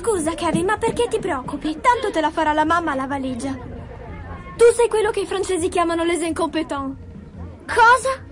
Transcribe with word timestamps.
Scusa, 0.00 0.32
Kevin, 0.32 0.64
ma 0.64 0.78
perché 0.78 1.08
ti 1.08 1.18
preoccupi? 1.18 1.78
Tanto 1.78 2.10
te 2.10 2.22
la 2.22 2.30
farà 2.30 2.54
la 2.54 2.64
mamma 2.64 2.94
la 2.94 3.06
valigia. 3.06 3.52
Tu 3.52 4.64
sei 4.74 4.88
quello 4.88 5.10
che 5.10 5.20
i 5.20 5.26
francesi 5.26 5.68
chiamano 5.68 6.04
les 6.04 6.22
incompetents. 6.22 6.96
Cosa? 7.66 8.28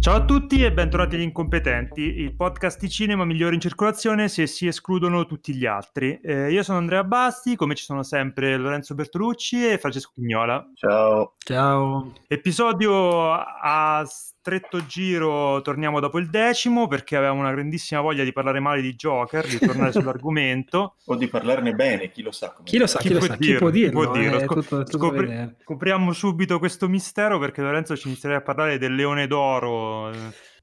Ciao 0.00 0.16
a 0.16 0.24
tutti 0.26 0.62
e 0.62 0.70
bentornati 0.70 1.14
agli 1.14 1.22
Incompetenti, 1.22 2.02
il 2.02 2.34
podcast 2.36 2.78
di 2.78 2.90
cinema 2.90 3.24
migliore 3.24 3.54
in 3.54 3.60
circolazione 3.60 4.28
se 4.28 4.46
si 4.46 4.66
escludono 4.66 5.24
tutti 5.24 5.54
gli 5.54 5.64
altri. 5.64 6.20
Eh, 6.22 6.52
io 6.52 6.62
sono 6.62 6.76
Andrea 6.76 7.04
Basti, 7.04 7.56
come 7.56 7.74
ci 7.74 7.84
sono 7.84 8.02
sempre 8.02 8.58
Lorenzo 8.58 8.94
Bertolucci 8.94 9.66
e 9.66 9.78
Francesco 9.78 10.10
Pignola. 10.14 10.68
Ciao. 10.74 11.36
Ciao. 11.38 12.12
Episodio 12.28 13.32
a 13.32 14.04
stretto 14.42 14.84
giro, 14.86 15.62
torniamo 15.62 16.00
dopo 16.00 16.18
il 16.18 16.28
decimo 16.28 16.88
perché 16.88 17.14
avevamo 17.14 17.38
una 17.38 17.52
grandissima 17.52 18.00
voglia 18.00 18.24
di 18.24 18.32
parlare 18.32 18.58
male 18.58 18.82
di 18.82 18.96
Joker, 18.96 19.46
di 19.46 19.56
tornare 19.56 19.92
sull'argomento. 19.94 20.96
O 21.04 21.14
di 21.14 21.28
parlarne 21.28 21.74
bene, 21.74 22.10
chi 22.10 22.22
lo 22.22 22.32
sa. 22.32 22.56
Chi 22.64 22.76
lo 22.76 22.88
sa, 22.88 22.98
chi, 22.98 23.06
chi, 23.06 23.14
lo 23.14 23.20
sa, 23.20 23.36
chi 23.36 23.54
può 23.54 23.70
dirlo? 23.70 24.00
Chi 24.00 24.06
può 24.06 24.12
dirlo? 24.12 24.40
Eh, 24.40 24.46
tutto, 24.46 24.82
tutto 24.82 24.98
scopri- 24.98 25.54
scopriamo 25.62 26.12
subito 26.12 26.58
questo 26.58 26.88
mistero 26.88 27.38
perché 27.38 27.62
Lorenzo 27.62 27.96
ci 27.96 28.08
inizierà 28.08 28.38
a 28.38 28.40
parlare 28.40 28.78
del 28.78 28.96
Leone 28.96 29.28
d'Oro 29.28 30.10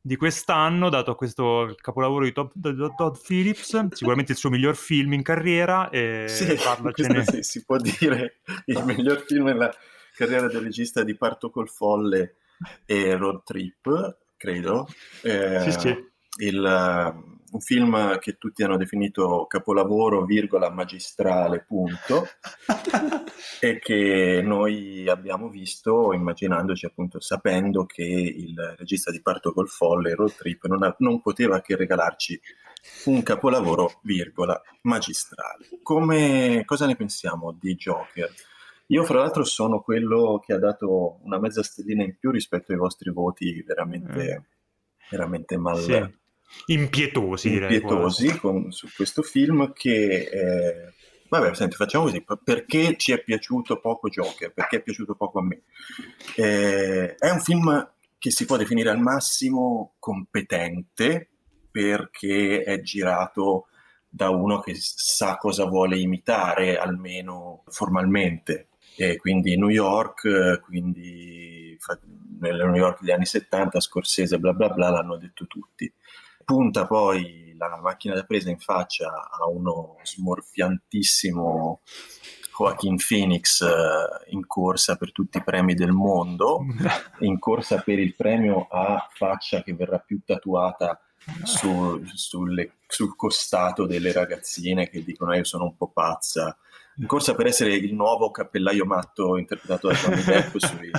di 0.02 0.18
quest'anno, 0.18 0.90
dato 0.90 1.16
questo 1.16 1.74
capolavoro 1.80 2.26
di 2.26 2.34
Todd, 2.34 2.52
Todd 2.98 3.16
Phillips, 3.26 3.88
sicuramente 3.94 4.34
il 4.34 4.38
suo 4.38 4.50
miglior 4.50 4.76
film 4.76 5.14
in 5.14 5.24
carriera. 5.24 5.90
E 5.90 6.26
sì, 6.28 6.54
parlacene... 6.62 7.24
sì, 7.24 7.44
si 7.44 7.64
può 7.64 7.78
dire 7.78 8.40
il 8.66 8.84
miglior 8.84 9.24
film 9.26 9.46
nella 9.46 9.74
carriera 10.18 10.48
del 10.48 10.64
regista 10.64 11.02
di 11.02 11.16
Parto 11.16 11.50
col 11.50 11.70
Folle 11.70 12.34
e 12.86 13.16
Road 13.16 13.44
Trip, 13.44 14.18
credo. 14.38 14.88
Eh, 15.22 15.60
sì, 15.62 15.72
sì. 15.80 16.08
Il, 16.42 16.64
un 17.52 17.60
film 17.60 18.20
che 18.20 18.38
tutti 18.38 18.64
hanno 18.64 18.78
definito 18.78 19.46
capolavoro, 19.48 20.26
virgola, 20.26 20.70
magistrale, 20.70 21.66
punto, 21.68 22.28
e 23.60 23.80
che 23.80 24.42
noi 24.44 25.08
abbiamo 25.10 25.50
visto 25.50 26.14
immaginandoci 26.14 26.86
appunto, 26.86 27.20
sapendo 27.20 27.86
che 27.86 28.04
il 28.04 28.76
regista 28.78 29.12
di 29.12 29.22
Parto 29.22 29.52
col 29.52 29.70
Folle, 29.70 30.16
Road 30.16 30.36
Trip, 30.36 30.66
non, 30.68 30.84
ha, 30.84 30.96
non 31.00 31.22
poteva 31.22 31.62
che 31.62 31.76
regalarci 31.76 32.40
un 33.06 33.24
capolavoro, 33.24 34.00
virgola, 34.04 34.62
magistrale. 34.84 35.68
Come, 35.82 36.64
cosa 36.66 36.86
ne 36.86 36.96
pensiamo 36.96 37.56
di 37.60 37.76
Joker? 37.76 38.32
Io, 38.92 39.04
fra 39.04 39.20
l'altro, 39.20 39.44
sono 39.44 39.82
quello 39.82 40.42
che 40.44 40.54
ha 40.54 40.60
dato 40.60 41.20
una 41.24 41.40
mezza 41.40 41.64
stellina 41.64 42.04
in 42.04 42.18
più 42.18 42.32
rispetto 42.32 42.72
ai 42.72 42.78
vostri 42.78 43.12
voti 43.12 43.62
veramente, 43.62 44.40
mm. 44.40 45.10
veramente 45.10 45.58
mal, 45.58 45.78
sì 45.78 46.18
impietosi, 46.66 47.50
direi. 47.50 47.76
Impietosi 47.76 48.38
con, 48.38 48.72
su 48.72 48.88
questo 48.96 49.22
film 49.22 49.72
che... 49.74 50.30
Eh, 50.32 50.94
vabbè, 51.28 51.54
senti, 51.54 51.76
facciamo 51.76 52.06
così. 52.06 52.24
Perché 52.44 52.96
ci 52.98 53.12
è 53.12 53.24
piaciuto 53.24 53.80
poco 53.80 54.10
Joker? 54.10 54.54
Perché 54.54 54.78
è 54.78 54.82
piaciuto 54.82 55.16
poco 55.16 55.40
a 55.40 55.44
me? 55.44 55.64
Eh, 56.36 57.16
è 57.16 57.30
un 57.30 57.40
film 57.40 57.92
che 58.18 58.32
si 58.32 58.46
può 58.46 58.58
definire 58.58 58.90
al 58.90 59.00
massimo 59.00 59.94
competente 60.00 61.30
perché 61.72 62.64
è 62.64 62.82
girato 62.82 63.68
da 64.10 64.30
uno 64.30 64.60
che 64.60 64.74
sa 64.76 65.38
cosa 65.38 65.66
vuole 65.66 65.98
imitare, 65.98 66.78
almeno 66.78 67.64
formalmente. 67.68 68.69
E 69.02 69.16
quindi 69.16 69.58
New 69.58 69.70
York, 69.70 70.60
quindi 70.62 71.78
nel 72.40 72.58
New 72.58 72.76
York 72.76 73.00
degli 73.00 73.12
anni 73.12 73.26
70, 73.26 73.80
Scorsese, 73.80 74.40
bla 74.40 74.52
bla 74.52 74.70
bla, 74.70 74.90
l'hanno 74.90 75.18
detto 75.18 75.48
tutti. 75.48 75.90
Punta 76.44 76.86
poi 76.86 77.56
la 77.58 77.80
macchina 77.82 78.14
da 78.14 78.24
presa 78.24 78.50
in 78.50 78.60
faccia 78.60 79.30
a 79.30 79.48
uno 79.48 79.98
smorfiantissimo 80.04 81.82
Joaquin 82.58 82.98
Phoenix 82.98 83.62
eh, 83.62 84.32
in 84.32 84.46
corsa 84.46 84.98
per 84.98 85.14
tutti 85.14 85.38
i 85.38 85.44
premi 85.44 85.76
del 85.76 85.92
mondo, 85.92 86.66
in 87.20 87.40
corsa 87.40 87.82
per 87.82 88.00
il 88.00 88.16
premio 88.16 88.68
a 88.70 89.08
faccia 89.14 89.64
che 89.64 89.74
verrà 89.74 90.00
più 90.00 90.20
tatuata 90.26 91.00
su, 91.44 92.04
sulle, 92.14 92.80
sul 92.86 93.16
costato 93.16 93.86
delle 93.86 94.12
ragazzine 94.12 94.90
che 94.90 95.04
dicono 95.04 95.34
eh, 95.34 95.38
io 95.38 95.44
sono 95.46 95.64
un 95.64 95.78
po' 95.78 95.88
pazza, 95.88 96.58
in 97.00 97.08
corsa 97.08 97.34
per 97.34 97.48
essere 97.48 97.74
il 97.74 97.94
nuovo 97.94 98.30
cappellaio 98.30 98.86
matto 98.86 99.38
interpretato 99.38 99.88
da 99.88 99.94
Johnny 99.94 100.24
Depp 100.24 100.56
sui, 100.58 100.92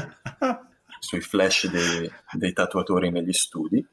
sui 0.98 1.20
flash 1.20 1.68
dei, 1.68 2.10
dei 2.32 2.52
tatuatori 2.52 3.10
negli 3.10 3.32
studi. 3.32 3.86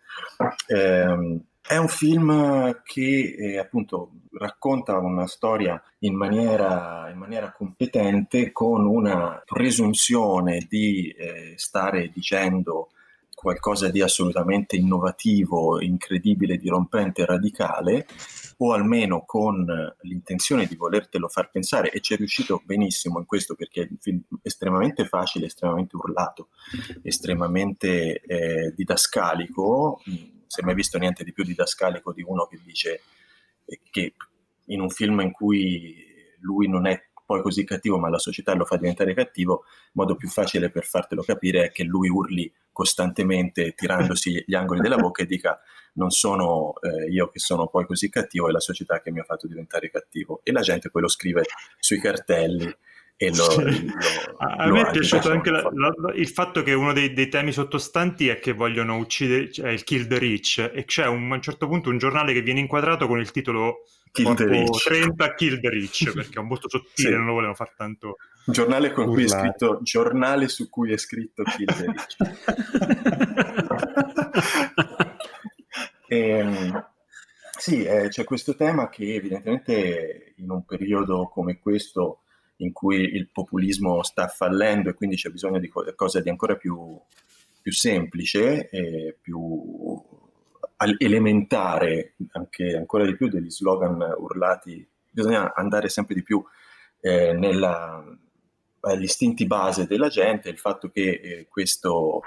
Eh, 0.67 1.41
è 1.67 1.75
un 1.75 1.89
film 1.89 2.81
che 2.83 3.35
eh, 3.37 3.57
appunto 3.57 4.11
racconta 4.31 4.97
una 4.97 5.27
storia 5.27 5.81
in 5.99 6.15
maniera, 6.15 7.09
in 7.11 7.17
maniera, 7.17 7.51
competente 7.51 8.53
con 8.53 8.85
una 8.85 9.41
presunzione 9.45 10.65
di 10.69 11.09
eh, 11.09 11.55
stare 11.57 12.09
dicendo 12.13 12.91
qualcosa 13.37 13.91
di 13.91 14.01
assolutamente 14.01 14.75
innovativo, 14.75 15.79
incredibile, 15.79 16.57
dirompente, 16.57 17.23
radicale, 17.23 18.07
o 18.57 18.73
almeno 18.73 19.25
con 19.27 19.63
l'intenzione 20.01 20.65
di 20.65 20.75
volertelo 20.75 21.27
far 21.27 21.51
pensare, 21.51 21.91
e 21.91 22.01
ci 22.01 22.15
è 22.15 22.17
riuscito 22.17 22.63
benissimo 22.65 23.19
in 23.19 23.27
questo 23.27 23.53
perché 23.53 23.83
è 23.83 23.87
un 23.91 23.97
film 23.99 24.21
estremamente 24.41 25.05
facile, 25.05 25.45
estremamente 25.45 25.95
urlato, 25.95 26.49
estremamente 27.03 28.21
eh, 28.21 28.73
didascalico. 28.75 30.01
È 30.03 30.63
mai 30.63 30.73
visto 30.73 30.97
niente 30.97 31.23
di 31.23 31.31
più 31.31 31.43
didascalico 31.43 32.13
di 32.13 32.23
uno 32.25 32.47
che 32.47 32.59
dice 32.65 33.01
che 33.91 34.15
in 34.65 34.81
un 34.81 34.89
film 34.89 35.19
in 35.19 35.31
cui 35.31 35.95
lui 36.39 36.67
non 36.67 36.87
è 36.87 37.06
poi 37.27 37.41
così 37.41 37.65
cattivo, 37.65 37.99
ma 37.99 38.09
la 38.09 38.19
società 38.19 38.55
lo 38.55 38.63
fa 38.63 38.77
diventare 38.77 39.13
cattivo, 39.13 39.65
il 39.67 39.91
modo 39.91 40.15
più 40.15 40.29
facile 40.29 40.71
per 40.71 40.85
fartelo 40.85 41.21
capire 41.21 41.65
è 41.65 41.71
che 41.71 41.83
lui 41.83 42.07
urli 42.07 42.51
costantemente 42.71 43.73
tirandosi 43.73 44.45
gli 44.47 44.55
angoli 44.55 44.79
della 44.79 44.95
bocca 44.95 45.23
e 45.23 45.25
dica 45.25 45.59
non 45.93 46.09
sono 46.09 46.75
eh, 46.81 47.09
io 47.09 47.27
che 47.29 47.39
sono 47.39 47.67
poi 47.67 47.85
così 47.85 48.09
cattivo, 48.09 48.47
è 48.47 48.51
la 48.51 48.61
società 48.61 49.01
che 49.01 49.11
mi 49.11 49.19
ha 49.19 49.23
fatto 49.23 49.45
diventare 49.45 49.89
cattivo. 49.89 50.39
E 50.43 50.53
la 50.53 50.61
gente 50.61 50.89
poi 50.89 51.01
lo 51.01 51.09
scrive 51.09 51.43
sui 51.79 51.99
cartelli 51.99 52.73
e 53.19 53.35
lo, 53.35 53.47
lo, 53.47 54.37
a 54.37 54.67
lo 54.67 54.73
me 54.73 54.87
è 54.87 54.91
piaciuto 54.91 55.31
anche 55.31 55.49
la, 55.49 55.67
la, 55.73 55.91
il 56.13 56.29
fatto 56.29 56.61
che 56.61 56.73
uno 56.73 56.93
dei, 56.93 57.13
dei, 57.13 57.29
temi 57.29 57.51
sottostanti 57.51 58.27
è 58.27 58.39
che 58.39 58.53
vogliono 58.53 58.95
uccidere 58.97 59.51
cioè 59.51 59.71
il 59.71 59.83
kill 59.83 60.05
the 60.05 60.19
rich 60.19 60.59
e 60.71 60.85
c'è 60.85 61.07
un, 61.07 61.31
a 61.31 61.35
un 61.35 61.41
certo 61.41 61.67
punto 61.67 61.89
un 61.89 61.97
giornale 61.97 62.31
che 62.31 62.43
viene 62.43 62.59
inquadrato 62.59 63.07
con 63.07 63.19
il 63.19 63.31
titolo. 63.31 63.83
30 64.11 65.33
Kill 65.35 65.59
the 65.59 65.69
Rich 65.69 66.13
perché 66.13 66.39
è 66.39 66.43
molto 66.43 66.69
sottile, 66.69 67.09
sì. 67.09 67.09
non 67.09 67.25
lo 67.25 67.33
volevano 67.33 67.55
fare 67.55 67.73
tanto. 67.75 68.17
Un 68.45 68.53
giornale 68.53 68.91
con 68.91 69.09
urlare. 69.09 69.15
cui 69.15 69.23
è 69.23 69.39
scritto 69.39 69.79
giornale 69.83 70.47
su 70.47 70.69
cui 70.69 70.91
è 70.91 70.97
scritto 70.97 71.43
Kill 71.43 71.65
the 71.65 71.85
Rich. 71.85 72.17
e, 76.07 76.19
ehm, 76.19 76.85
sì, 77.57 77.83
eh, 77.83 78.07
c'è 78.09 78.23
questo 78.23 78.55
tema 78.55 78.87
che 78.89 79.15
evidentemente 79.15 80.33
in 80.37 80.49
un 80.49 80.63
periodo 80.63 81.27
come 81.27 81.59
questo 81.59 82.21
in 82.57 82.71
cui 82.71 82.97
il 82.97 83.29
populismo 83.31 84.03
sta 84.03 84.27
fallendo 84.27 84.89
e 84.89 84.93
quindi 84.93 85.15
c'è 85.15 85.29
bisogno 85.29 85.59
di 85.59 85.67
qualcosa 85.67 86.21
di 86.21 86.29
ancora 86.29 86.55
più, 86.55 86.99
più 87.61 87.71
semplice 87.71 88.69
e 88.69 89.17
più 89.19 90.01
elementare, 90.97 92.15
anche 92.31 92.75
ancora 92.75 93.05
di 93.05 93.15
più 93.15 93.27
degli 93.27 93.49
slogan 93.49 93.99
urlati, 94.17 94.87
bisogna 95.09 95.53
andare 95.55 95.89
sempre 95.89 96.15
di 96.15 96.23
più 96.23 96.43
eh, 97.01 97.33
nella, 97.33 98.03
agli 98.81 99.03
istinti 99.03 99.45
base 99.45 99.87
della 99.87 100.09
gente, 100.09 100.49
il 100.49 100.57
fatto 100.59 100.89
che 100.89 101.19
eh, 101.21 101.47
questo, 101.49 102.21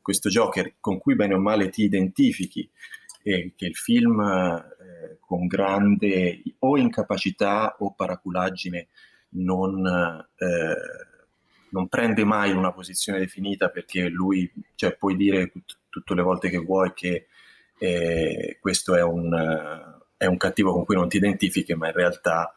questo 0.00 0.28
Joker 0.28 0.74
con 0.80 0.98
cui 0.98 1.14
bene 1.14 1.34
o 1.34 1.38
male 1.38 1.70
ti 1.70 1.82
identifichi 1.82 2.68
e 3.22 3.54
che 3.56 3.66
il 3.66 3.76
film 3.76 4.20
eh, 4.20 5.16
con 5.20 5.46
grande 5.46 6.42
o 6.60 6.76
incapacità 6.76 7.76
o 7.78 7.94
paraculaggine 7.94 8.88
non, 9.30 9.86
eh, 9.86 10.76
non, 11.70 11.88
prende 11.88 12.24
mai 12.24 12.52
una 12.52 12.72
posizione 12.72 13.18
definita 13.18 13.70
perché 13.70 14.08
lui, 14.08 14.50
cioè 14.74 14.94
puoi 14.96 15.16
dire 15.16 15.50
tut- 15.50 15.78
tutte 15.88 16.14
le 16.14 16.22
volte 16.22 16.50
che 16.50 16.58
vuoi 16.58 16.92
che 16.92 17.28
e 17.78 18.58
questo 18.60 18.94
è 18.94 19.02
un, 19.02 19.32
è 20.16 20.26
un 20.26 20.36
cattivo 20.36 20.72
con 20.72 20.84
cui 20.84 20.96
non 20.96 21.08
ti 21.08 21.16
identifichi, 21.16 21.74
ma 21.74 21.88
in 21.88 21.94
realtà 21.94 22.54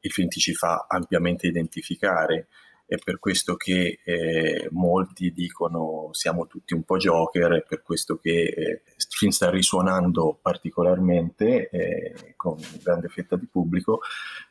il 0.00 0.10
film 0.10 0.28
ti 0.28 0.40
ci 0.40 0.54
fa 0.54 0.86
ampiamente 0.88 1.46
identificare. 1.46 2.48
È 2.86 2.96
per 2.96 3.18
questo 3.18 3.56
che 3.56 3.98
eh, 4.02 4.66
molti 4.70 5.30
dicono 5.30 6.08
siamo 6.12 6.46
tutti 6.46 6.72
un 6.72 6.84
po' 6.84 6.96
Joker, 6.96 7.52
è 7.52 7.62
per 7.62 7.82
questo 7.82 8.16
che 8.16 8.44
eh, 8.44 8.82
il 8.86 9.06
film 9.10 9.30
sta 9.30 9.50
risuonando 9.50 10.38
particolarmente 10.40 11.68
eh, 11.68 12.32
con 12.34 12.56
grande 12.82 13.08
fetta 13.08 13.36
di 13.36 13.46
pubblico. 13.46 14.00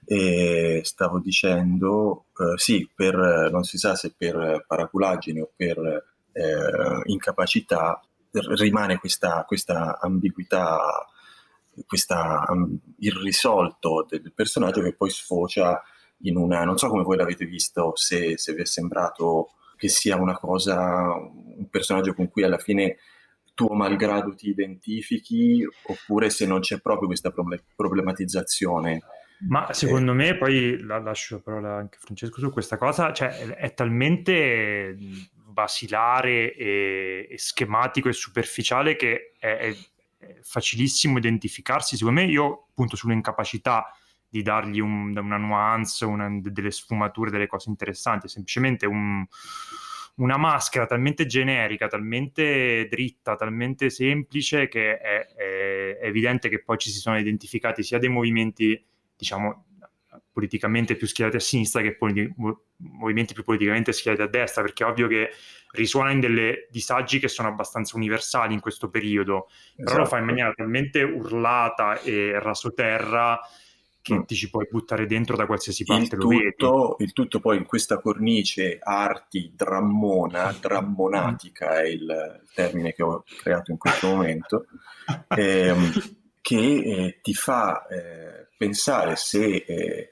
E 0.05 0.81
stavo 0.83 1.19
dicendo, 1.19 2.25
eh, 2.37 2.57
sì, 2.57 2.87
per, 2.93 3.49
non 3.51 3.63
si 3.63 3.79
sa 3.79 3.95
se 3.95 4.13
per 4.15 4.65
paraculaggine 4.67 5.41
o 5.41 5.51
per 5.55 6.05
eh, 6.31 7.01
incapacità, 7.05 7.99
rimane 8.31 8.97
questa, 8.97 9.43
questa 9.45 9.99
ambiguità, 9.99 10.79
questa 11.85 12.43
um, 12.49 12.77
irrisolto 12.99 14.05
del 14.09 14.33
personaggio 14.33 14.81
che 14.81 14.95
poi 14.95 15.09
sfocia 15.09 15.81
in 16.21 16.37
una, 16.37 16.63
non 16.63 16.77
so 16.77 16.87
come 16.87 17.03
voi 17.03 17.17
l'avete 17.17 17.45
visto, 17.45 17.95
se, 17.95 18.37
se 18.37 18.53
vi 18.53 18.61
è 18.61 18.65
sembrato 18.65 19.51
che 19.75 19.87
sia 19.87 20.15
una 20.15 20.37
cosa, 20.37 21.13
un 21.13 21.67
personaggio 21.69 22.13
con 22.13 22.29
cui 22.29 22.43
alla 22.43 22.57
fine 22.57 22.97
tuo 23.53 23.73
malgrado 23.73 24.35
ti 24.35 24.49
identifichi 24.49 25.65
oppure 25.87 26.29
se 26.29 26.45
non 26.45 26.59
c'è 26.59 26.79
proprio 26.79 27.07
questa 27.07 27.33
problematizzazione. 27.75 29.01
Ma 29.49 29.71
secondo 29.73 30.11
eh. 30.11 30.15
me, 30.15 30.37
poi 30.37 30.79
la 30.81 30.99
lascio 30.99 31.35
la 31.35 31.41
parola 31.41 31.75
anche 31.75 31.97
a 31.97 32.03
Francesco 32.03 32.39
su 32.39 32.51
questa 32.51 32.77
cosa, 32.77 33.13
cioè 33.13 33.55
è 33.55 33.73
talmente 33.73 34.95
basilare 35.57 36.53
e, 36.53 37.27
e 37.31 37.37
schematico 37.39 38.09
e 38.09 38.13
superficiale 38.13 38.95
che 38.95 39.33
è, 39.39 39.47
è, 39.47 39.75
facilissimo 40.43 41.17
identificarsi. 41.17 41.97
Secondo 41.97 42.21
me 42.21 42.27
io 42.27 42.67
appunto 42.69 42.95
sull'incapacità 42.95 43.91
di 44.29 44.43
dargli 44.43 44.79
un, 44.79 45.17
una 45.17 45.37
nuance, 45.37 46.05
una, 46.05 46.29
delle 46.39 46.69
sfumature, 46.69 47.31
delle 47.31 47.47
cose 47.47 47.69
interessanti, 47.69 48.27
è 48.27 48.29
semplicemente 48.29 48.85
un, 48.85 49.25
una 50.17 50.37
maschera 50.37 50.85
talmente 50.85 51.25
generica, 51.25 51.87
talmente 51.87 52.87
dritta, 52.87 53.35
talmente 53.35 53.89
semplice 53.89 54.67
che 54.67 54.99
è, 54.99 55.25
è, 55.25 55.99
evidente 56.03 56.49
che 56.49 56.61
poi 56.61 56.77
ci 56.77 56.91
si 56.91 56.99
sono 56.99 57.17
identificati 57.17 57.81
sia 57.81 57.97
dei 57.97 58.09
movimenti, 58.09 58.79
diciamo, 59.15 59.65
politicamente 60.37 60.95
più 60.95 61.07
schierati 61.07 61.37
a 61.37 61.39
sinistra 61.39 61.81
che 61.81 61.95
politi- 61.95 62.31
movimenti 62.75 63.33
più 63.33 63.43
politicamente 63.43 63.91
schierati 63.91 64.21
a 64.21 64.27
destra, 64.27 64.61
perché 64.61 64.83
è 64.83 64.87
ovvio 64.87 65.07
che 65.07 65.31
risuona 65.71 66.11
in 66.11 66.19
delle 66.19 66.67
disagi 66.69 67.17
che 67.17 67.27
sono 67.27 67.47
abbastanza 67.47 67.97
universali 67.97 68.53
in 68.53 68.59
questo 68.59 68.87
periodo, 68.91 69.47
esatto. 69.47 69.83
però 69.83 69.97
lo 69.97 70.05
fa 70.05 70.17
in 70.17 70.25
esatto. 70.25 70.25
maniera 70.25 70.53
talmente 70.53 71.01
urlata 71.01 71.99
e 72.01 72.39
rasoterra 72.39 73.39
che 73.99 74.13
mm. 74.13 74.21
ti 74.25 74.35
ci 74.35 74.51
puoi 74.51 74.67
buttare 74.69 75.07
dentro 75.07 75.35
da 75.35 75.47
qualsiasi 75.47 75.83
parte 75.85 76.15
il 76.15 76.21
tutto, 76.21 76.97
il 76.99 77.13
tutto 77.13 77.39
poi 77.39 77.57
in 77.57 77.65
questa 77.65 77.99
cornice 77.99 78.77
arti 78.79 79.53
drammona, 79.55 80.53
drammonatica 80.61 81.81
è 81.81 81.87
il 81.87 82.43
termine 82.53 82.93
che 82.93 83.01
ho 83.01 83.23
creato 83.41 83.71
in 83.71 83.79
questo 83.79 84.07
momento, 84.07 84.67
ehm, 85.35 85.91
che 86.41 86.55
eh, 86.55 87.19
ti 87.23 87.33
fa 87.33 87.87
eh, 87.87 88.49
pensare 88.55 89.15
se 89.15 89.65
eh, 89.67 90.11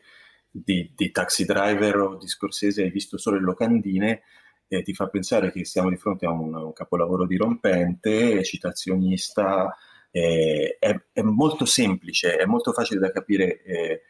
di, 0.63 0.91
di, 0.95 1.11
Taxi 1.11 1.43
Driver 1.43 1.97
o 1.97 2.15
di 2.15 2.27
Scorsese 2.27 2.83
hai 2.83 2.89
visto 2.89 3.17
solo 3.17 3.37
le 3.37 3.43
locandine, 3.43 4.21
eh, 4.67 4.81
ti 4.83 4.93
fa 4.93 5.07
pensare 5.07 5.51
che 5.51 5.65
siamo 5.65 5.89
di 5.89 5.97
fronte 5.97 6.25
a 6.25 6.31
un, 6.31 6.53
un 6.53 6.73
capolavoro 6.73 7.27
dirompente, 7.27 8.43
citazionista, 8.43 9.75
eh, 10.11 10.77
è, 10.79 10.95
è, 11.11 11.21
molto 11.21 11.65
semplice, 11.65 12.37
è 12.37 12.45
molto 12.45 12.71
facile 12.71 12.99
da 12.99 13.11
capire, 13.11 13.61
eh, 13.63 14.01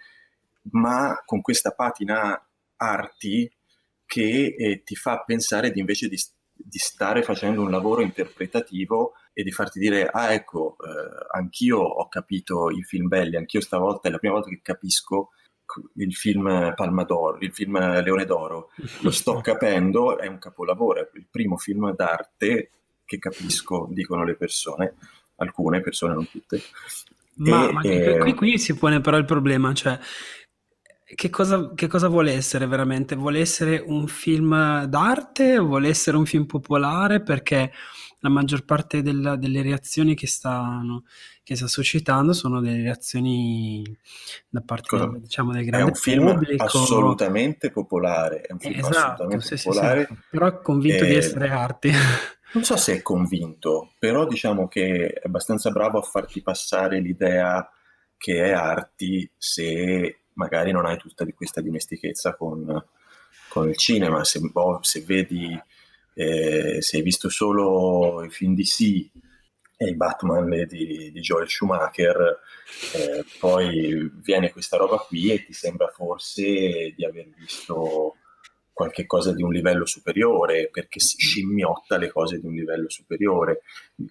ma 0.71 1.21
con 1.25 1.41
questa 1.41 1.71
patina 1.71 2.39
arti 2.77 3.51
che 4.05 4.55
eh, 4.55 4.83
ti 4.83 4.95
fa 4.95 5.23
pensare 5.23 5.71
di 5.71 5.79
invece 5.79 6.07
di, 6.07 6.17
di, 6.53 6.77
stare 6.77 7.23
facendo 7.23 7.61
un 7.61 7.71
lavoro 7.71 8.01
interpretativo 8.01 9.13
e 9.33 9.41
di 9.41 9.51
farti 9.51 9.79
dire, 9.79 10.07
ah 10.07 10.31
ecco, 10.31 10.77
eh, 10.79 11.37
anch'io 11.37 11.79
ho 11.79 12.07
capito 12.07 12.69
i 12.69 12.83
film 12.83 13.07
belli, 13.07 13.35
anch'io 13.35 13.61
stavolta 13.61 14.07
è 14.07 14.11
la 14.11 14.19
prima 14.19 14.35
volta 14.35 14.49
che 14.49 14.61
capisco 14.61 15.31
il 15.95 16.15
film 16.15 16.73
Palma 16.75 17.03
d'Oro, 17.03 17.37
il 17.41 17.53
film 17.53 17.77
Leone 18.01 18.25
d'Oro, 18.25 18.69
lo 19.01 19.11
sto 19.11 19.39
capendo, 19.41 20.17
è 20.17 20.27
un 20.27 20.39
capolavoro, 20.39 20.99
è 20.99 21.09
il 21.13 21.27
primo 21.29 21.57
film 21.57 21.93
d'arte 21.93 22.69
che 23.05 23.19
capisco, 23.19 23.87
dicono 23.91 24.23
le 24.23 24.35
persone 24.35 24.95
alcune 25.37 25.81
persone, 25.81 26.13
non 26.13 26.29
tutte. 26.29 26.61
Ma, 27.35 27.67
e, 27.81 28.17
ma. 28.17 28.21
Qui, 28.21 28.33
qui, 28.33 28.57
si 28.59 28.75
pone 28.75 29.01
però 29.01 29.17
il 29.17 29.25
problema, 29.25 29.73
cioè 29.73 29.99
che 31.15 31.29
cosa, 31.29 31.71
che 31.73 31.87
cosa, 31.87 32.07
vuole 32.07 32.33
essere 32.33 32.67
veramente? 32.67 33.15
Vuole 33.15 33.39
essere 33.39 33.81
un 33.83 34.07
film 34.07 34.83
d'arte 34.85 35.57
o 35.57 35.65
vuole 35.65 35.87
essere 35.87 36.17
un 36.17 36.25
film 36.25 36.45
popolare? 36.45 37.21
Perché 37.21 37.71
la 38.19 38.29
maggior 38.29 38.65
parte 38.65 39.01
della, 39.01 39.35
delle 39.35 39.61
reazioni 39.61 40.15
che, 40.15 40.27
stanno, 40.27 41.03
che 41.43 41.55
sta 41.55 41.67
suscitando 41.67 42.33
sono 42.33 42.59
delle 42.59 42.81
reazioni 42.81 43.83
da 44.49 44.61
parte 44.61 44.97
del, 44.97 45.21
diciamo, 45.21 45.51
del 45.51 45.65
grande 45.65 45.91
pubblico. 45.91 46.21
È 46.21 46.31
un 46.31 46.39
film 46.43 46.55
assolutamente 46.59 47.71
popolare, 47.71 48.41
è 48.41 48.51
un 48.51 48.59
film 48.59 48.79
esatto, 48.79 48.97
assolutamente 48.97 49.57
sì, 49.57 49.67
popolare. 49.67 50.05
Sì, 50.07 50.13
sì. 50.13 50.19
Però 50.31 50.61
convinto 50.61 51.03
e... 51.03 51.07
di 51.07 51.15
essere 51.15 51.49
arte. 51.49 51.91
Non 52.55 52.63
so 52.63 52.77
se 52.77 52.93
è 52.93 53.01
convinto, 53.01 53.95
però 53.99 54.25
diciamo 54.25 54.69
che 54.69 55.07
è 55.07 55.25
abbastanza 55.25 55.71
bravo 55.71 55.99
a 55.99 56.01
farti 56.03 56.41
passare 56.41 57.01
l'idea 57.01 57.69
che 58.15 58.45
è 58.45 58.51
arti 58.51 59.29
se 59.37 60.21
magari 60.35 60.71
non 60.71 60.85
hai 60.85 60.97
tutta 60.97 61.25
questa 61.33 61.61
dimestichezza 61.61 62.35
con, 62.35 62.83
con 63.49 63.67
il 63.67 63.77
cinema. 63.77 64.23
Se, 64.23 64.39
oh, 64.53 64.79
se 64.81 65.01
vedi, 65.01 65.59
eh, 66.13 66.81
se 66.81 66.97
hai 66.97 67.03
visto 67.03 67.29
solo 67.29 68.23
i 68.23 68.29
film 68.29 68.55
di 68.55 68.65
sì 68.65 69.09
e 69.77 69.89
i 69.89 69.95
Batman 69.95 70.65
di, 70.67 71.11
di 71.11 71.19
Joel 71.19 71.49
Schumacher, 71.49 72.39
eh, 72.93 73.25
poi 73.39 74.09
viene 74.23 74.51
questa 74.51 74.77
roba 74.77 74.97
qui 74.97 75.31
e 75.31 75.43
ti 75.43 75.53
sembra 75.53 75.87
forse 75.87 76.93
di 76.95 77.05
aver 77.05 77.27
visto 77.35 78.15
qualche 78.75 79.05
cosa 79.05 79.33
di 79.33 79.41
un 79.41 79.53
livello 79.53 79.85
superiore, 79.85 80.67
perché 80.69 80.99
si 80.99 81.15
scimmiotta 81.17 81.95
le 81.95 82.11
cose 82.11 82.41
di 82.41 82.45
un 82.45 82.53
livello 82.55 82.89
superiore. 82.89 83.61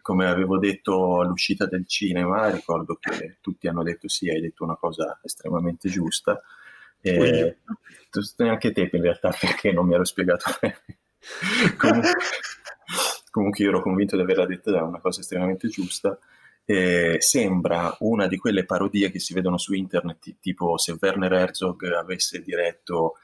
Come 0.00 0.26
avevo 0.26 0.58
detto 0.58 1.20
all'uscita 1.20 1.66
del 1.66 1.86
cinema, 1.86 2.48
ricordo 2.48 2.96
che 2.98 3.36
tutti 3.42 3.68
hanno 3.68 3.82
detto 3.82 4.08
sì, 4.08 4.30
hai 4.30 4.40
detto 4.40 4.64
una 4.64 4.76
cosa 4.76 5.20
estremamente 5.22 5.90
giusta. 5.90 6.40
E, 7.02 7.58
anche 8.38 8.72
te 8.72 8.88
in 8.90 9.02
realtà 9.02 9.28
perché 9.38 9.70
non 9.70 9.86
mi 9.86 9.92
ero 9.92 10.04
spiegato 10.04 10.50
bene. 10.58 10.82
comunque, 11.76 12.12
comunque 13.30 13.64
io 13.64 13.70
ero 13.70 13.82
convinto 13.82 14.16
di 14.16 14.22
averla 14.22 14.46
detta 14.46 14.70
da 14.70 14.82
una 14.82 14.98
cosa 14.98 15.20
estremamente 15.20 15.68
giusta 15.68 16.18
eh, 16.66 17.16
sembra 17.20 17.94
una 18.00 18.26
di 18.26 18.38
quelle 18.38 18.64
parodie 18.64 19.10
che 19.10 19.18
si 19.18 19.34
vedono 19.34 19.58
su 19.58 19.74
internet, 19.74 20.36
tipo 20.40 20.78
se 20.78 20.96
Werner 20.98 21.32
Herzog 21.32 21.84
avesse 21.92 22.40
diretto 22.40 23.18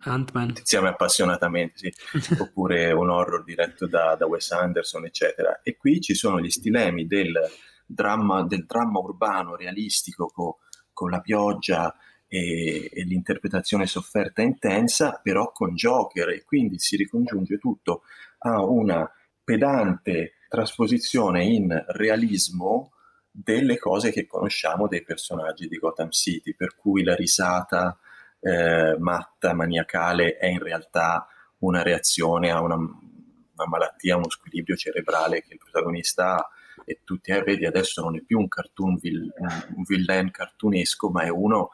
Ant-Man 0.00 0.54
insieme 0.56 0.88
appassionatamente, 0.88 1.74
sì, 1.76 1.92
oppure 2.38 2.92
un 2.92 3.10
horror 3.10 3.42
diretto 3.42 3.88
da, 3.88 4.14
da, 4.14 4.26
Wes 4.26 4.50
Anderson, 4.52 5.06
eccetera. 5.06 5.60
E 5.62 5.76
qui 5.76 6.00
ci 6.00 6.14
sono 6.14 6.40
gli 6.40 6.50
stilemi 6.50 7.06
del 7.06 7.36
dramma, 7.84 8.44
del 8.44 8.64
dramma 8.64 9.00
urbano 9.00 9.56
realistico 9.56 10.26
co, 10.26 10.58
con 10.92 11.10
la 11.10 11.20
pioggia 11.20 11.94
e, 12.28 12.90
e 12.92 13.02
l'interpretazione 13.02 13.86
sofferta 13.86 14.40
intensa, 14.40 15.18
però 15.20 15.50
con 15.50 15.74
Joker, 15.74 16.28
e 16.28 16.44
quindi 16.44 16.78
si 16.78 16.96
ricongiunge 16.96 17.58
tutto 17.58 18.02
a 18.38 18.64
una 18.64 19.10
pedante 19.42 20.34
trasposizione 20.54 21.42
in 21.42 21.84
realismo 21.88 22.92
delle 23.28 23.76
cose 23.76 24.12
che 24.12 24.26
conosciamo 24.26 24.86
dei 24.86 25.02
personaggi 25.02 25.66
di 25.66 25.78
Gotham 25.78 26.10
City, 26.10 26.54
per 26.54 26.76
cui 26.76 27.02
la 27.02 27.16
risata 27.16 27.98
eh, 28.38 28.96
matta, 28.96 29.54
maniacale 29.54 30.36
è 30.36 30.46
in 30.46 30.60
realtà 30.60 31.26
una 31.58 31.82
reazione 31.82 32.52
a 32.52 32.60
una, 32.60 32.76
una 32.76 33.66
malattia, 33.68 34.16
uno 34.16 34.30
squilibrio 34.30 34.76
cerebrale 34.76 35.42
che 35.42 35.54
il 35.54 35.58
protagonista 35.58 36.36
ha. 36.36 36.48
E 36.84 37.00
tutti, 37.02 37.32
eh, 37.32 37.42
vedi, 37.42 37.66
adesso 37.66 38.02
non 38.02 38.16
è 38.16 38.20
più 38.20 38.38
un 38.38 38.48
cartoon, 38.48 38.96
vil, 38.96 39.32
un 39.74 39.82
villain 39.84 40.30
cartunesco, 40.30 41.08
ma 41.08 41.22
è 41.22 41.28
uno, 41.28 41.70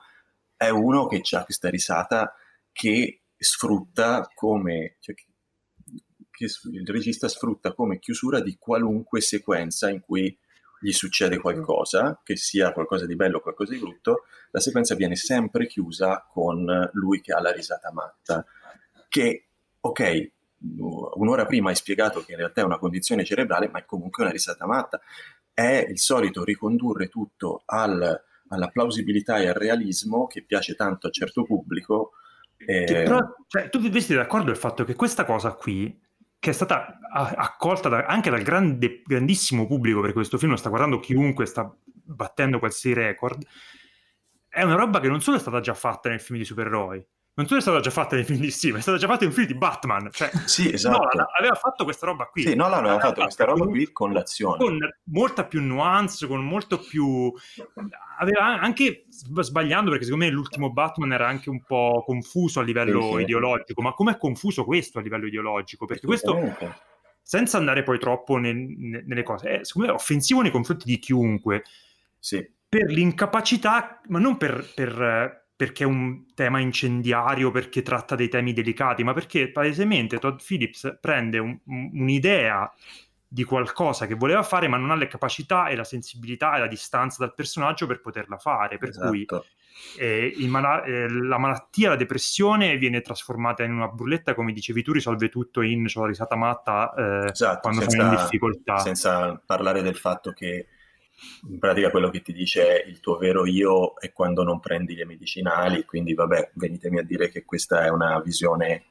è 0.57 0.69
uno 0.69 1.07
che 1.07 1.21
ha 1.37 1.45
questa 1.45 1.69
risata 1.69 2.35
che 2.73 3.23
sfrutta 3.37 4.31
come, 4.35 4.97
cioè, 5.01 5.15
il 6.45 6.87
regista 6.87 7.29
sfrutta 7.29 7.73
come 7.73 7.99
chiusura 7.99 8.41
di 8.41 8.57
qualunque 8.59 9.21
sequenza 9.21 9.91
in 9.91 10.01
cui 10.01 10.37
gli 10.81 10.93
succede 10.93 11.39
qualcosa, 11.39 12.21
che 12.25 12.37
sia 12.37 12.73
qualcosa 12.73 13.05
di 13.05 13.15
bello 13.15 13.37
o 13.37 13.41
qualcosa 13.41 13.73
di 13.73 13.79
brutto, 13.79 14.25
la 14.51 14.61
sequenza 14.61 14.95
viene 14.95 15.15
sempre 15.15 15.67
chiusa 15.67 16.27
con 16.27 16.91
lui 16.95 17.21
che 17.21 17.35
ha 17.35 17.41
la 17.41 17.53
risata 17.53 17.93
matta. 17.93 18.45
Che, 19.07 19.47
ok, 19.79 20.31
un'ora 21.15 21.45
prima 21.45 21.69
hai 21.69 21.77
spiegato 21.77 22.25
che 22.25 22.33
in 22.33 22.39
realtà 22.39 22.63
è 22.63 22.65
una 22.65 22.79
condizione 22.79 23.25
cerebrale, 23.25 23.69
ma 23.69 23.81
è 23.81 23.85
comunque 23.85 24.23
una 24.23 24.33
risata 24.33 24.67
matta. 24.67 25.01
È 25.53 25.87
il 25.87 25.99
solito 25.99 26.45
ricondurre 26.45 27.09
tutto 27.09 27.63
al, 27.67 28.23
alla 28.49 28.69
plausibilità 28.69 29.39
e 29.39 29.49
al 29.49 29.55
realismo 29.55 30.27
che 30.27 30.43
piace 30.43 30.75
tanto 30.75 31.09
a 31.09 31.11
certo 31.11 31.45
pubblico. 31.45 32.13
Eh... 32.57 32.85
Però, 32.85 33.19
cioè, 33.47 33.69
tu 33.69 33.81
vesti 33.81 34.15
d'accordo 34.15 34.51
il 34.51 34.57
fatto 34.57 34.85
che 34.85 34.95
questa 34.95 35.27
cosa 35.27 35.53
qui 35.53 36.09
che 36.41 36.51
è 36.51 36.53
stata 36.55 36.99
accolta 37.13 37.91
da, 37.91 38.07
anche 38.07 38.31
dal 38.31 38.43
grande, 38.43 39.03
grandissimo 39.05 39.67
pubblico, 39.67 40.01
perché 40.01 40.15
questo 40.15 40.39
film 40.39 40.53
lo 40.53 40.57
sta 40.57 40.71
guardando 40.71 40.99
chiunque, 40.99 41.45
sta 41.45 41.73
battendo 41.85 42.59
qualsiasi 42.59 42.99
record, 42.99 43.47
è 44.49 44.63
una 44.63 44.75
roba 44.75 45.01
che 45.01 45.09
non 45.09 45.21
solo 45.21 45.37
è 45.37 45.41
stata 45.41 45.61
già 45.61 45.75
fatta 45.75 46.09
nel 46.09 46.19
film 46.19 46.39
di 46.39 46.47
supereroi, 46.47 47.07
non 47.35 47.47
solo 47.47 47.59
è 47.59 47.63
stata 47.63 47.81
già 47.81 47.91
fatta 47.91 48.17
nei 48.17 48.25
film 48.25 48.41
di 48.41 48.51
Steve, 48.51 48.79
è 48.79 48.81
stata 48.81 48.99
già 48.99 49.07
fatta 49.07 49.25
in 49.25 49.33
film 49.33 49.47
di 49.47 49.55
Batman. 49.55 50.11
Cioè, 50.13 50.31
sì, 50.47 50.73
esatto. 50.73 50.99
Nolan 50.99 51.27
aveva 51.39 51.55
fatto 51.55 51.85
questa 51.85 52.07
roba 52.07 52.27
qui. 52.27 52.43
Sì, 52.43 52.55
Nolan 52.55 52.85
aveva 52.85 52.99
fatto 52.99 53.23
questa 53.23 53.45
roba 53.45 53.65
qui 53.67 53.93
con 53.93 54.13
l'azione. 54.13 54.57
Con 54.59 54.79
molta 55.05 55.45
più 55.45 55.63
nuance, 55.63 56.27
con 56.27 56.45
molto 56.45 56.79
più... 56.79 57.33
Aveva 58.19 58.61
anche, 58.61 59.07
sbagliando, 59.09 59.91
perché 59.91 60.05
secondo 60.05 60.27
me 60.27 60.31
l'ultimo 60.31 60.71
Batman 60.71 61.13
era 61.13 61.27
anche 61.27 61.49
un 61.49 61.63
po' 61.65 62.03
confuso 62.05 62.61
a 62.61 62.63
livello 62.63 63.17
sì, 63.17 63.23
ideologico, 63.23 63.81
ma 63.81 63.95
com'è 63.95 64.19
confuso 64.19 64.65
questo 64.65 64.99
a 64.99 65.03
livello 65.03 65.27
ideologico? 65.27 65.87
Perché 65.87 66.07
questo 66.07 66.37
senza 67.23 67.59
andare 67.59 67.85
poi 67.85 67.99
troppo 67.99 68.39
nel, 68.39 68.57
nelle 68.57 69.23
cose, 69.23 69.61
è 69.61 69.65
secondo 69.65 69.89
me 69.89 69.95
offensivo 69.95 70.43
nei 70.43 70.51
confronti 70.51 70.85
di 70.85 70.99
chiunque. 70.99 71.63
Sì. 72.19 72.45
Per 72.69 72.91
l'incapacità, 72.91 74.01
ma 74.09 74.19
non 74.19 74.37
per, 74.37 74.67
per, 74.75 75.40
perché 75.61 75.85
è 75.85 75.87
un 75.87 76.33
tema 76.35 76.59
incendiario, 76.59 77.51
perché 77.51 77.83
tratta 77.83 78.15
dei 78.15 78.31
temi 78.31 78.55
delicati, 78.55 79.05
ma 79.05 79.13
perché 79.13 79.51
palesemente 79.51 80.19
Todd 80.19 80.39
Phillips 80.43 80.97
prende 80.99 81.37
un, 81.37 81.59
un'idea 81.67 82.73
di 83.29 83.45
qualcosa 83.45 84.07
che 84.07 84.15
voleva 84.15 84.43
fare, 84.43 84.69
ma 84.69 84.79
non 84.79 84.91
ha 84.91 84.95
le 84.95 85.07
capacità 85.07 85.69
e 85.69 85.77
la 85.77 85.85
sensibilità 85.85 86.57
e 86.57 86.61
la 86.61 86.67
distanza 86.67 87.23
dal 87.23 87.35
personaggio 87.35 87.87
per 87.87 88.01
poterla 88.01 88.39
fare. 88.39 88.79
Per 88.79 88.89
esatto. 88.89 89.09
cui 89.09 89.27
eh, 89.99 90.35
mala- 90.49 90.83
eh, 90.83 91.11
la 91.11 91.37
malattia, 91.37 91.91
la 91.91 91.97
depressione 91.97 92.79
viene 92.79 93.03
trasformata 93.03 93.63
in 93.63 93.75
una 93.75 93.89
brulletta, 93.89 94.33
come 94.33 94.55
dicevi 94.55 94.83
tu, 94.83 94.93
risolve 94.93 95.29
tutto 95.29 95.61
in 95.61 95.87
la 95.93 96.07
risata 96.07 96.37
matta 96.37 96.95
eh, 96.97 97.31
esatto, 97.33 97.61
quando 97.61 97.83
senza, 97.83 97.99
sono 97.99 98.13
in 98.15 98.19
difficoltà. 98.19 98.79
Senza 98.79 99.43
parlare 99.45 99.83
del 99.83 99.97
fatto 99.97 100.33
che 100.33 100.69
in 101.49 101.59
pratica 101.59 101.91
quello 101.91 102.11
che 102.11 102.23
ti 102.23 102.33
dice 102.33 102.85
il 102.87 103.01
tuo 103.01 103.17
vero 103.17 103.47
io 103.47 103.95
è 103.99 104.13
quando 104.13 104.43
non 104.43 104.61
prendi 104.61 104.95
le 104.95 105.05
medicinali, 105.05 105.85
quindi 105.85 106.15
vabbè, 106.15 106.51
venitemi 106.55 106.99
a 106.99 107.03
dire 107.03 107.31
che 107.31 107.45
questa 107.45 107.85
è 107.85 107.89
una 107.89 108.21
visione 108.21 108.85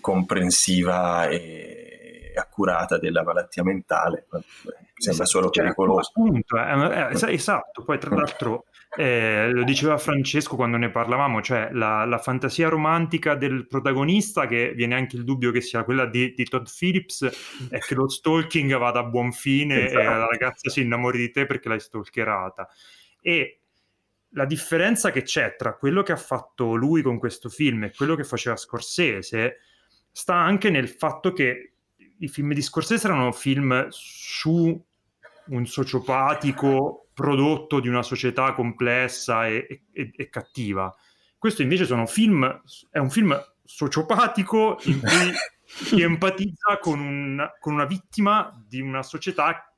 comprensiva 0.00 1.28
e 1.28 2.32
accurata 2.34 2.98
della 2.98 3.22
malattia 3.22 3.62
mentale, 3.62 4.26
sembra 4.94 5.24
solo 5.24 5.50
cioè, 5.50 5.64
pericoloso. 5.64 6.12
Appunto, 6.14 6.56
eh, 6.56 7.08
eh, 7.10 7.32
esatto, 7.32 7.82
poi 7.84 7.98
tra 7.98 8.14
l'altro 8.14 8.66
eh, 8.96 9.50
lo 9.52 9.62
diceva 9.62 9.98
Francesco 9.98 10.56
quando 10.56 10.76
ne 10.76 10.90
parlavamo, 10.90 11.40
cioè 11.42 11.70
la, 11.72 12.04
la, 12.04 12.18
fantasia 12.18 12.68
romantica 12.68 13.36
del 13.36 13.66
protagonista, 13.68 14.46
che 14.48 14.72
viene 14.74 14.96
anche 14.96 15.16
il 15.16 15.22
dubbio 15.22 15.52
che 15.52 15.60
sia 15.60 15.84
quella 15.84 16.06
di, 16.06 16.34
di 16.34 16.44
Todd 16.44 16.66
Phillips, 16.66 17.68
è 17.70 17.78
che 17.78 17.94
lo 17.94 18.08
stalking 18.08 18.76
vada 18.78 19.00
a 19.00 19.04
buon 19.04 19.30
fine 19.30 19.86
esatto. 19.86 20.00
e 20.00 20.04
la 20.04 20.26
ragazza 20.26 20.70
si 20.70 20.80
innamori 20.80 21.18
di 21.18 21.30
te 21.30 21.46
perché 21.46 21.68
l'hai 21.68 21.78
stalkerata. 21.78 22.68
E 23.20 23.60
la 24.30 24.44
differenza 24.44 25.12
che 25.12 25.22
c'è 25.22 25.54
tra 25.56 25.74
quello 25.76 26.02
che 26.02 26.12
ha 26.12 26.16
fatto 26.16 26.74
lui 26.74 27.02
con 27.02 27.18
questo 27.18 27.48
film 27.48 27.84
e 27.84 27.92
quello 27.94 28.16
che 28.16 28.24
faceva 28.24 28.56
Scorsese 28.56 29.58
sta 30.10 30.34
anche 30.34 30.70
nel 30.70 30.88
fatto 30.88 31.32
che 31.32 31.72
i 32.18 32.28
film 32.28 32.52
di 32.52 32.62
Scorsese 32.62 33.06
erano 33.06 33.32
film 33.32 33.86
su 33.90 34.84
un 35.48 35.66
sociopatico 35.66 37.08
prodotto 37.14 37.80
di 37.80 37.88
una 37.88 38.02
società 38.02 38.54
complessa 38.54 39.46
e, 39.46 39.84
e, 39.92 40.10
e 40.14 40.28
cattiva. 40.28 40.94
Questo 41.36 41.62
invece 41.62 41.86
sono 41.86 42.06
film, 42.06 42.62
è 42.90 42.98
un 42.98 43.10
film 43.10 43.38
sociopatico 43.64 44.78
in 44.84 45.00
cui 45.04 45.32
si 45.64 46.02
empatizza 46.02 46.78
con, 46.78 47.00
un, 47.00 47.50
con, 47.60 47.74
una 47.74 47.84
vittima 47.84 48.62
di 48.66 48.80
una 48.80 49.02
società 49.02 49.72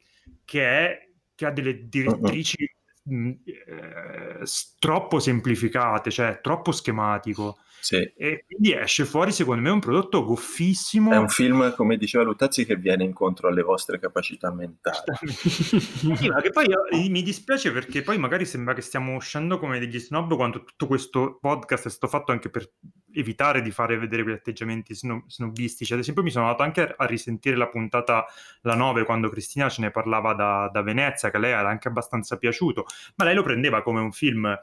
che, 0.45 0.67
è, 0.67 1.09
che 1.35 1.47
ha 1.47 1.51
delle 1.51 1.89
direttrici 1.89 2.69
mh, 3.03 3.31
eh, 3.45 4.45
troppo 4.79 5.19
semplificate, 5.19 6.11
cioè 6.11 6.41
troppo 6.41 6.73
schematico. 6.73 7.59
Sì. 7.83 7.97
E 8.17 8.45
quindi 8.47 8.75
esce 8.75 9.05
fuori, 9.05 9.33
secondo 9.33 9.61
me, 9.61 9.71
un 9.71 9.81
prodotto 9.81 10.25
goffissimo. 10.25 11.11
È 11.11 11.17
un 11.17 11.29
film, 11.29 11.75
come 11.75 11.97
diceva 11.97 12.23
Luttazzi, 12.23 12.65
che 12.65 12.77
viene 12.77 13.03
incontro 13.03 13.49
alle 13.49 13.63
vostre 13.63 13.99
capacità 13.99 14.53
mentali. 14.53 15.03
sì, 15.35 16.29
ma 16.29 16.41
che 16.41 16.51
poi 16.51 16.67
io, 16.67 17.11
mi 17.11 17.23
dispiace 17.23 17.73
perché 17.73 18.03
poi 18.03 18.19
magari 18.19 18.47
sembra 18.47 18.73
che 18.73 18.83
stiamo 18.83 19.17
uscendo 19.17 19.59
come 19.59 19.81
degli 19.81 19.99
snob 19.99 20.37
quando 20.37 20.63
tutto 20.63 20.87
questo 20.87 21.39
podcast 21.41 21.87
è 21.87 21.91
stato 21.91 22.07
fatto 22.07 22.31
anche 22.31 22.51
per 22.51 22.71
evitare 23.15 23.63
di 23.63 23.73
fare 23.73 23.99
vedere 23.99 24.23
quegli 24.23 24.37
atteggiamenti 24.37 24.95
snob- 24.95 25.29
snobbistici. 25.29 25.93
Ad 25.93 25.99
esempio, 25.99 26.23
mi 26.23 26.31
sono 26.31 26.45
andato 26.45 26.63
anche 26.63 26.95
a 26.97 27.05
risentire 27.05 27.57
la 27.57 27.69
puntata 27.69 28.25
la 28.61 28.77
9 28.77 29.05
quando 29.05 29.29
Cristina 29.29 29.69
ce 29.69 29.83
ne 29.83 29.91
parlava 29.91 30.35
da, 30.35 30.71
da 30.73 30.83
Venezia, 30.83 31.33
che 31.33 31.37
a 31.37 31.41
lei 31.41 31.51
era 31.51 31.69
anche 31.69 31.89
abbastanza 31.89 32.39
piaciuto, 32.39 32.87
ma 33.17 33.25
lei 33.25 33.35
lo 33.35 33.43
prendeva 33.43 33.83
come 33.83 33.99
un 33.99 34.13
film 34.13 34.57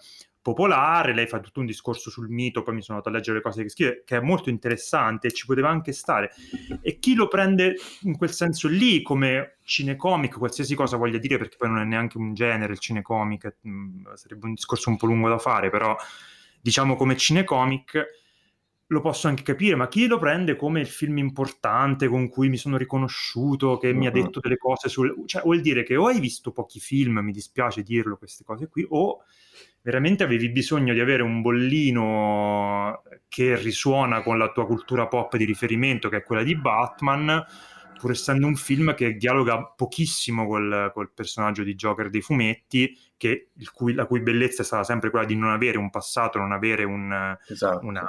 popolare, 0.50 1.14
lei 1.14 1.28
fa 1.28 1.40
tutto 1.40 1.60
un 1.60 1.66
discorso 1.68 2.10
sul 2.10 2.30
mito, 2.30 2.64
poi 2.64 2.76
mi 2.76 2.82
sono 2.82 2.98
andato 2.98 3.14
a 3.14 3.18
leggere 3.18 3.38
le 3.38 3.44
cose 3.44 3.64
che 3.64 3.70
scrive, 3.70 4.04
che 4.06 4.18
è 4.18 4.20
molto 4.20 4.50
interessante 4.50 5.28
e 5.28 5.32
ci 5.32 5.46
poteva 5.46 5.70
anche 5.70 5.92
stare. 5.92 6.32
E 6.82 6.98
chi 6.98 7.14
lo 7.14 7.28
prende 7.28 7.76
in 8.02 8.18
quel 8.18 8.32
senso 8.32 8.68
lì 8.68 9.02
come 9.02 9.58
cinecomic, 9.64 10.38
qualsiasi 10.38 10.74
cosa 10.74 10.98
voglia 10.98 11.20
dire, 11.20 11.38
perché 11.38 11.58
poi 11.58 11.70
non 11.70 11.80
è 11.80 11.86
neanche 11.86 12.18
un 12.18 12.34
genere 12.34 12.74
il 12.74 12.80
cinecomic, 12.80 13.58
mm, 13.68 14.06
sarebbe 14.16 14.46
un 14.48 14.54
discorso 14.54 14.90
un 14.90 14.98
po' 14.98 15.06
lungo 15.06 15.30
da 15.30 15.38
fare, 15.38 15.70
però 15.70 15.96
diciamo 16.62 16.96
come 16.96 17.16
cinecomic 17.16 18.28
lo 18.92 19.02
posso 19.02 19.28
anche 19.28 19.44
capire, 19.44 19.76
ma 19.76 19.88
chi 19.88 20.08
lo 20.08 20.18
prende 20.18 20.56
come 20.56 20.80
il 20.80 20.88
film 20.88 21.20
importante 21.20 22.08
con 22.08 22.28
cui 22.28 22.50
mi 22.50 22.58
sono 22.58 22.76
riconosciuto, 22.76 23.78
che 23.78 23.92
uh-huh. 23.92 23.98
mi 23.98 24.08
ha 24.08 24.12
detto 24.12 24.40
delle 24.40 24.58
cose 24.58 24.90
sul... 24.90 25.14
Cioè, 25.28 25.44
vuol 25.44 25.62
dire 25.62 25.84
che 25.84 25.96
o 25.96 26.08
hai 26.08 26.20
visto 26.20 26.52
pochi 26.52 26.80
film, 26.80 27.20
mi 27.20 27.32
dispiace 27.32 27.84
dirlo, 27.84 28.18
queste 28.18 28.44
cose 28.44 28.68
qui, 28.68 28.84
o 28.90 29.22
veramente 29.82 30.24
avevi 30.24 30.50
bisogno 30.50 30.94
di 30.94 31.00
avere 31.00 31.24
un 31.24 31.42
bollino 31.42 33.04
che 33.28 33.56
risuona 33.56 34.22
con 34.22 34.38
la 34.38 34.52
tua 34.52 34.66
cultura 34.66 35.08
pop 35.08 35.36
di 35.38 35.46
riferimento, 35.46 36.10
che 36.10 36.18
è 36.18 36.24
quella 36.24 36.44
di 36.44 36.56
Batman, 36.56 37.46
pur 38.00 38.12
essendo 38.12 38.48
un 38.48 38.56
film 38.56 38.94
che 38.96 39.16
dialoga 39.16 39.64
pochissimo 39.64 40.48
col, 40.48 40.92
col 40.94 41.12
personaggio 41.12 41.64
di 41.64 41.76
Joker 41.76 42.10
dei 42.10 42.22
fumetti, 42.22 42.98
che, 43.18 43.50
cui, 43.74 43.94
la 43.94 44.06
cui 44.06 44.22
bellezza 44.22 44.62
è 44.62 44.66
stata 44.66 44.84
sempre 44.84 45.10
quella 45.10 45.26
di 45.26 45.36
non 45.36 45.52
avere 45.52 45.78
un 45.78 45.90
passato, 45.90 46.40
non 46.40 46.54
avere 46.54 46.86
un, 46.86 47.38
esatto. 47.48 47.86
una, 47.86 48.08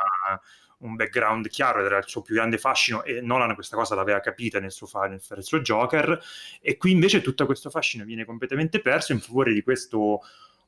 un 0.79 0.95
background 0.95 1.49
chiaro 1.49 1.85
era 1.85 1.99
il 1.99 2.05
suo 2.07 2.23
più 2.23 2.35
grande 2.35 2.59
fascino 2.59 3.03
e 3.03 3.21
Nolan 3.21 3.55
questa 3.55 3.77
cosa 3.77 3.95
l'aveva 3.95 4.21
capita 4.21 4.61
nel 4.61 4.71
suo 4.71 4.87
fare, 4.87 5.09
nel 5.09 5.21
fare 5.21 5.41
il 5.41 5.47
suo 5.47 5.61
Joker 5.61 6.19
e 6.61 6.77
qui 6.77 6.93
invece 6.93 7.21
tutto 7.21 7.45
questo 7.47 7.71
fascino 7.71 8.05
viene 8.05 8.25
completamente 8.25 8.81
perso 8.81 9.13
in 9.13 9.21
favore 9.21 9.53
di 9.53 9.63
questo 9.63 10.21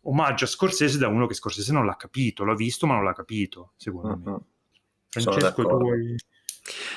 omaggio 0.02 0.44
a 0.44 0.49
Scorsese 0.49 0.99
da 0.99 1.09
uno 1.09 1.26
che 1.26 1.35
Scorsese 1.35 1.73
non 1.73 1.87
l'ha 1.87 1.97
capito, 1.97 2.44
l'ha 2.44 2.54
visto 2.54 2.87
ma 2.87 2.94
non 2.94 3.04
l'ha 3.04 3.12
capito, 3.12 3.73
secondo 3.76 4.09
uh-huh. 4.09 4.30
me. 4.30 4.40
Francesco, 5.09 5.62
tu 5.62 5.78
vuoi... 5.78 6.16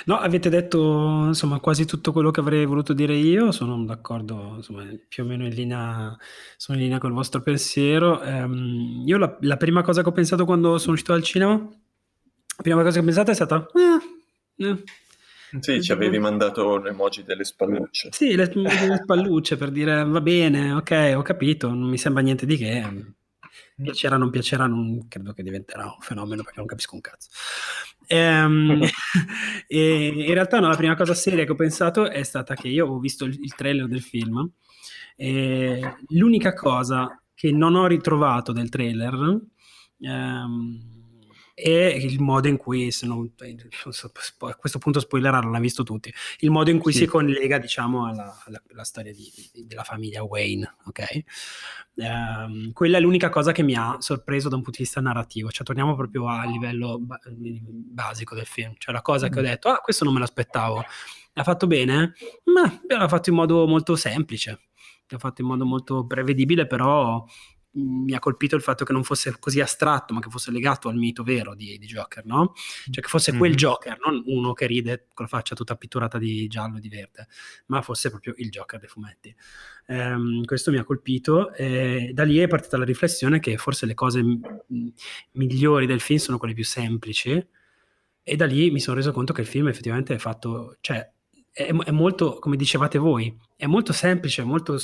No, 0.06 0.18
avete 0.20 0.50
detto 0.50 1.24
insomma 1.26 1.60
quasi 1.60 1.86
tutto 1.86 2.12
quello 2.12 2.30
che 2.30 2.40
avrei 2.40 2.66
voluto 2.66 2.94
dire 2.94 3.16
io, 3.16 3.52
sono 3.52 3.84
d'accordo 3.84 4.54
insomma, 4.58 4.86
più 5.08 5.24
o 5.24 5.26
meno 5.26 5.44
in 5.44 5.54
linea, 5.54 6.16
sono 6.56 6.78
in 6.78 6.84
linea 6.84 7.00
col 7.00 7.14
vostro 7.14 7.42
pensiero. 7.42 8.22
Um, 8.24 9.04
io 9.06 9.18
la, 9.18 9.36
la, 9.42 9.58
prima 9.58 9.82
cosa 9.82 10.04
che 10.04 10.10
ho 10.10 10.12
pensato 10.12 10.46
quando 10.46 10.78
sono 10.78 10.94
uscito 10.94 11.14
dal 11.14 11.24
cinema, 11.24 11.54
la 11.54 12.62
prima 12.62 12.84
cosa 12.84 12.94
che 12.94 13.00
ho 13.00 13.06
pensato 13.06 13.32
è 13.32 13.34
stata... 13.34 13.66
Eh, 13.74 14.66
eh, 14.66 14.84
sì, 15.60 15.82
ci 15.82 15.92
avevi 15.92 16.20
mandato 16.20 16.78
l'emoji 16.78 17.24
delle 17.24 17.44
spallucce. 17.44 18.10
Sì, 18.12 18.36
le, 18.36 18.52
le 18.54 19.00
spallucce 19.02 19.58
per 19.58 19.72
dire 19.72 20.04
va 20.04 20.22
bene, 20.22 20.74
ok, 20.74 21.14
ho 21.16 21.22
capito, 21.22 21.70
non 21.70 21.90
mi 21.90 21.98
sembra 21.98 22.22
niente 22.22 22.46
di 22.46 22.58
che. 22.58 23.14
Piacerà 23.76 24.16
o 24.16 24.20
non 24.20 24.30
piacerà, 24.30 24.68
non 24.68 25.08
credo 25.08 25.34
che 25.34 25.44
diventerà 25.44 25.86
un 25.86 26.00
fenomeno 26.00 26.44
perché 26.44 26.60
non 26.60 26.68
capisco 26.68 26.96
un 26.96 27.02
cazzo. 27.02 27.30
Ehm, 28.08 28.82
e 29.68 30.08
in 30.08 30.34
realtà 30.34 30.60
no, 30.60 30.70
la 30.70 30.76
prima 30.76 30.96
cosa 30.96 31.14
seria 31.14 31.44
che 31.44 31.52
ho 31.52 31.56
pensato 31.56 32.10
è 32.10 32.24
stata 32.24 32.56
che 32.56 32.68
io 32.70 32.88
ho 32.88 33.00
visto 33.00 33.26
il, 33.26 33.38
il 33.42 33.54
trailer 33.56 33.88
del 33.88 34.02
film 34.02 34.50
e 35.16 35.96
l'unica 36.10 36.54
cosa 36.54 37.22
che 37.34 37.52
non 37.52 37.76
ho 37.76 37.88
ritrovato 37.88 38.52
del 38.52 38.70
trailer 38.70 39.42
ehm, 40.00 40.95
e 41.58 41.88
il 41.88 42.20
modo 42.20 42.50
in 42.50 42.58
cui, 42.58 42.92
se 42.92 43.08
non, 43.08 43.32
a 43.38 44.56
questo 44.56 44.78
punto 44.78 45.00
spoilerà, 45.00 45.40
non 45.40 45.54
l'ha 45.54 45.60
visto 45.60 45.84
tutti, 45.84 46.14
il 46.40 46.52
modo 46.52 46.70
in 46.70 46.80
cui 46.80 46.92
sì. 46.92 47.00
si 47.00 47.06
collega, 47.06 47.58
diciamo, 47.58 48.06
alla, 48.08 48.38
alla, 48.46 48.62
alla 48.72 48.84
storia 48.84 49.14
di, 49.14 49.32
di, 49.54 49.66
della 49.66 49.84
famiglia 49.84 50.22
Wayne, 50.22 50.76
ok? 50.86 51.24
Um, 51.94 52.74
quella 52.74 52.98
è 52.98 53.00
l'unica 53.00 53.30
cosa 53.30 53.54
che 53.54 53.64
mi 53.64 53.74
ha 53.74 53.96
sorpreso 54.00 54.50
da 54.50 54.58
un 54.58 54.64
punto 54.64 54.80
di 54.80 54.84
vista 54.84 55.00
narrativo, 55.00 55.50
cioè 55.50 55.66
torniamo 55.66 55.96
proprio 55.96 56.28
a 56.28 56.44
livello 56.44 57.00
ba- 57.00 57.22
basico 57.26 58.36
del 58.36 58.46
film, 58.46 58.74
cioè 58.78 58.94
la 58.94 59.02
cosa 59.02 59.28
mm. 59.28 59.32
che 59.32 59.40
ho 59.40 59.42
mm. 59.42 59.46
detto, 59.46 59.70
ah, 59.70 59.78
questo 59.78 60.04
non 60.04 60.14
me 60.14 60.20
l'aspettavo, 60.20 60.84
l'ha 61.32 61.44
fatto 61.44 61.68
bene? 61.68 62.16
Ma 62.44 62.82
l'ha 62.86 63.08
fatto 63.08 63.30
in 63.30 63.36
modo 63.38 63.66
molto 63.66 63.96
semplice, 63.96 64.60
l'ha 65.08 65.20
fatto 65.20 65.42
in 65.42 65.48
modo 65.48 65.66
molto 65.66 66.06
prevedibile, 66.06 66.68
però 66.68 67.26
mi 67.78 68.14
ha 68.14 68.20
colpito 68.20 68.56
il 68.56 68.62
fatto 68.62 68.86
che 68.86 68.94
non 68.94 69.04
fosse 69.04 69.36
così 69.40 69.60
astratto, 69.60 70.14
ma 70.14 70.20
che 70.20 70.30
fosse 70.30 70.52
legato 70.52 70.88
al 70.88 70.96
mito 70.96 71.24
vero 71.24 71.56
di, 71.56 71.78
di 71.78 71.86
Joker, 71.86 72.26
no? 72.26 72.54
Cioè 72.90 73.04
che 73.04 73.10
fosse 73.10 73.32
mm-hmm. 73.32 73.40
quel 73.40 73.56
Joker, 73.56 73.98
non 74.06 74.24
uno 74.26 74.54
che 74.54 74.66
ride 74.66 75.08
con 75.14 75.26
la 75.26 75.38
faccia 75.38 75.56
tutta 75.56 75.76
pitturata 75.76 76.18
di 76.18 76.48
giallo 76.48 76.78
e 76.78 76.80
di 76.80 76.90
verde, 76.90 77.28
ma 77.68 77.82
fosse 77.82 78.10
proprio 78.10 78.34
il 78.38 78.50
Joker 78.50 78.80
dei 78.80 78.88
fumetti. 78.88 79.36
Ehm, 79.88 80.46
questo 80.46 80.72
mi 80.72 80.78
ha 80.78 80.84
colpito 80.84 81.54
e 81.54 82.12
da 82.14 82.24
lì 82.24 82.38
è 82.38 82.48
partita 82.48 82.78
la 82.78 82.86
riflessione 82.86 83.40
che 83.40 83.58
forse 83.58 83.86
le 83.86 83.94
cose 83.94 84.24
m- 84.24 84.94
migliori 85.32 85.86
del 85.86 86.00
film 86.00 86.20
sono 86.20 86.38
quelle 86.38 86.54
più 86.54 86.66
semplici, 86.66 87.48
e 88.28 88.36
da 88.36 88.46
lì 88.46 88.72
mi 88.72 88.80
sono 88.80 88.96
reso 88.96 89.12
conto 89.12 89.34
che 89.34 89.42
il 89.42 89.48
film 89.48 89.68
effettivamente 89.68 90.16
è 90.16 90.18
fatto, 90.18 90.78
cioè 90.82 91.08
è, 91.52 91.72
è 91.72 91.92
molto, 91.92 92.40
come 92.40 92.56
dicevate 92.56 92.98
voi, 92.98 93.38
è 93.56 93.68
molto 93.68 93.94
semplice, 93.94 94.44
molto 94.44 94.78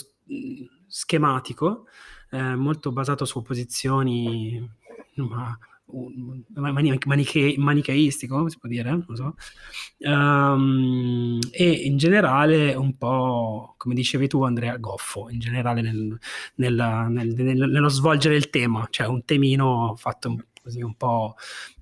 schematico, 0.88 1.88
eh, 2.32 2.56
molto 2.56 2.92
basato 2.92 3.26
su 3.26 3.42
posizioni 3.42 4.80
ma, 5.16 5.58
maniche, 6.72 7.56
manicheistico, 7.58 8.48
si 8.50 8.58
può 8.58 8.70
dire, 8.70 8.90
non 8.90 9.06
so. 9.14 9.36
Um, 10.00 11.40
e 11.52 11.70
in 11.70 11.98
generale 11.98 12.74
un 12.74 12.98
po', 12.98 13.76
come 13.78 13.94
dicevi 13.94 14.28
tu 14.28 14.44
Andrea, 14.44 14.78
goffo, 14.78 15.30
in 15.30 15.40
generale 15.40 15.82
nel, 15.82 16.18
nel, 16.56 17.08
nel, 17.10 17.36
nello 17.36 17.90
svolgere 17.90 18.36
il 18.36 18.50
tema, 18.50 18.88
cioè 18.90 19.08
un 19.08 19.24
temino 19.26 19.96
fatto 19.98 20.46
così 20.62 20.82
un 20.82 20.96
po'... 20.96 21.36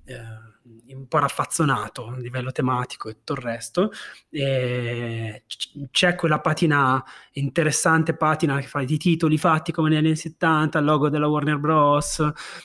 Eh, 0.04 0.48
un 0.62 1.06
po' 1.08 1.18
raffazzonato 1.18 2.08
a 2.08 2.16
livello 2.18 2.52
tematico 2.52 3.08
e 3.08 3.14
tutto 3.14 3.32
il 3.34 3.38
resto. 3.38 3.90
E 4.28 5.44
c'è 5.90 6.14
quella 6.14 6.40
patina 6.40 7.02
interessante, 7.32 8.14
patina 8.14 8.58
che 8.60 8.66
fa 8.66 8.82
di 8.84 8.98
titoli 8.98 9.38
fatti 9.38 9.72
come 9.72 9.88
negli 9.88 10.06
anni 10.06 10.16
70, 10.16 10.78
il 10.78 10.84
logo 10.84 11.08
della 11.08 11.28
Warner 11.28 11.58
Bros., 11.58 12.20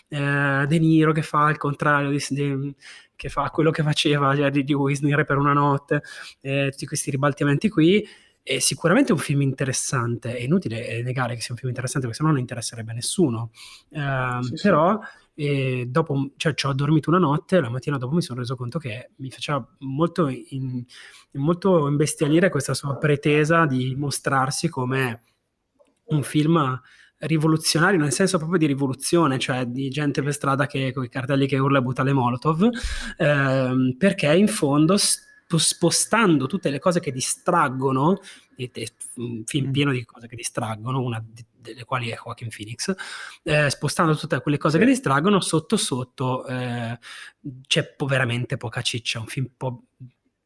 eh, 0.09 0.65
De 0.67 0.79
Niro 0.79 1.11
che 1.11 1.21
fa 1.21 1.49
il 1.49 1.57
contrario 1.57 2.09
di, 2.09 2.23
di 2.29 2.75
che 3.15 3.29
fa 3.29 3.49
quello 3.49 3.71
che 3.71 3.81
faceva 3.83 4.33
Jerry 4.33 4.63
di 4.63 4.73
Wisner 4.73 5.23
per 5.23 5.37
una 5.37 5.53
notte, 5.53 6.01
eh, 6.41 6.69
tutti 6.71 6.85
questi 6.85 7.11
ribaltamenti 7.11 7.69
qui. 7.69 8.05
È 8.43 8.59
sicuramente 8.59 9.11
un 9.11 9.17
film 9.17 9.41
interessante, 9.41 10.35
è 10.35 10.41
inutile 10.41 11.01
negare 11.01 11.33
che 11.33 11.41
sia 11.41 11.53
un 11.53 11.57
film 11.57 11.69
interessante 11.69 12.05
perché 12.05 12.21
sennò 12.21 12.31
non 12.31 12.41
interesserebbe 12.41 12.91
a 12.91 12.93
nessuno. 12.93 13.49
Eh, 13.89 14.39
sì, 14.41 14.61
però 14.61 14.99
sì 15.01 15.23
e 15.35 15.85
dopo, 15.89 16.31
cioè, 16.37 16.53
ci 16.53 16.65
ho 16.65 16.73
dormito 16.73 17.09
una 17.09 17.19
notte, 17.19 17.59
la 17.59 17.69
mattina 17.69 17.97
dopo 17.97 18.15
mi 18.15 18.21
sono 18.21 18.39
reso 18.39 18.55
conto 18.55 18.79
che 18.79 19.11
mi 19.17 19.29
faceva 19.29 19.65
molto, 19.79 20.29
in, 20.29 20.83
molto 21.33 21.87
imbestialire 21.87 22.49
questa 22.49 22.73
sua 22.73 22.95
pretesa 22.97 23.65
di 23.65 23.95
mostrarsi 23.97 24.69
come 24.69 25.23
un 26.05 26.23
film 26.23 26.81
rivoluzionario, 27.17 27.99
nel 27.99 28.13
senso 28.13 28.37
proprio 28.37 28.59
di 28.59 28.65
rivoluzione, 28.65 29.37
cioè 29.37 29.65
di 29.65 29.89
gente 29.89 30.21
per 30.21 30.33
strada 30.33 30.67
che 30.67 30.93
con 30.93 31.03
i 31.03 31.09
cartelli 31.09 31.47
che 31.47 31.57
urla 31.57 31.79
e 31.79 31.81
butta 31.81 32.03
le 32.03 32.13
molotov, 32.13 32.69
ehm, 33.17 33.95
perché 33.97 34.33
in 34.33 34.47
fondo 34.47 34.95
spostando 34.97 36.47
tutte 36.47 36.69
le 36.69 36.79
cose 36.79 36.99
che 36.99 37.11
distraggono, 37.11 38.19
un 39.15 39.43
film 39.45 39.71
pieno 39.71 39.91
di 39.91 40.03
cose 40.05 40.27
che 40.27 40.35
distraggono, 40.35 41.01
una 41.01 41.23
delle 41.71 41.85
quali 41.85 42.09
è 42.09 42.15
Joaquin 42.15 42.49
Phoenix, 42.49 42.93
eh, 43.43 43.69
spostando 43.69 44.15
tutte 44.15 44.41
quelle 44.41 44.57
cose 44.57 44.77
che 44.77 44.85
distraggono, 44.85 45.39
sotto 45.41 45.77
sotto 45.77 46.45
eh, 46.47 46.97
c'è 47.67 47.93
po- 47.93 48.05
veramente 48.05 48.57
poca 48.57 48.81
ciccia, 48.81 49.19
un 49.19 49.27
film 49.27 49.49
po- 49.55 49.85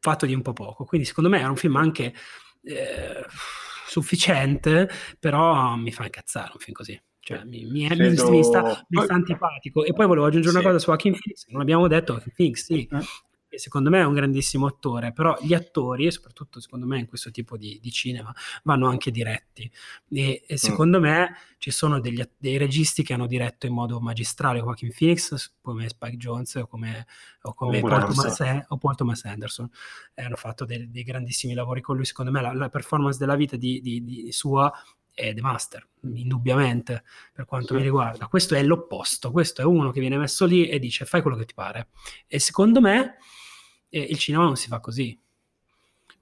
fatto 0.00 0.26
di 0.26 0.34
un 0.34 0.42
po' 0.42 0.52
poco. 0.52 0.84
Quindi 0.84 1.06
secondo 1.06 1.30
me 1.30 1.38
era 1.38 1.48
un 1.48 1.56
film 1.56 1.76
anche 1.76 2.14
eh, 2.62 3.24
sufficiente, 3.86 4.88
però 5.18 5.74
mi 5.76 5.92
fa 5.92 6.04
incazzare 6.04 6.50
un 6.52 6.60
film 6.60 6.74
così. 6.74 7.00
Cioè, 7.20 7.44
mi, 7.44 7.64
mi, 7.66 7.84
è, 7.84 7.94
Credo... 7.94 8.30
mi, 8.30 8.42
sta, 8.42 8.84
mi, 8.88 9.02
sta, 9.02 9.14
antipatico. 9.14 9.84
E 9.84 9.92
poi 9.92 10.06
volevo 10.06 10.26
aggiungere 10.26 10.52
sì. 10.52 10.58
una 10.58 10.66
cosa 10.66 10.78
su 10.78 10.90
Joaquin 10.90 11.12
Phoenix. 11.12 11.46
Non 11.48 11.60
abbiamo 11.60 11.86
detto 11.86 12.14
Joaquin 12.14 12.32
Phoenix, 12.34 12.64
sì, 12.64 12.88
eh 12.90 12.98
che 12.98 13.06
secondo 13.58 13.90
me 13.90 14.00
è 14.00 14.04
un 14.04 14.14
grandissimo 14.14 14.66
attore, 14.66 15.12
però 15.12 15.36
gli 15.40 15.54
attori, 15.54 16.06
e 16.06 16.10
soprattutto 16.10 16.60
secondo 16.60 16.86
me 16.86 16.98
in 16.98 17.06
questo 17.06 17.30
tipo 17.30 17.56
di, 17.56 17.78
di 17.82 17.90
cinema, 17.90 18.32
vanno 18.62 18.88
anche 18.88 19.10
diretti. 19.10 19.70
E, 20.10 20.44
e 20.46 20.54
mm. 20.54 20.56
secondo 20.56 20.98
mm. 20.98 21.02
me 21.02 21.36
ci 21.58 21.70
sono 21.70 22.00
degli, 22.00 22.22
dei 22.38 22.56
registi 22.56 23.02
che 23.02 23.12
hanno 23.12 23.26
diretto 23.26 23.66
in 23.66 23.72
modo 23.72 24.00
magistrale 24.00 24.60
Joaquin 24.60 24.92
Phoenix, 24.96 25.52
come 25.60 25.88
Spike 25.88 26.16
Jones 26.16 26.54
o 26.54 26.66
come, 26.66 27.06
o 27.42 27.54
come 27.54 27.80
Paul, 27.80 28.14
Thomas, 28.14 28.40
o 28.68 28.76
Paul, 28.78 28.94
Thomas, 28.94 29.24
Anderson. 29.24 29.68
Eh, 30.14 30.22
hanno 30.22 30.36
fatto 30.36 30.64
dei, 30.64 30.90
dei, 30.90 31.02
grandissimi 31.02 31.54
lavori 31.54 31.80
con 31.80 31.96
lui. 31.96 32.04
Secondo 32.04 32.30
me 32.30 32.40
la, 32.40 32.52
la 32.52 32.68
performance 32.68 33.18
della 33.18 33.36
vita 33.36 33.56
di, 33.56 33.80
di, 33.80 34.04
di 34.04 34.32
sua 34.32 34.72
è 35.12 35.34
The 35.34 35.40
Master, 35.40 35.86
indubbiamente, 36.14 37.02
per 37.32 37.44
quanto 37.44 37.68
sì. 37.68 37.74
mi 37.74 37.82
riguarda. 37.82 38.26
Questo 38.26 38.54
è 38.54 38.62
l'opposto, 38.62 39.30
questo 39.30 39.60
è 39.60 39.64
uno 39.64 39.90
che 39.90 40.00
viene 40.00 40.16
messo 40.16 40.46
lì 40.46 40.68
e 40.68 40.78
dice 40.78 41.04
fai 41.04 41.20
quello 41.20 41.36
che 41.36 41.44
ti 41.44 41.54
pare. 41.54 41.88
E 42.26 42.38
secondo 42.38 42.80
me 42.80 43.18
e 43.90 44.00
il 44.00 44.18
cinema 44.18 44.44
non 44.44 44.56
si 44.56 44.68
fa 44.68 44.80
così. 44.80 45.18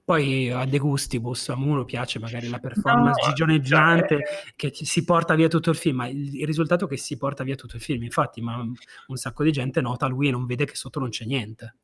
Poi 0.03 0.49
a 0.49 0.65
De 0.65 0.79
Gustibus, 0.79 1.49
a 1.49 1.53
uno 1.53 1.85
piace 1.85 2.17
magari 2.17 2.49
la 2.49 2.57
performance 2.57 3.21
no, 3.21 3.27
gigioneggiante 3.27 4.17
cioè... 4.55 4.71
che 4.71 4.85
si 4.85 5.03
porta 5.05 5.35
via 5.35 5.47
tutto 5.47 5.69
il 5.69 5.75
film, 5.75 5.97
ma 5.97 6.07
il, 6.07 6.45
risultato 6.47 6.85
è 6.85 6.87
che 6.87 6.97
si 6.97 7.15
porta 7.15 7.43
via 7.43 7.55
tutto 7.55 7.75
il 7.75 7.81
film. 7.83 8.01
Infatti, 8.01 8.41
ma 8.41 8.57
un 8.57 9.15
sacco 9.17 9.43
di 9.43 9.51
gente 9.51 9.81
nota 9.81 10.07
lui 10.07 10.27
e 10.27 10.31
non 10.31 10.47
vede 10.47 10.65
che 10.65 10.73
sotto 10.73 10.99
non 10.99 11.09
c'è 11.09 11.25
niente. 11.25 11.75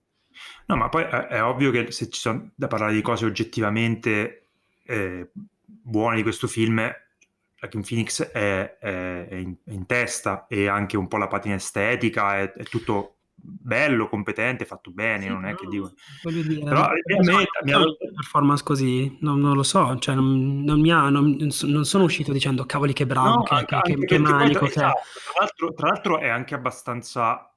No, 0.65 0.75
ma 0.75 0.89
poi 0.89 1.03
è, 1.03 1.27
è 1.27 1.43
ovvio 1.43 1.69
che 1.69 1.91
se 1.91 2.09
ci 2.09 2.19
sono 2.19 2.49
da 2.55 2.65
parlare 2.65 2.93
di 2.93 3.01
cose 3.01 3.25
oggettivamente 3.25 4.47
eh, 4.85 5.29
buone 5.65 6.15
di 6.15 6.23
questo 6.23 6.47
film, 6.47 6.77
la 6.77 7.67
Kim 7.67 7.83
Phoenix 7.83 8.23
è, 8.23 8.77
è, 8.79 9.27
è, 9.27 9.35
in, 9.35 9.55
è, 9.63 9.71
in, 9.71 9.85
testa 9.85 10.47
e 10.47 10.67
anche 10.67 10.97
un 10.97 11.07
po' 11.07 11.17
la 11.17 11.27
patina 11.27 11.55
estetica, 11.55 12.39
è, 12.39 12.63
tutto 12.63 13.14
bello, 13.45 14.07
competente, 14.09 14.65
fatto 14.65 14.91
bene, 14.91 15.23
sì, 15.23 15.29
non 15.29 15.45
è 15.45 15.55
che 15.55 15.67
dico... 15.67 15.93
Voglio 16.23 16.41
dire, 16.41 16.63
però 16.63 16.83
a 16.83 16.91
me 16.91 17.45
mi 17.63 17.71
ha... 17.73 17.83
performance 18.13 18.63
così, 18.63 19.17
non, 19.21 19.39
non, 19.39 19.55
lo 19.55 19.63
so, 19.63 19.97
cioè 19.99 20.15
non, 20.15 20.63
non 20.63 20.79
mi 20.79 20.91
ha, 20.91 21.09
non, 21.09 21.37
non, 21.63 21.85
sono 21.85 22.03
uscito 22.03 22.31
dicendo 22.31 22.65
cavoli 22.65 22.93
che 22.93 23.05
bravo, 23.05 23.35
no, 23.35 23.43
che, 23.43 23.53
anche, 23.53 23.81
che, 23.81 23.93
anche 23.93 24.05
che 24.05 24.17
manico. 24.19 24.59
Che... 24.65 24.71
Esatto, 24.71 24.99
tra, 25.31 25.39
l'altro, 25.39 25.73
tra, 25.73 25.87
l'altro, 25.87 26.19
è 26.19 26.27
anche 26.27 26.55
abbastanza 26.55 27.49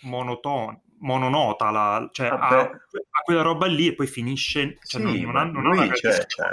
monotono, 0.00 0.82
mononota, 1.00 1.70
la, 1.70 2.08
cioè 2.12 2.28
ha, 2.28 2.60
ha, 2.60 2.70
quella 3.24 3.42
roba 3.42 3.66
lì 3.66 3.88
e 3.88 3.94
poi 3.94 4.06
finisce, 4.06 4.78
cioè 4.82 5.00
sì, 5.00 5.20
non, 5.22 5.50
non, 5.50 5.66
ha 5.66 5.70
una 5.70 5.88
c'è, 5.88 6.26
c'è. 6.26 6.44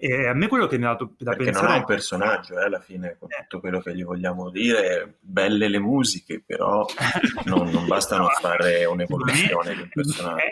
E 0.00 0.28
a 0.28 0.32
me 0.32 0.46
quello 0.46 0.68
che 0.68 0.78
mi 0.78 0.84
ha 0.84 0.90
dato 0.90 1.14
da 1.18 1.32
Perché 1.32 1.46
pensare... 1.46 1.66
non 1.66 1.76
è 1.76 1.78
un 1.80 1.84
personaggio, 1.84 2.56
eh, 2.56 2.64
alla 2.64 2.78
fine, 2.78 3.16
con 3.18 3.32
eh. 3.32 3.42
tutto 3.42 3.58
quello 3.58 3.80
che 3.80 3.96
gli 3.96 4.04
vogliamo 4.04 4.48
dire, 4.48 5.16
belle 5.18 5.66
le 5.66 5.80
musiche, 5.80 6.40
però 6.44 6.86
non, 7.46 7.68
non 7.70 7.84
bastano 7.88 8.26
a 8.30 8.38
fare 8.40 8.84
un'evoluzione 8.84 9.74
di 9.74 9.80
un 9.80 9.88
personaggio. 9.92 10.36
È, 10.36 10.42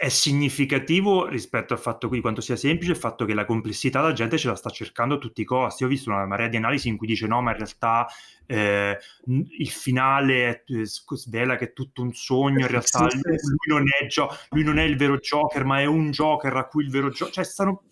è, 0.00 0.06
è, 0.06 0.08
significativo 0.08 1.26
rispetto 1.26 1.74
al 1.74 1.78
fatto 1.78 2.08
di 2.08 2.22
quanto 2.22 2.40
sia 2.40 2.56
semplice 2.56 2.92
il 2.92 2.96
fatto 2.96 3.26
che 3.26 3.34
la 3.34 3.44
complessità 3.44 4.00
la 4.00 4.14
gente 4.14 4.38
ce 4.38 4.48
la 4.48 4.56
sta 4.56 4.70
cercando 4.70 5.16
a 5.16 5.18
tutti 5.18 5.42
i 5.42 5.44
costi. 5.44 5.84
Ho 5.84 5.88
visto 5.88 6.08
una 6.08 6.24
marea 6.24 6.48
di 6.48 6.56
analisi 6.56 6.88
in 6.88 6.96
cui 6.96 7.06
dice 7.06 7.26
no, 7.26 7.42
ma 7.42 7.50
in 7.50 7.58
realtà 7.58 8.06
eh, 8.46 8.98
il 9.26 9.70
finale 9.70 10.64
eh, 10.64 10.84
svela 10.84 11.56
che 11.56 11.66
è 11.66 11.72
tutto 11.74 12.00
un 12.00 12.14
sogno, 12.14 12.60
in 12.60 12.68
realtà 12.68 13.00
lui. 13.00 13.20
Non 13.66 13.84
è 13.88 14.06
lui 14.50 14.64
non 14.64 14.78
è 14.78 14.84
il 14.84 14.96
vero 14.96 15.18
Joker, 15.18 15.64
ma 15.64 15.80
è 15.80 15.84
un 15.84 16.10
Joker 16.12 16.56
a 16.56 16.66
cui 16.66 16.84
il 16.84 16.90
vero 16.90 17.10
Joker... 17.10 17.34
Cioè 17.34 17.44
stanno 17.44 17.82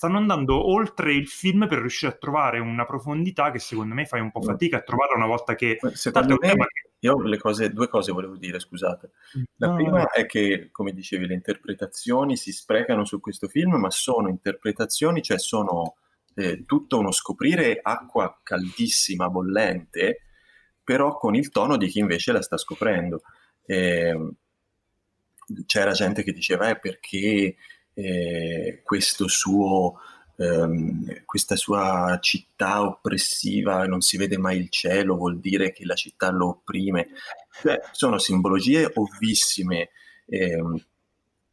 stanno 0.00 0.16
andando 0.16 0.66
oltre 0.66 1.12
il 1.12 1.28
film 1.28 1.68
per 1.68 1.80
riuscire 1.80 2.12
a 2.12 2.16
trovare 2.16 2.58
una 2.58 2.86
profondità 2.86 3.50
che 3.50 3.58
secondo 3.58 3.92
me 3.92 4.06
fai 4.06 4.22
un 4.22 4.30
po' 4.30 4.40
mm. 4.40 4.44
fatica 4.44 4.78
a 4.78 4.80
trovare 4.80 5.12
una 5.14 5.26
volta 5.26 5.54
che... 5.54 5.78
Secondo 5.92 6.38
me, 6.40 6.54
che... 6.54 6.90
io 7.00 7.20
le 7.20 7.36
cose, 7.36 7.70
due 7.70 7.86
cose 7.86 8.10
volevo 8.10 8.36
dire, 8.36 8.58
scusate. 8.60 9.10
La 9.56 9.66
no, 9.66 9.74
prima 9.74 9.98
no. 9.98 10.08
è 10.08 10.24
che, 10.24 10.70
come 10.72 10.94
dicevi, 10.94 11.26
le 11.26 11.34
interpretazioni 11.34 12.38
si 12.38 12.50
sprecano 12.50 13.04
su 13.04 13.20
questo 13.20 13.46
film, 13.46 13.74
ma 13.74 13.90
sono 13.90 14.30
interpretazioni, 14.30 15.20
cioè 15.20 15.38
sono 15.38 15.96
eh, 16.34 16.64
tutto 16.64 16.98
uno 16.98 17.12
scoprire 17.12 17.78
acqua 17.82 18.40
caldissima, 18.42 19.28
bollente, 19.28 20.22
però 20.82 21.18
con 21.18 21.34
il 21.34 21.50
tono 21.50 21.76
di 21.76 21.88
chi 21.88 21.98
invece 21.98 22.32
la 22.32 22.40
sta 22.40 22.56
scoprendo. 22.56 23.20
Eh, 23.66 24.30
c'era 25.66 25.92
gente 25.92 26.22
che 26.22 26.32
diceva, 26.32 26.70
eh, 26.70 26.78
perché 26.78 27.56
eh, 27.94 28.80
questo 28.82 29.28
suo, 29.28 30.00
ehm, 30.36 31.24
questa 31.24 31.56
sua 31.56 32.18
città 32.20 32.82
oppressiva, 32.82 33.86
non 33.86 34.00
si 34.00 34.16
vede 34.16 34.38
mai 34.38 34.58
il 34.58 34.68
cielo, 34.70 35.16
vuol 35.16 35.38
dire 35.40 35.72
che 35.72 35.84
la 35.84 35.94
città 35.94 36.30
lo 36.30 36.48
opprime. 36.48 37.08
Cioè, 37.60 37.80
sono 37.92 38.18
simbologie 38.18 38.90
ovvissime, 38.94 39.90
ehm, 40.26 40.82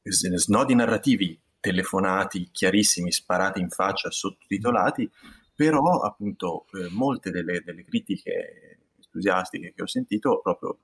snodi 0.03 0.75
narrativi 0.75 1.39
telefonati, 1.59 2.49
chiarissimi, 2.51 3.11
sparati 3.11 3.59
in 3.59 3.69
faccia, 3.69 4.09
sottotitolati, 4.09 5.09
però 5.53 5.99
appunto 6.01 6.65
eh, 6.73 6.87
molte 6.91 7.31
delle, 7.31 7.61
delle 7.65 7.83
critiche 7.83 8.79
entusiastiche 8.95 9.73
che 9.75 9.81
ho 9.81 9.87
sentito 9.87 10.39
proprio 10.41 10.77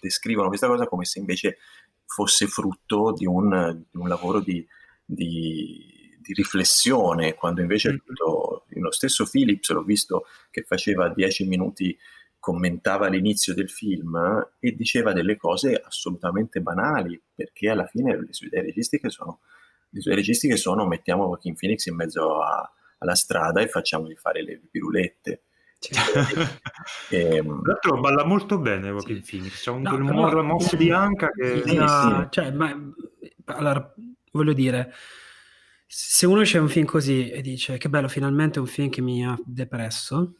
descrivono 0.00 0.48
questa 0.48 0.66
cosa 0.66 0.86
come 0.86 1.04
se 1.04 1.20
invece 1.20 1.58
fosse 2.04 2.46
frutto 2.46 3.12
di 3.12 3.24
un, 3.24 3.84
di 3.90 3.98
un 3.98 4.08
lavoro 4.08 4.40
di, 4.40 4.66
di, 5.06 6.18
di 6.18 6.32
riflessione, 6.34 7.34
quando 7.34 7.60
invece 7.60 7.90
mm-hmm. 7.90 8.82
lo 8.82 8.90
stesso 8.90 9.26
Philips 9.30 9.70
l'ho 9.70 9.84
visto 9.84 10.26
che 10.50 10.62
faceva 10.62 11.08
dieci 11.08 11.46
minuti, 11.46 11.96
commentava 12.46 13.08
l'inizio 13.08 13.54
del 13.54 13.70
film 13.70 14.16
e 14.60 14.72
diceva 14.72 15.12
delle 15.12 15.36
cose 15.36 15.74
assolutamente 15.74 16.60
banali, 16.60 17.20
perché 17.34 17.70
alla 17.70 17.86
fine 17.86 18.20
le 18.20 18.32
sue 18.32 18.48
idee 18.48 18.62
registiche 18.62 19.10
sono, 19.10 19.40
le 19.88 20.00
sue 20.00 20.14
registiche 20.14 20.56
sono 20.56 20.86
mettiamo 20.86 21.24
Joaquin 21.26 21.54
Phoenix 21.54 21.86
in 21.86 21.96
mezzo 21.96 22.40
a, 22.40 22.70
alla 22.98 23.14
strada 23.14 23.60
e 23.60 23.68
facciamogli 23.68 24.14
fare 24.14 24.42
le 24.42 24.60
pirulette. 24.70 25.42
e, 27.10 27.18
ehm, 27.36 27.62
Tra 27.62 27.72
l'altro 27.72 28.00
balla 28.00 28.24
molto 28.24 28.58
bene 28.58 28.88
Joaquin 28.88 29.24
sì. 29.24 29.36
Phoenix, 29.36 29.62
c'è 29.62 29.70
un 29.70 29.82
no, 29.82 30.24
però, 30.24 30.42
mosse 30.42 30.76
di 30.76 30.90
anca 30.90 31.30
che... 31.30 31.62
Sì, 31.64 31.70
sì. 31.70 32.26
Cioè, 32.30 32.52
ma, 32.52 32.72
allora, 33.46 33.94
voglio 34.36 34.52
dire, 34.52 34.92
se 35.86 36.26
uno 36.26 36.42
c'è 36.42 36.58
un 36.58 36.68
film 36.68 36.86
così 36.86 37.28
e 37.28 37.40
dice 37.40 37.78
che 37.78 37.88
bello, 37.88 38.08
finalmente 38.08 38.60
un 38.60 38.66
film 38.66 38.88
che 38.88 39.00
mi 39.00 39.26
ha 39.26 39.36
depresso, 39.44 40.34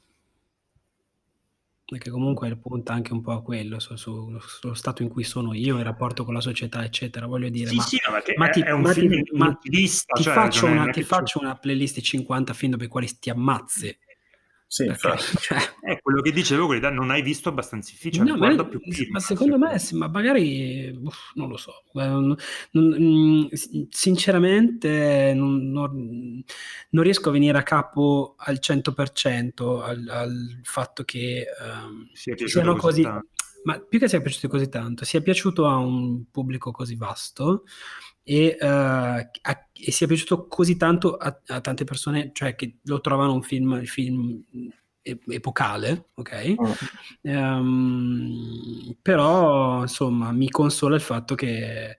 perché 1.85 2.11
comunque 2.11 2.57
punta 2.57 2.93
anche 2.93 3.13
un 3.13 3.23
po' 3.23 3.33
a 3.33 3.43
quello, 3.43 3.79
su, 3.79 3.95
su, 3.97 4.37
sullo 4.41 4.75
stato 4.75 5.03
in 5.03 5.09
cui 5.09 5.23
sono 5.23 5.55
io, 5.55 5.79
il 5.79 5.85
rapporto 5.85 6.25
con 6.25 6.35
la 6.35 6.41
società, 6.41 6.85
eccetera. 6.85 7.27
Voglio 7.27 7.49
dire, 7.49 7.71
sì, 7.71 7.77
ma, 7.77 7.83
sì, 7.83 7.99
no, 8.05 8.13
ma 8.37 8.49
ti, 8.49 8.61
è 8.61 8.71
un 8.73 8.81
ma 8.81 8.93
film 8.93 9.23
ti, 9.23 9.37
ma 9.37 9.55
ti, 9.55 9.89
cioè, 9.89 10.33
faccio, 10.33 10.67
una, 10.67 10.91
ti 10.91 11.03
faccio 11.05 11.39
una 11.41 11.57
playlist 11.57 11.95
di 11.95 12.03
50 12.03 12.53
film 12.55 12.77
i 12.81 12.87
quali 12.89 13.09
ti 13.19 13.31
ammazzi 13.31 13.97
sì, 14.69 14.85
Perché, 14.87 15.17
cioè... 15.41 15.59
È 15.81 16.01
quello 16.01 16.21
che 16.21 16.33
dicevo, 16.33 16.73
non 16.91 17.11
hai 17.11 17.23
visto 17.23 17.49
abbastanza 17.49 17.91
difficile, 17.93 18.25
no, 18.25 18.37
ma, 18.37 18.65
più 18.65 18.81
film, 18.81 19.13
ma 19.13 19.21
secondo 19.21 19.59
me, 19.59 19.79
sì, 19.79 19.97
ma 19.97 20.09
magari, 20.09 20.89
uff, 21.03 21.33
non 21.35 21.49
lo 21.49 21.57
so, 21.57 21.85
non, 21.93 22.37
non, 22.73 22.97
mm, 22.99 23.47
sinceramente 23.89 25.33
non, 25.35 25.71
non, 25.71 26.45
riesco 27.03 27.29
a 27.29 27.33
venire 27.33 27.59
a 27.59 27.63
capo 27.63 28.35
al 28.39 28.59
100% 28.61 29.83
al, 29.83 30.09
al 30.09 30.61
fatto 30.63 31.05
che 31.05 31.47
um, 31.61 32.09
siano 32.13 32.75
così, 32.75 33.03
così 33.03 33.25
ma 33.67 33.81
più 33.81 33.99
che 33.99 34.09
sia 34.09 34.21
piaciuto 34.21 34.49
così 34.49 34.69
tanto, 34.69 35.05
sia 35.05 35.21
piaciuto 35.21 35.67
a 35.67 35.77
un 35.77 36.31
pubblico 36.31 36.71
così 36.71 36.95
vasto, 36.95 37.65
e, 38.29 38.57
uh, 38.61 38.67
a, 38.67 39.69
e 39.73 39.93
sia 39.93 40.09
piaciuto 40.09 40.49
così 40.49 40.77
tanto 40.77 41.17
a, 41.17 41.41
a, 41.47 41.61
tante 41.61 41.85
persone, 41.85 42.31
cioè 42.33 42.57
che 42.57 42.79
lo 42.83 43.01
trovano 43.01 43.35
un 43.35 43.43
film, 43.43 43.85
film 43.85 44.43
epocale, 45.01 46.09
ok? 46.15 46.55
Oh. 46.57 46.75
Um, 47.21 48.97
però 49.01 49.83
insomma 49.83 50.33
mi 50.33 50.51
consola 50.51 50.97
il 50.97 51.03
fatto 51.03 51.37
che 51.37 51.99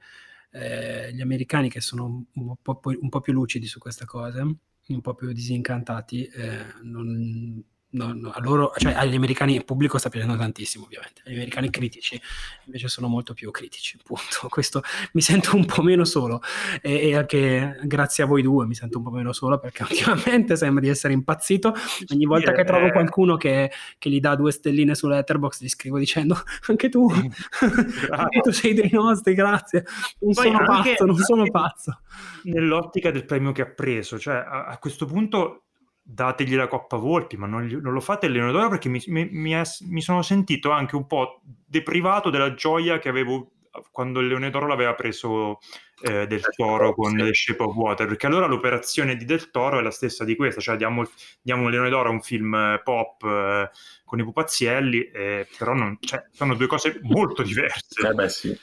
eh, 0.52 1.14
gli 1.14 1.22
americani 1.22 1.70
che 1.70 1.80
sono 1.80 2.26
un 2.34 2.56
po', 2.62 2.82
un 2.84 3.08
po', 3.08 3.22
più 3.22 3.32
lucidi 3.32 3.66
su 3.66 3.80
questa 3.80 4.04
cosa, 4.04 4.42
un 4.42 5.02
po' 5.02 5.16
più 5.16 5.32
disincantati, 5.32 6.26
eh, 6.26 6.66
non, 6.84 7.64
no, 7.90 8.12
no, 8.14 8.32
a 8.32 8.40
loro, 8.42 8.74
cioè 8.76 8.94
agli 8.94 9.16
americani 9.16 9.56
il 9.56 9.64
pubblico 9.64 9.98
sta 9.98 10.10
piacendo 10.10 10.36
tantissimo 10.36 10.84
ovviamente, 10.84 11.22
agli 11.26 11.36
americani 11.36 11.70
critici 11.70 12.20
invece 12.66 12.90
sono 12.90 13.08
molto 13.08 13.34
più 13.34 13.50
critici, 13.52 13.98
appunto, 14.00 14.48
questo 14.50 14.82
mi 15.14 15.22
sento 15.22 15.56
un 15.56 15.66
po' 15.66 15.82
meno 15.82 16.04
solo. 16.04 16.42
E, 16.82 17.10
e, 17.10 17.16
anche 17.16 17.80
grazie 17.84 18.24
a 18.24 18.28
voi 18.28 18.42
due 18.42 18.66
mi 18.66 18.76
sento 18.76 18.98
un 18.98 19.06
po' 19.06 19.12
meno 19.12 19.32
solo 19.32 19.58
perché 19.58 19.84
ultimamente 19.90 20.56
sembra 20.58 20.82
di 20.82 20.90
essere 20.90 21.14
impazzito, 21.14 21.74
ogni 22.12 22.26
volta 22.26 22.52
che 22.52 22.64
trovo 22.66 22.90
qualcuno 22.92 23.38
che, 23.38 23.72
che 23.98 24.10
gli 24.10 24.20
dà 24.20 24.36
due 24.36 24.52
stelline 24.52 24.94
sulla 24.94 25.16
letterbox 25.16 25.62
gli 25.62 25.70
scrivo 25.70 25.98
dicendo 25.98 26.36
anche 26.68 26.90
tu, 26.90 27.10
anche 27.10 28.40
tu 28.42 28.52
sei 28.52 28.74
dei 28.74 28.90
nostri, 28.92 29.34
grazie, 29.34 29.86
non 30.20 30.34
Poi 30.34 30.46
sono 30.46 30.58
pazzo, 30.66 31.06
non 31.06 31.18
sono 31.18 31.50
pazzo. 31.50 32.02
Nell'ottica 32.44 33.12
del 33.12 33.26
premio 33.26 33.52
che 33.52 33.62
ha 33.62 33.68
preso, 33.68 34.20
cioè 34.20 34.36
a, 34.36 34.66
a 34.66 34.78
questo 34.78 35.06
punto 35.06 35.67
dategli 36.10 36.56
la 36.56 36.68
Coppa 36.68 36.96
Volpi, 36.96 37.36
ma 37.36 37.48
non, 37.48 37.66
non 37.66 37.92
lo 37.92 38.00
fate 38.00 38.28
a 38.28 38.30
Leonardo 38.30 38.70
perché 38.70 38.88
mi, 38.88 39.02
mi, 39.08 39.28
mi, 39.30 39.52
è, 39.52 39.64
mi, 39.82 40.02
sono 40.02 40.22
sentito 40.22 40.72
anche 40.72 40.96
un 40.96 41.06
po' 41.06 41.42
deprivato 41.44 42.30
della 42.30 42.54
gioia 42.54 42.98
che 42.98 43.10
avevo 43.10 43.52
quando 43.92 44.22
il 44.22 44.28
Leone 44.28 44.50
d'Oro 44.50 44.68
l'aveva 44.68 44.96
preso 44.96 45.60
eh, 46.02 46.26
Del 46.26 46.42
Toro 46.56 46.94
con 46.94 47.16
The 47.16 47.34
Shape 47.34 47.62
of 47.62 47.76
Water, 47.76 48.08
perché 48.08 48.26
allora 48.26 48.48
l'operazione 48.48 49.16
di 49.16 49.26
Del 49.26 49.52
Toro 49.52 49.80
è 49.80 49.82
la 49.82 49.92
stessa 49.92 50.24
di 50.24 50.36
questa, 50.36 50.62
cioè 50.62 50.78
diamo, 50.78 51.04
diamo 51.42 51.68
Leone 51.68 51.90
d'Oro 51.90 52.10
a 52.10 52.14
un 52.14 52.22
film 52.22 52.54
eh, 52.56 52.82
pop 52.84 53.24
eh, 53.24 53.70
con 54.06 54.20
i 54.20 54.24
pupazzielli, 54.24 55.12
eh, 55.12 55.48
però 55.58 55.74
non, 55.74 55.98
cioè, 56.00 56.24
sono 56.32 56.56
due 56.56 56.68
cose 56.68 57.00
molto 57.04 57.44
diverse. 57.44 58.08
Eh 58.08 58.14
beh 58.14 58.30
sì, 58.30 58.58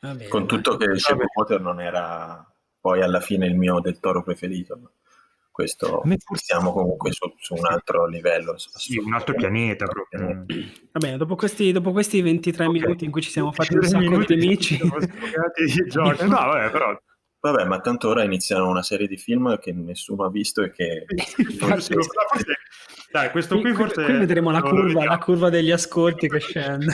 Vabbè, 0.00 0.26
con 0.28 0.46
tutto 0.46 0.76
che 0.76 0.98
Shape 0.98 1.22
of 1.22 1.30
Water 1.34 1.60
non 1.60 1.80
era 1.80 2.44
poi 2.80 3.00
alla 3.00 3.20
fine 3.20 3.46
il 3.46 3.56
mio 3.56 3.80
Del 3.80 4.00
Toro 4.00 4.22
preferito. 4.22 4.94
Questo 5.52 6.02
siamo 6.32 6.72
comunque 6.72 7.12
su, 7.12 7.30
su, 7.36 7.52
un 7.52 7.66
altro 7.66 8.06
livello 8.06 8.54
sì, 8.56 8.96
un 8.96 9.12
altro 9.12 9.34
pianeta 9.34 9.84
proprio. 9.84 10.46
va 10.46 10.98
bene 10.98 11.18
dopo 11.18 11.36
questi, 11.36 11.72
dopo 11.72 11.92
questi 11.92 12.22
23 12.22 12.64
okay. 12.64 12.80
minuti 12.80 13.04
in 13.04 13.10
cui 13.10 13.20
ci 13.20 13.28
siamo 13.28 13.52
fatti 13.52 13.76
un 13.76 13.82
sacco 13.82 14.24
di 14.24 14.32
amici 14.32 14.80
no, 14.82 16.14
vabbè, 16.14 16.70
però 16.70 16.98
Vabbè, 17.42 17.64
ma 17.64 17.80
tanto 17.80 18.08
ora 18.08 18.22
iniziano 18.22 18.68
una 18.68 18.84
serie 18.84 19.08
di 19.08 19.16
film 19.16 19.58
che 19.58 19.72
nessuno 19.72 20.26
ha 20.26 20.30
visto 20.30 20.62
e 20.62 20.70
che... 20.70 21.06
Dai, 23.10 23.30
questo 23.32 23.56
qui, 23.56 23.64
qui 23.64 23.74
forse... 23.74 24.04
Qui 24.04 24.16
vedremo 24.16 24.52
la 24.52 24.62
curva, 24.62 25.04
la 25.04 25.18
curva 25.18 25.50
degli 25.50 25.72
ascolti 25.72 26.28
che 26.28 26.38
scende. 26.38 26.92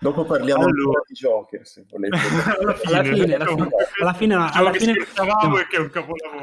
Dopo 0.00 0.24
parliamo 0.24 0.64
allora. 0.64 1.02
di 1.06 1.14
Joker, 1.14 1.66
se 1.66 1.84
volete. 1.88 2.16
alla 2.60 2.74
fine, 2.74 3.34
alla 3.34 3.46
fine, 3.46 3.68
alla 4.00 4.14
fine, 4.14 4.34
alla 4.34 4.72
fine, 4.72 4.94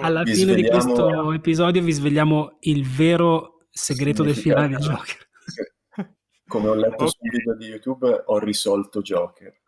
alla 0.01 0.23
fine 0.25 0.55
di 0.55 0.67
questo 0.67 1.31
episodio 1.31 1.81
vi 1.81 1.91
svegliamo 1.93 2.57
il 2.61 2.85
vero 2.85 3.67
segreto 3.69 4.23
del 4.23 4.35
finale 4.35 4.67
di 4.67 4.75
Joker. 4.75 5.27
Come 6.47 6.67
ho 6.67 6.73
letto 6.73 7.05
okay. 7.05 7.07
sul 7.07 7.29
video 7.29 7.55
di 7.55 7.65
YouTube, 7.67 8.23
ho 8.25 8.39
risolto 8.39 9.01
Joker. 9.01 9.61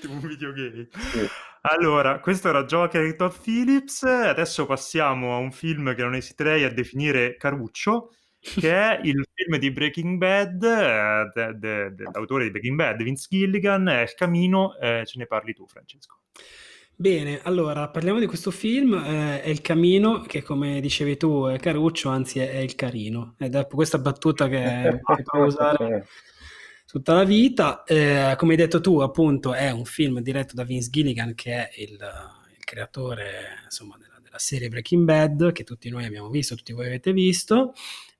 tipo 0.00 0.12
un 0.12 0.20
videogame. 0.20 0.88
Sì. 0.90 1.28
Allora, 1.62 2.18
questo 2.18 2.48
era 2.48 2.64
Joker 2.64 3.04
di 3.04 3.14
Todd 3.14 3.32
Phillips. 3.40 4.02
Adesso 4.02 4.66
passiamo 4.66 5.34
a 5.34 5.38
un 5.38 5.52
film 5.52 5.94
che 5.94 6.02
non 6.02 6.16
esiterei 6.16 6.64
a 6.64 6.72
definire 6.72 7.36
caruccio 7.36 8.10
che 8.44 8.70
è 8.70 9.00
il 9.02 9.26
film 9.32 9.56
di 9.56 9.70
Breaking 9.70 10.18
Bad, 10.18 10.62
eh, 10.62 11.30
de, 11.34 11.58
de, 11.58 11.94
dell'autore 11.94 12.44
di 12.44 12.50
Breaking 12.50 12.76
Bad, 12.76 13.02
Vince 13.02 13.26
Gilligan, 13.30 13.88
è 13.88 14.02
Il 14.02 14.14
Camino, 14.14 14.76
eh, 14.76 15.02
ce 15.06 15.18
ne 15.18 15.26
parli 15.26 15.54
tu 15.54 15.66
Francesco. 15.66 16.18
Bene, 16.94 17.40
allora 17.42 17.88
parliamo 17.88 18.20
di 18.20 18.26
questo 18.26 18.50
film, 18.50 18.92
eh, 18.94 19.42
è 19.42 19.48
Il 19.48 19.62
Camino, 19.62 20.20
che 20.20 20.42
come 20.42 20.80
dicevi 20.80 21.16
tu 21.16 21.46
è 21.46 21.58
caruccio, 21.58 22.10
anzi 22.10 22.38
è, 22.38 22.50
è 22.50 22.58
il 22.58 22.74
carino, 22.74 23.34
ed 23.38 23.54
è 23.54 23.66
questa 23.66 23.98
battuta 23.98 24.46
che, 24.46 25.00
che 25.02 25.22
può 25.22 25.44
usare 25.46 26.06
tutta 26.86 27.14
la 27.14 27.24
vita. 27.24 27.82
Eh, 27.84 28.34
come 28.36 28.52
hai 28.52 28.58
detto 28.58 28.82
tu, 28.82 28.98
appunto, 28.98 29.54
è 29.54 29.70
un 29.70 29.86
film 29.86 30.20
diretto 30.20 30.54
da 30.54 30.64
Vince 30.64 30.90
Gilligan, 30.90 31.34
che 31.34 31.52
è 31.52 31.70
il, 31.78 31.92
il 31.92 32.64
creatore 32.64 33.62
insomma, 33.64 33.96
della, 33.98 34.20
della, 34.22 34.38
serie 34.38 34.68
Breaking 34.68 35.04
Bad, 35.04 35.52
che 35.52 35.64
tutti 35.64 35.88
noi 35.88 36.04
abbiamo 36.04 36.28
visto, 36.28 36.54
tutti 36.54 36.74
voi 36.74 36.86
avete 36.86 37.12
visto 37.12 37.72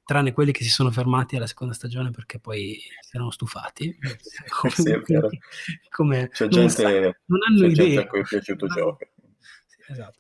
tranne 0.04 0.32
quelli 0.32 0.52
che 0.52 0.62
si 0.62 0.70
sono 0.70 0.90
fermati 0.90 1.36
alla 1.36 1.46
seconda 1.46 1.74
stagione 1.74 2.10
perché 2.10 2.38
poi 2.38 2.78
si 3.00 3.16
erano 3.16 3.30
stufati. 3.30 3.96
Come, 4.60 4.74
sì, 4.74 5.00
come 5.90 6.28
c'è 6.28 6.48
gente, 6.48 6.70
sa, 6.70 6.90
non 6.90 7.38
hanno 7.48 7.66
idea. 7.66 8.02
A 8.02 8.06
cui 8.06 8.20
è 8.20 8.24
piaciuto 8.24 8.66
Joker. 8.66 9.10
esatto, 9.88 10.18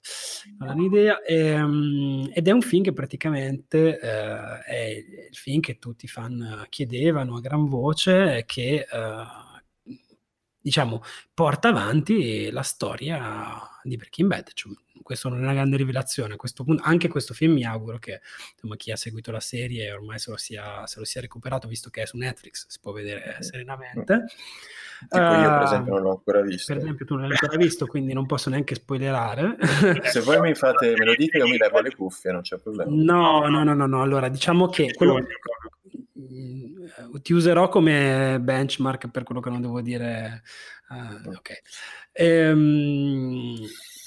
non 0.58 0.68
hanno 0.70 0.84
idea. 0.84 1.22
Ehm, 1.22 2.30
ed 2.32 2.48
è 2.48 2.50
un 2.50 2.62
film 2.62 2.82
che 2.82 2.92
praticamente 2.92 3.98
eh, 3.98 4.60
è 4.62 5.04
il 5.30 5.36
film 5.36 5.60
che 5.60 5.78
tutti 5.78 6.06
i 6.06 6.08
fan 6.08 6.66
chiedevano 6.68 7.36
a 7.36 7.40
gran 7.40 7.68
voce 7.68 8.38
e 8.38 8.44
che 8.46 8.86
eh, 8.90 9.24
diciamo 10.60 11.02
porta 11.34 11.68
avanti 11.68 12.50
la 12.50 12.62
storia 12.62 13.68
di 13.88 13.96
Breaking 13.96 14.28
Bad, 14.28 14.50
cioè, 14.52 14.72
questo 15.02 15.28
non 15.28 15.40
è 15.40 15.42
una 15.42 15.52
grande 15.52 15.76
rivelazione. 15.76 16.34
A 16.34 16.36
questo 16.36 16.64
punto, 16.64 16.82
anche 16.84 17.08
questo 17.08 17.34
film 17.34 17.52
mi 17.52 17.64
auguro 17.64 17.98
che 17.98 18.20
insomma, 18.52 18.76
chi 18.76 18.90
ha 18.90 18.96
seguito 18.96 19.30
la 19.30 19.40
serie 19.40 19.92
ormai 19.92 20.18
se 20.18 20.30
lo, 20.30 20.36
sia, 20.36 20.86
se 20.86 20.98
lo 20.98 21.04
sia 21.04 21.20
recuperato, 21.20 21.68
visto 21.68 21.90
che 21.90 22.02
è 22.02 22.06
su 22.06 22.16
Netflix, 22.16 22.66
si 22.68 22.78
può 22.80 22.92
vedere 22.92 23.36
serenamente. 23.40 24.24
Tipo 25.08 25.22
uh, 25.22 25.40
io 25.40 25.50
per 25.50 25.62
esempio 25.62 25.92
non 25.92 26.02
l'ho 26.02 26.10
ancora 26.10 26.40
visto. 26.40 26.72
Per 26.72 26.82
esempio 26.82 27.04
tu 27.04 27.14
non 27.14 27.28
l'hai 27.28 27.36
ancora 27.40 27.56
visto, 27.62 27.86
quindi 27.86 28.12
non 28.12 28.26
posso 28.26 28.50
neanche 28.50 28.74
spoilerare. 28.74 29.56
Se 30.04 30.20
voi 30.20 30.40
mi 30.40 30.54
fate, 30.54 30.94
me 30.96 31.04
lo 31.04 31.14
dite, 31.14 31.38
io 31.38 31.46
mi 31.46 31.58
levo 31.58 31.80
le 31.80 31.94
cuffie, 31.94 32.32
non 32.32 32.42
c'è 32.42 32.58
problema. 32.58 32.90
No, 32.94 33.46
no, 33.48 33.64
no, 33.64 33.74
no, 33.74 33.86
no. 33.86 34.02
allora 34.02 34.28
diciamo 34.28 34.68
che 34.68 34.92
quello... 34.94 35.26
ti 37.20 37.32
userò 37.32 37.68
come 37.68 38.38
benchmark 38.40 39.10
per 39.10 39.24
quello 39.24 39.40
che 39.40 39.50
non 39.50 39.60
devo 39.60 39.80
dire. 39.80 40.42
Uh, 40.88 41.30
ok. 41.30 41.62
Ehm, 42.14 43.56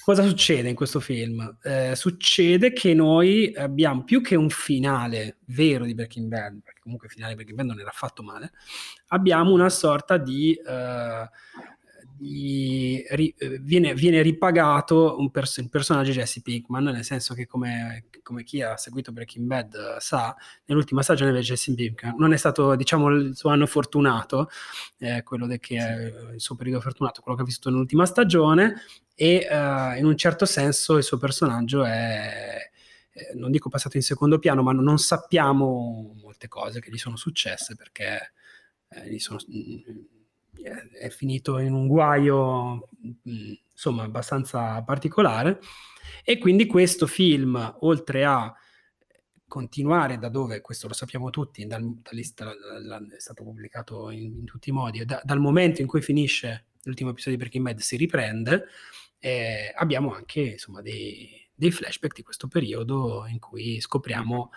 Cosa 0.08 0.24
succede 0.26 0.70
in 0.70 0.76
questo 0.76 1.02
film? 1.02 1.58
Eh, 1.62 1.94
succede 1.94 2.72
che 2.72 2.94
noi 2.94 3.54
abbiamo 3.54 4.06
più 4.06 4.22
che 4.22 4.36
un 4.36 4.50
finale 4.50 5.40
vero 5.48 5.84
di 5.84 5.94
Breaking 5.94 6.30
Bad, 6.30 6.62
perché 6.64 6.80
comunque 6.80 7.08
il 7.08 7.14
finale 7.14 7.32
di 7.32 7.36
Breaking 7.44 7.58
Bad 7.60 7.68
non 7.68 7.82
era 7.82 7.90
affatto 7.90 8.24
male, 8.24 8.54
abbiamo 9.08 9.52
una 9.52 9.68
sorta 9.68 10.16
di... 10.16 10.54
Eh, 10.54 11.30
di 12.18 13.04
ri, 13.10 13.34
viene, 13.62 13.94
viene, 13.94 14.22
ripagato 14.22 15.18
un 15.20 15.30
pers- 15.30 15.58
il 15.58 15.70
personaggio 15.70 16.12
Jesse 16.12 16.42
Pinkman, 16.42 16.86
nel 16.86 17.04
senso 17.04 17.34
che 17.34 17.46
come, 17.46 18.06
come, 18.24 18.44
chi 18.44 18.62
ha 18.62 18.76
seguito 18.78 19.12
Breaking 19.12 19.46
Bad 19.46 19.98
sa, 19.98 20.36
nell'ultima 20.66 21.04
stagione 21.04 21.30
invece 21.30 21.54
Jesse 21.54 21.74
Pinkman 21.74 22.16
non 22.18 22.34
è 22.34 22.38
stato 22.38 22.76
diciamo 22.76 23.10
il 23.10 23.36
suo 23.36 23.50
anno 23.52 23.68
fortunato, 23.68 24.50
eh, 24.98 25.24
quello 25.24 25.46
de- 25.46 25.60
che 25.60 25.78
è 25.78 26.34
il 26.34 26.42
suo 26.42 26.56
periodo 26.56 26.82
fortunato, 26.82 27.22
quello 27.22 27.38
che 27.38 27.44
ha 27.44 27.48
visto 27.48 27.70
nell'ultima 27.70 28.06
stagione, 28.06 28.82
e 29.16 29.48
uh, 29.50 29.98
in 29.98 30.06
un 30.06 30.16
certo 30.16 30.46
senso 30.46 30.98
il 30.98 31.04
suo 31.04 31.18
personaggio 31.18 31.84
è, 31.84 32.70
eh, 33.12 33.34
non 33.34 33.50
dico 33.50 33.70
passato 33.70 33.98
in 33.98 34.04
secondo 34.04 34.38
piano, 34.38 34.62
ma 34.62 34.72
non 34.74 35.00
sappiamo 35.00 36.16
molte 36.22 36.48
cose 36.48 36.80
che 36.80 36.92
gli 36.92 36.98
sono 36.98 37.16
successe 37.16 37.76
perché 37.76 38.34
eh, 38.90 39.10
gli 39.10 39.18
sono, 39.20 39.40
è 41.00 41.10
finito 41.10 41.60
in 41.60 41.74
un 41.74 41.88
guaio 41.88 42.90
mm, 43.06 43.54
insomma 43.72 44.04
abbastanza 44.04 44.82
particolare. 44.84 45.60
E 46.24 46.38
quindi 46.38 46.66
questo 46.66 47.08
film 47.08 47.76
oltre 47.80 48.26
a 48.26 48.54
continuare 49.48 50.18
da 50.18 50.30
dove, 50.30 50.62
questo 50.62 50.88
lo 50.88 50.94
sappiamo 50.94 51.30
tutti, 51.30 51.66
dal, 51.66 52.02
dal, 52.02 53.12
è 53.16 53.20
stato 53.20 53.44
pubblicato 53.44 54.10
in, 54.10 54.40
in 54.40 54.46
tutti 54.46 54.70
i 54.70 54.74
modi, 54.74 55.06
da, 55.06 55.22
dal 55.24 55.40
momento 55.40 55.82
in 55.82 55.88
cui 55.88 56.02
finisce 56.02 56.66
l'ultimo 56.84 57.12
episodio 57.12 57.38
di 57.38 57.44
Breaking 57.44 57.64
Bad 57.64 57.80
si 57.80 57.96
riprende, 57.96 58.66
eh, 59.20 59.72
abbiamo 59.76 60.14
anche 60.14 60.42
insomma, 60.42 60.82
dei, 60.82 61.30
dei, 61.54 61.72
flashback 61.72 62.16
di 62.16 62.24
questo 62.24 62.48
periodo 62.48 63.26
in 63.28 63.40
cui 63.40 63.80
scopriamo, 63.80 64.52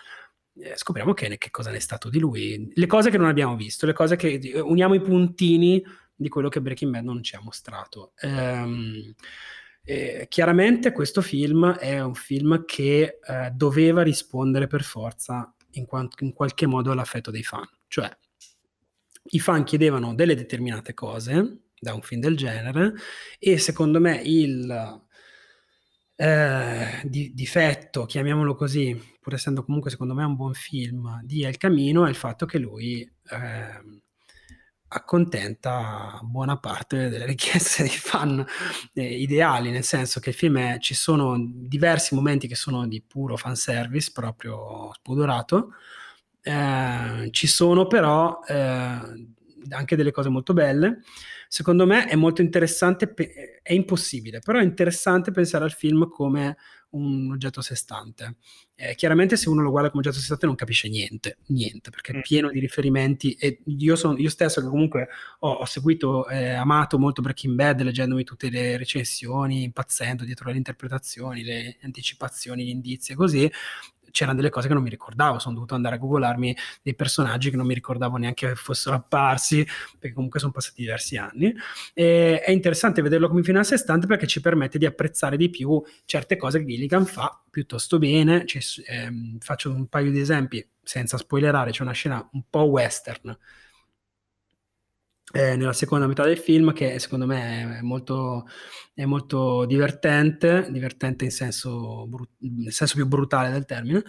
eh, 0.59 0.77
scopriamo 0.77 1.13
che, 1.15 1.39
che, 1.39 1.51
cosa 1.51 1.71
ne 1.71 1.77
è 1.77 1.81
stato 1.81 2.09
di 2.09 2.19
lui, 2.19 2.71
le 2.75 2.87
cose 2.87 3.11
che 3.11 3.19
non 3.19 3.29
abbiamo 3.29 3.57
visto, 3.57 3.87
le 3.87 3.93
cose 3.93 4.17
che 4.17 4.61
uniamo 4.61 4.95
i 4.95 5.01
puntini 5.01 5.83
di 6.21 6.29
quello 6.29 6.51
che 6.51 6.61
Breaking 6.61 6.93
Bad 6.93 7.05
non 7.05 7.23
ci 7.23 7.35
ha 7.35 7.41
mostrato. 7.43 8.13
Ehm, 8.21 9.15
eh, 9.83 10.27
chiaramente 10.29 10.93
questo 10.93 11.23
film 11.23 11.73
è 11.73 12.01
un 12.01 12.15
film 12.15 12.65
che 12.67 13.19
eh, 13.27 13.51
doveva 13.55 14.03
rispondere 14.03 14.67
per 14.67 14.83
forza 14.83 15.55
in, 15.73 15.87
quanto, 15.87 16.23
in, 16.23 16.35
qualche 16.35 16.67
modo 16.67 16.93
all'affetto 16.93 17.31
dei 17.31 17.43
fan, 17.43 17.67
cioè 17.89 18.15
i 19.33 19.41
fan 19.41 19.65
chiedevano 19.65 20.15
delle 20.15 20.35
determinate 20.35 20.93
cose 20.93 21.69
da 21.79 21.95
un 21.95 22.03
film 22.03 22.21
del 22.21 22.37
genere 22.37 22.93
e 23.39 23.59
secondo 23.59 23.99
me 24.01 24.21
il 24.23 25.01
eh, 26.17 27.01
di, 27.05 27.33
difetto, 27.33 28.05
chiamiamolo 28.05 28.55
così, 28.55 28.95
pur 29.21 29.33
essendo 29.33 29.65
comunque 29.65 29.91
secondo 29.91 30.13
me 30.13 30.25
un 30.25 30.37
buon 30.37 30.53
film 30.53 31.23
di 31.23 31.45
El 31.45 31.57
Camino 31.57 32.05
è 32.05 32.11
il 32.11 32.15
fatto 32.15 32.45
che 32.45 32.59
lui 32.59 33.01
eh, 33.01 34.03
accontenta 34.93 36.19
buona 36.23 36.59
parte 36.59 37.09
delle 37.09 37.27
richieste 37.27 37.83
dei 37.83 37.91
fan 37.91 38.45
eh, 38.95 39.21
ideali, 39.21 39.71
nel 39.71 39.85
senso 39.85 40.19
che 40.21 40.31
il 40.31 40.35
film 40.35 40.59
è, 40.59 40.79
ci 40.79 40.95
sono 40.95 41.37
diversi 41.39 42.15
momenti 42.15 42.49
che 42.49 42.57
sono 42.57 42.87
di 42.87 43.03
puro 43.03 43.37
fanservice, 43.37 44.11
proprio 44.13 44.91
spudorato, 44.95 45.75
eh, 46.43 47.29
ci 47.31 47.47
sono 47.47 47.87
però 47.87 48.41
eh, 48.47 48.55
anche 48.55 49.97
delle 49.97 50.11
cose 50.11 50.29
molto 50.29 50.53
belle. 50.53 51.03
Secondo 51.47 51.85
me 51.87 52.07
è 52.07 52.15
molto 52.15 52.43
interessante, 52.43 53.13
è 53.63 53.73
impossibile, 53.73 54.39
però 54.39 54.59
è 54.59 54.63
interessante 54.63 55.33
pensare 55.33 55.65
al 55.65 55.73
film 55.73 56.09
come 56.09 56.57
un 56.91 57.31
oggetto 57.33 57.61
a 57.61 57.63
sé 57.63 57.75
stante. 57.75 58.37
Eh, 58.75 58.95
chiaramente 58.95 59.37
se 59.37 59.49
uno 59.49 59.63
lo 59.63 59.71
guarda 59.71 59.91
come 59.91 60.01
oggetto 60.01 60.17
a 60.17 60.21
sé 60.21 60.27
stante 60.27 60.47
non 60.47 60.55
capisce 60.55 60.89
niente, 60.89 61.39
niente, 61.49 61.91
perché 61.91 62.13
è 62.13 62.17
mm. 62.17 62.21
pieno 62.21 62.51
di 62.51 62.59
riferimenti 62.59 63.33
e 63.33 63.61
io, 63.67 63.97
sono, 63.97 64.17
io 64.17 64.31
stesso 64.31 64.61
che 64.61 64.69
comunque 64.69 65.09
ho, 65.41 65.51
ho 65.51 65.65
seguito, 65.65 66.29
eh, 66.29 66.51
amato 66.51 66.99
molto 66.99 67.23
Breaking 67.23 67.55
Bad, 67.55 67.83
leggendomi 67.83 68.25
tutte 68.25 68.51
le 68.51 68.77
recensioni, 68.77 69.63
impazzendo 69.63 70.25
dietro 70.25 70.51
le 70.51 70.57
interpretazioni, 70.57 71.43
le 71.43 71.79
anticipazioni, 71.83 72.65
gli 72.65 72.71
indizi 72.71 73.13
e 73.13 73.15
così, 73.15 73.51
c'erano 74.11 74.37
delle 74.37 74.51
cose 74.51 74.69
che 74.69 74.75
non 74.75 74.83
mi 74.83 74.91
ricordavo, 74.91 75.39
sono 75.39 75.55
dovuto 75.55 75.75
andare 75.75 75.97
a 75.97 75.99
googolarmi 75.99 76.57
dei 76.83 76.95
personaggi 76.95 77.51
che 77.51 77.57
non 77.57 77.67
mi 77.67 77.75
ricordavo 77.75 78.17
neanche 78.17 78.55
fossero 78.55 78.97
apparsi, 78.97 79.67
perché 79.99 80.15
comunque 80.15 80.41
sono 80.41 80.53
passati 80.53 80.83
diversi 80.83 81.17
anni. 81.17 81.55
E 81.95 82.41
è 82.41 82.51
interessante 82.51 83.03
vederlo 83.03 83.29
come 83.29 83.43
film 83.43 83.59
a 83.59 83.65
sé 83.65 83.77
stante 83.77 84.07
perché 84.07 84.27
ci 84.27 84.41
permette 84.41 84.79
di 84.79 84.87
apprezzare 84.87 85.37
di 85.37 85.51
più 85.51 85.83
certe 86.05 86.37
cose 86.37 86.59
che 86.59 86.67
Gilligan 86.67 87.07
fa 87.07 87.43
piuttosto 87.51 87.99
bene. 87.99 88.47
Cioè, 88.47 88.63
ehm, 88.87 89.39
faccio 89.39 89.71
un 89.71 89.87
paio 89.89 90.11
di 90.11 90.21
esempi 90.21 90.67
senza 90.83 91.17
spoilerare, 91.17 91.71
c'è 91.71 91.83
una 91.83 91.93
scena 91.93 92.29
un 92.33 92.43
po' 92.49 92.65
western 92.65 93.37
eh, 95.33 95.57
nella 95.57 95.73
seconda 95.73 96.07
metà 96.07 96.25
del 96.25 96.39
film 96.39 96.73
che 96.73 96.99
secondo 96.99 97.27
me 97.27 97.79
è 97.79 97.83
molto, 97.83 98.47
è 98.95 99.05
molto 99.05 99.65
divertente, 99.65 100.67
divertente 100.71 101.25
in 101.25 101.31
senso, 101.31 102.09
nel 102.39 102.73
senso 102.73 102.95
più 102.97 103.07
brutale 103.07 103.51
del 103.51 103.65
termine. 103.65 104.03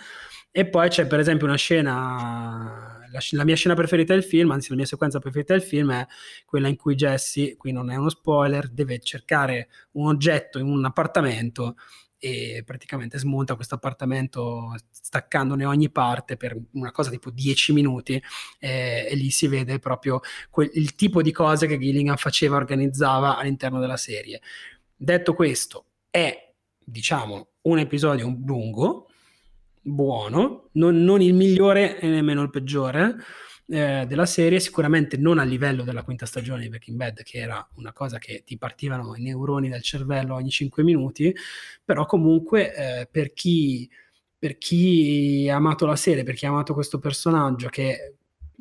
E 0.53 0.67
poi 0.67 0.89
c'è 0.89 1.07
per 1.07 1.19
esempio 1.19 1.47
una 1.47 1.55
scena, 1.55 2.99
la, 3.09 3.19
la, 3.31 3.43
mia 3.45 3.55
scena 3.55 3.73
preferita 3.73 4.13
del 4.13 4.23
film, 4.23 4.51
anzi 4.51 4.69
la 4.69 4.75
mia 4.75 4.85
sequenza 4.85 5.19
preferita 5.19 5.53
del 5.53 5.61
film 5.61 5.93
è 5.93 6.05
quella 6.45 6.67
in 6.67 6.75
cui 6.75 6.95
Jesse, 6.95 7.55
qui 7.55 7.71
non 7.71 7.89
è 7.89 7.95
uno 7.95 8.09
spoiler, 8.09 8.69
deve 8.69 8.99
cercare 8.99 9.69
un 9.91 10.07
oggetto 10.07 10.59
in 10.59 10.67
un 10.67 10.83
appartamento 10.83 11.75
e 12.23 12.61
praticamente 12.63 13.17
smonta 13.17 13.55
questo 13.55 13.73
appartamento 13.73 14.75
staccandone 14.91 15.65
ogni 15.65 15.89
parte 15.89 16.37
per 16.37 16.55
una 16.73 16.91
cosa 16.91 17.09
tipo 17.09 17.31
10 17.31 17.73
minuti 17.73 18.21
eh, 18.59 19.07
e 19.09 19.15
lì 19.15 19.31
si 19.31 19.47
vede 19.47 19.79
proprio 19.79 20.19
quel, 20.51 20.69
il 20.75 20.93
tipo 20.93 21.23
di 21.23 21.31
cose 21.31 21.65
che 21.65 21.79
Gillingham 21.79 22.17
faceva, 22.17 22.57
organizzava 22.57 23.37
all'interno 23.37 23.79
della 23.79 23.97
serie. 23.97 24.39
Detto 24.95 25.33
questo, 25.33 25.85
è 26.11 26.53
diciamo 26.77 27.47
un 27.61 27.79
episodio 27.79 28.27
lungo, 28.45 29.07
buono, 29.81 30.69
non, 30.73 31.03
non 31.03 31.21
il 31.21 31.33
migliore 31.33 31.99
e 31.99 32.07
nemmeno 32.07 32.43
il 32.43 32.51
peggiore, 32.51 33.15
eh, 33.71 34.05
della 34.05 34.25
serie, 34.25 34.59
sicuramente 34.59 35.15
non 35.15 35.39
a 35.39 35.43
livello 35.43 35.83
della 35.83 36.03
quinta 36.03 36.25
stagione 36.25 36.63
di 36.63 36.67
Breaking 36.67 36.97
Bad, 36.97 37.23
che 37.23 37.37
era 37.37 37.65
una 37.75 37.93
cosa 37.93 38.17
che 38.17 38.43
ti 38.45 38.57
partivano 38.57 39.15
i 39.15 39.21
neuroni 39.21 39.69
dal 39.69 39.81
cervello 39.81 40.35
ogni 40.35 40.49
5 40.49 40.83
minuti, 40.83 41.33
però 41.83 42.05
comunque 42.05 42.75
eh, 42.75 43.07
per, 43.09 43.31
chi, 43.31 43.89
per 44.37 44.57
chi 44.57 45.47
ha 45.49 45.55
amato 45.55 45.85
la 45.85 45.95
serie, 45.95 46.23
per 46.23 46.35
chi 46.35 46.45
ha 46.45 46.49
amato 46.49 46.73
questo 46.73 46.99
personaggio, 46.99 47.69
che 47.69 48.15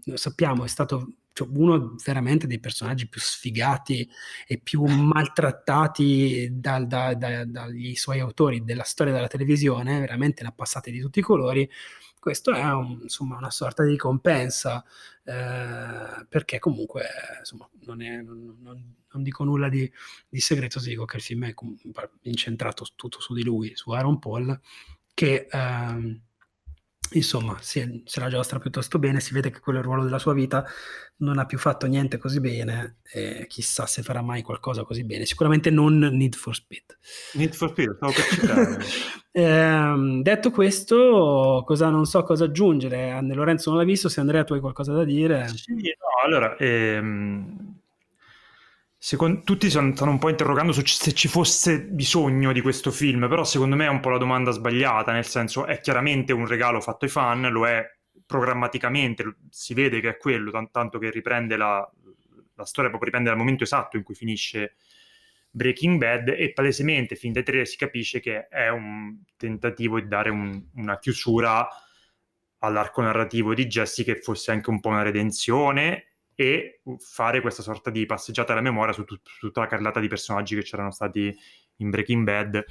lo 0.05 0.17
sappiamo 0.17 0.65
è 0.65 0.69
stato 0.69 1.15
cioè, 1.33 1.49
uno 1.55 1.97
veramente 2.05 2.47
dei 2.47 2.61
personaggi 2.61 3.09
più 3.09 3.21
sfigati 3.21 4.09
e 4.47 4.59
più 4.59 4.85
maltrattati 4.85 6.51
dal, 6.53 6.87
da, 6.87 7.15
da, 7.15 7.45
dagli 7.45 7.97
suoi 7.97 8.21
autori 8.21 8.63
della 8.63 8.85
storia 8.85 9.13
della 9.13 9.27
televisione, 9.27 9.99
veramente 9.99 10.43
ne 10.43 10.51
ha 10.51 10.53
passate 10.53 10.93
di 10.93 11.01
tutti 11.01 11.19
i 11.19 11.23
colori 11.23 11.69
questo 12.21 12.53
è 12.53 12.63
un, 12.73 13.01
insomma, 13.03 13.37
una 13.37 13.51
sorta 13.51 13.83
di 13.83 13.91
ricompensa, 13.91 14.85
eh, 15.25 16.27
perché 16.29 16.59
comunque 16.61 17.07
insomma, 17.39 17.69
non, 17.87 18.03
è, 18.03 18.21
non, 18.21 18.59
non, 18.61 18.95
non, 19.11 19.23
dico 19.23 19.43
nulla 19.43 19.69
di, 19.69 19.91
di, 20.29 20.41
segreto 20.41 20.79
se 20.79 20.91
dico 20.91 21.05
che 21.07 21.17
il 21.17 21.23
film 21.23 21.47
è 21.47 21.55
incentrato 22.23 22.87
tutto 22.95 23.21
su 23.21 23.35
di 23.35 23.43
lui, 23.43 23.75
su 23.75 23.91
Aaron 23.91 24.19
Paul, 24.19 24.61
che... 25.15 25.49
Eh, 25.51 26.21
insomma, 27.13 27.57
si, 27.61 28.03
se 28.05 28.21
la 28.21 28.29
giostra 28.29 28.59
piuttosto 28.59 28.99
bene, 28.99 29.21
si 29.21 29.33
vede 29.33 29.51
che 29.51 29.61
quello 29.61 29.79
è 29.79 29.83
il 29.83 29.87
ruolo 29.87 30.05
della 30.05 30.19
sua 30.19 30.33
vita, 30.33 30.65
non 31.17 31.39
ha 31.39 31.47
più 31.47 31.59
fatto 31.59 31.87
niente 31.87 32.19
così 32.19 32.41
bene, 32.41 32.99
e 33.13 33.47
chissà 33.49 33.87
se 33.87 34.03
farà 34.03 34.23
mai 34.23 34.43
qualcosa 34.43 34.85
così 34.85 35.05
bene, 35.05 35.27
sicuramente 35.27 35.71
non 35.71 35.99
Need 35.99 36.35
for 36.35 36.55
Speed. 36.55 36.99
Need 37.35 37.55
for 37.55 37.71
Speed, 37.71 37.97
stavo 37.97 38.13
per 38.13 38.25
citare. 38.25 38.79
eh, 39.33 40.21
detto 40.23 40.51
questo, 40.51 41.63
cosa, 41.67 41.89
non 41.89 42.07
so 42.07 42.23
cosa 42.23 42.45
aggiungere, 42.45 43.11
Anne 43.11 43.35
Lorenzo 43.35 43.71
non 43.71 43.79
l'ha 43.79 43.85
visto, 43.85 44.09
se 44.09 44.21
Andrea 44.21 44.45
tu 44.45 44.55
hai 44.55 44.61
qualcosa 44.61 44.93
da 44.93 45.05
dire. 45.05 45.49
Sì, 45.49 45.73
no, 45.73 46.25
allora, 46.25 46.57
ehm 46.57 47.80
Secondo, 49.03 49.41
tutti 49.45 49.71
stanno 49.71 49.95
un 50.11 50.19
po' 50.19 50.29
interrogando 50.29 50.73
su 50.73 50.85
se 50.85 51.15
ci 51.15 51.27
fosse 51.27 51.81
bisogno 51.85 52.53
di 52.53 52.61
questo 52.61 52.91
film, 52.91 53.29
però 53.31 53.45
secondo 53.45 53.75
me 53.75 53.87
è 53.87 53.89
un 53.89 54.01
po' 54.01 54.11
la 54.11 54.19
domanda 54.19 54.51
sbagliata, 54.51 55.11
nel 55.11 55.25
senso 55.25 55.65
è 55.65 55.81
chiaramente 55.81 56.35
un 56.35 56.47
regalo 56.47 56.83
fatto 56.83 57.07
ai 57.07 57.11
fan, 57.11 57.49
lo 57.51 57.67
è 57.67 57.83
programmaticamente, 58.27 59.37
si 59.49 59.73
vede 59.73 60.01
che 60.01 60.11
è 60.11 60.17
quello, 60.19 60.51
tant- 60.51 60.71
tanto 60.71 60.99
che 60.99 61.11
riprende 61.11 61.57
la, 61.57 61.91
la 62.55 62.65
storia, 62.67 62.91
proprio 62.91 63.05
riprende 63.07 63.31
dal 63.31 63.39
momento 63.39 63.65
esatto 63.65 63.97
in 63.97 64.03
cui 64.03 64.15
finisce 64.15 64.75
Breaking 65.51 65.97
Bad 65.97 66.29
e 66.29 66.53
palesemente 66.53 67.17
fin 67.17 67.33
dai 67.33 67.43
tre 67.43 67.65
si 67.65 67.79
capisce 67.79 68.21
che 68.21 68.49
è 68.49 68.69
un 68.69 69.17
tentativo 69.39 69.99
di 69.99 70.09
dare 70.09 70.29
un, 70.29 70.63
una 70.75 70.99
chiusura 70.99 71.67
all'arco 72.59 73.01
narrativo 73.01 73.55
di 73.55 73.67
Jesse 73.67 74.05
che 74.05 74.21
fosse 74.21 74.51
anche 74.51 74.69
un 74.69 74.79
po' 74.79 74.91
una 74.91 75.01
redenzione 75.01 76.10
e 76.41 76.81
fare 76.97 77.43
questa 77.43 77.61
sorta 77.61 77.91
di 77.91 78.07
passeggiata 78.07 78.53
alla 78.53 78.63
memoria 78.63 78.95
su, 78.95 79.05
tut- 79.05 79.29
su 79.29 79.49
tutta 79.49 79.61
la 79.61 79.67
carrellata 79.67 80.01
di 80.01 80.09
personaggi 80.09 80.55
che 80.55 80.63
c'erano 80.63 80.91
stati 80.91 81.37
in 81.77 81.91
Breaking 81.91 82.25
Bad, 82.25 82.65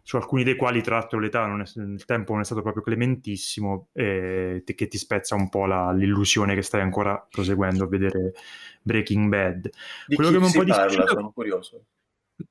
su 0.00 0.14
alcuni 0.14 0.44
dei 0.44 0.54
quali 0.54 0.80
tra 0.80 0.96
l'altro 0.96 1.18
l'età 1.18 1.44
non 1.44 1.60
è, 1.60 1.64
il 1.74 2.04
tempo 2.04 2.34
non 2.34 2.42
è 2.42 2.44
stato 2.44 2.62
proprio 2.62 2.84
clementissimo 2.84 3.88
e 3.94 4.62
che 4.64 4.86
ti 4.86 4.96
spezza 4.96 5.34
un 5.34 5.48
po' 5.48 5.66
la, 5.66 5.90
l'illusione 5.90 6.54
che 6.54 6.62
stai 6.62 6.82
ancora 6.82 7.26
proseguendo 7.28 7.82
a 7.82 7.88
vedere 7.88 8.32
Breaking 8.82 9.28
Bad. 9.28 9.70
Di 10.06 10.14
Quello 10.14 10.30
che 10.30 10.38
mi 10.38 10.44
un 10.44 10.52
po' 10.52 10.58
parla, 10.58 10.84
dispiaciuto... 10.84 11.12
sono 11.12 11.32
curioso. 11.32 11.84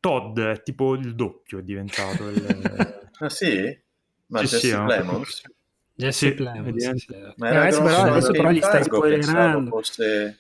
Todd 0.02 0.38
è 0.38 0.62
tipo 0.62 0.96
il 0.96 1.16
doppio 1.16 1.60
è 1.60 1.64
diventato. 1.64 2.28
Il... 2.28 3.10
ah 3.20 3.30
sì? 3.30 3.80
Ma 4.26 4.40
sì, 4.40 4.46
Jesse 4.46 4.60
sì, 4.60 4.84
Plemons? 4.84 5.42
Jesse 5.94 6.28
sì, 6.28 6.34
Plemons. 6.34 6.96
Sì. 6.96 7.16
Ma 7.38 7.50
eh, 7.50 7.56
adesso, 7.56 7.82
però, 7.82 8.02
adesso 8.02 8.32
però 8.32 8.52
gli 8.52 8.62
stai 8.62 8.84
spoilerando. 8.84 9.70
Fosse 9.70 10.40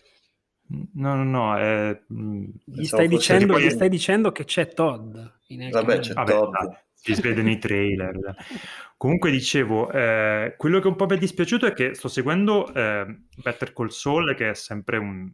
No, 0.67 1.15
no, 1.15 1.23
no. 1.23 1.57
È... 1.57 1.99
Mm, 2.13 2.45
gli, 2.65 2.85
stai 2.85 3.07
dicendo, 3.07 3.59
gli 3.59 3.69
stai 3.69 3.89
dicendo 3.89 4.31
che 4.31 4.45
c'è 4.45 4.67
Todd. 4.69 5.17
In 5.47 5.69
Vabbè, 5.69 5.99
c'è 5.99 6.13
Vabbè, 6.13 6.31
Todd. 6.31 6.73
si 6.93 7.21
vede 7.21 7.41
nei 7.41 7.59
trailer. 7.59 8.35
Comunque 8.97 9.29
dicevo, 9.29 9.91
eh, 9.91 10.55
quello 10.57 10.79
che 10.79 10.87
un 10.87 10.95
po' 10.95 11.05
mi 11.05 11.15
è 11.15 11.19
dispiaciuto 11.19 11.65
è 11.65 11.73
che 11.73 11.93
sto 11.93 12.07
seguendo 12.07 12.73
eh, 12.73 13.05
Better 13.35 13.73
Call 13.73 13.89
Saul, 13.89 14.33
che 14.35 14.51
è 14.51 14.53
sempre 14.55 14.97
un, 14.97 15.29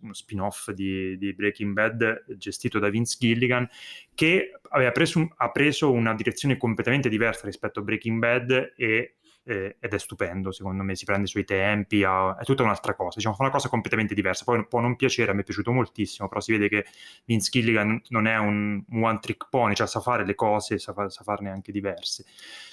uno 0.00 0.12
spin-off 0.12 0.70
di, 0.70 1.16
di, 1.18 1.34
Breaking 1.34 1.72
Bad 1.72 2.36
gestito 2.36 2.78
da 2.78 2.88
Vince 2.88 3.16
Gilligan, 3.18 3.68
che 4.14 4.52
preso, 4.92 5.28
ha 5.36 5.50
preso 5.50 5.90
una 5.90 6.14
direzione 6.14 6.56
completamente 6.56 7.08
diversa 7.08 7.46
rispetto 7.46 7.80
a 7.80 7.82
Breaking 7.82 8.18
Bad 8.18 8.74
e 8.76 9.16
eh, 9.46 9.76
ed 9.78 9.94
è 9.94 9.98
stupendo, 9.98 10.50
secondo 10.50 10.82
me, 10.82 10.96
si 10.96 11.04
prende 11.04 11.24
i 11.26 11.28
suoi 11.28 11.44
tempi, 11.44 12.02
ha, 12.02 12.36
è 12.36 12.44
tutta 12.44 12.64
un'altra 12.64 12.94
cosa, 12.94 13.14
diciamo, 13.16 13.34
fa 13.34 13.44
una 13.44 13.52
cosa 13.52 13.68
completamente 13.68 14.14
diversa, 14.14 14.44
poi 14.44 14.66
può 14.66 14.80
non 14.80 14.96
piacere, 14.96 15.30
a 15.30 15.34
me 15.34 15.42
è 15.42 15.44
piaciuto 15.44 15.70
moltissimo, 15.72 16.28
però 16.28 16.40
si 16.40 16.52
vede 16.52 16.68
che 16.68 16.84
Vince 17.24 17.50
Gilligan 17.50 18.02
non 18.08 18.26
è 18.26 18.36
un, 18.36 18.82
one 18.90 19.18
trick 19.20 19.48
pony, 19.48 19.74
cioè 19.74 19.86
sa 19.86 20.00
fare 20.00 20.26
le 20.26 20.34
cose, 20.34 20.78
sa, 20.78 21.08
sa 21.08 21.22
farne 21.22 21.50
anche 21.50 21.70
diverse. 21.70 22.24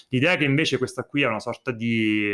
L'idea 0.09 0.35
che 0.35 0.45
invece 0.45 0.77
questa 0.77 1.03
qui 1.03 1.21
è 1.21 1.27
una 1.27 1.39
sorta 1.39 1.71
di 1.71 2.33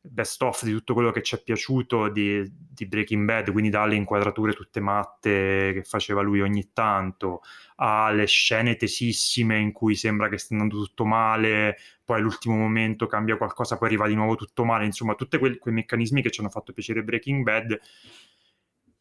best 0.00 0.40
of 0.42 0.64
di 0.64 0.72
tutto 0.72 0.94
quello 0.94 1.10
che 1.10 1.22
ci 1.22 1.34
è 1.34 1.42
piaciuto 1.42 2.08
di, 2.08 2.42
di, 2.50 2.86
Breaking 2.86 3.24
Bad, 3.24 3.50
quindi 3.50 3.70
dalle 3.70 3.94
inquadrature 3.94 4.52
tutte 4.52 4.80
matte 4.80 5.72
che 5.74 5.82
faceva 5.84 6.22
lui 6.22 6.40
ogni 6.40 6.70
tanto, 6.72 7.42
alle 7.76 8.26
scene 8.26 8.76
tesissime 8.76 9.58
in 9.58 9.72
cui 9.72 9.94
sembra 9.94 10.28
che 10.28 10.38
stia 10.38 10.56
andando 10.56 10.82
tutto 10.84 11.04
male, 11.04 11.76
poi 12.04 12.18
all'ultimo 12.18 12.56
momento 12.56 13.06
cambia 13.06 13.36
qualcosa, 13.36 13.76
poi 13.76 13.88
arriva 13.88 14.06
di 14.06 14.14
nuovo 14.14 14.36
tutto 14.36 14.64
male, 14.64 14.84
insomma, 14.84 15.14
tutti 15.14 15.38
quei, 15.38 15.58
quei 15.58 15.74
meccanismi 15.74 16.22
che 16.22 16.30
ci 16.30 16.40
hanno 16.40 16.50
fatto 16.50 16.72
piacere 16.72 17.02
Breaking 17.02 17.42
Bad 17.42 17.80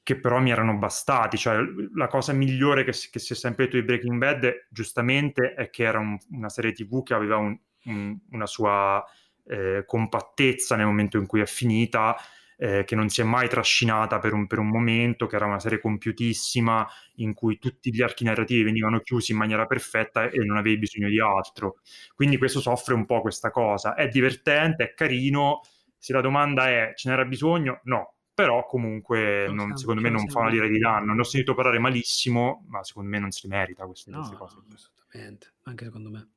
che 0.08 0.18
però 0.18 0.40
mi 0.40 0.52
erano 0.52 0.78
bastati, 0.78 1.36
cioè 1.36 1.58
la 1.96 2.08
cosa 2.08 2.32
migliore 2.32 2.86
che, 2.86 2.94
che 3.12 3.20
si 3.20 3.34
è 3.34 3.36
sempre 3.36 3.66
detto 3.66 3.76
di 3.76 3.84
Breaking 3.84 4.18
Bad, 4.18 4.68
giustamente, 4.70 5.54
è 5.54 5.70
che 5.70 5.84
era 5.84 6.00
un, 6.00 6.18
una 6.32 6.48
serie 6.48 6.72
tv 6.72 7.04
che 7.04 7.14
aveva 7.14 7.36
un, 7.36 7.60
un, 7.88 8.18
una 8.32 8.46
sua 8.46 9.06
eh, 9.48 9.84
compattezza 9.86 10.76
nel 10.76 10.86
momento 10.86 11.18
in 11.18 11.26
cui 11.26 11.42
è 11.42 11.46
finita, 11.46 12.16
eh, 12.60 12.84
che 12.86 12.96
non 12.96 13.08
si 13.08 13.22
è 13.22 13.24
mai 13.24 13.48
trascinata 13.48 14.18
per 14.20 14.34
un, 14.34 14.48
per 14.48 14.60
un, 14.60 14.68
momento, 14.68 15.28
che 15.28 15.36
era 15.36 15.46
una 15.46 15.60
serie 15.60 15.80
compiutissima 15.80 16.88
in 17.16 17.34
cui 17.34 17.60
tutti 17.60 17.94
gli 17.94 18.02
archi 18.02 18.24
narrativi 18.24 18.64
venivano 18.64 19.00
chiusi 19.00 19.32
in 19.32 19.38
maniera 19.38 19.66
perfetta 19.68 20.30
e 20.30 20.44
non 20.44 20.58
avevi 20.58 20.80
bisogno 20.80 21.08
di 21.08 21.20
altro. 21.20 21.78
Quindi 22.16 22.38
questo 22.38 22.60
soffre 22.60 22.96
un 22.96 23.06
po' 23.06 23.22
questa 23.22 23.52
cosa. 23.52 23.94
È 23.94 24.08
divertente, 24.08 24.84
è 24.84 24.94
carino. 24.94 25.62
Se 26.00 26.14
la 26.14 26.22
domanda 26.22 26.70
è 26.70 26.94
ce 26.96 27.10
n'era 27.10 27.26
bisogno, 27.26 27.82
no. 27.84 28.14
Però 28.34 28.66
comunque 28.66 29.48
non, 29.50 29.76
secondo 29.78 30.02
me 30.02 30.10
non 30.10 30.28
fa 30.28 30.42
una 30.42 30.50
lira 30.50 30.68
di 30.68 30.78
danno. 30.78 31.14
Ne 31.14 31.22
ho 31.22 31.24
sentito 31.24 31.56
parlare 31.56 31.80
malissimo, 31.80 32.66
ma 32.68 32.84
secondo 32.84 33.10
me 33.10 33.20
non 33.20 33.32
si 33.32 33.48
merita 33.48 33.86
queste, 33.86 34.12
no, 34.12 34.18
queste 34.18 34.36
cose. 34.36 34.58
Assolutamente, 34.76 35.54
anche 35.64 35.86
secondo 35.86 36.10
me. 36.10 36.37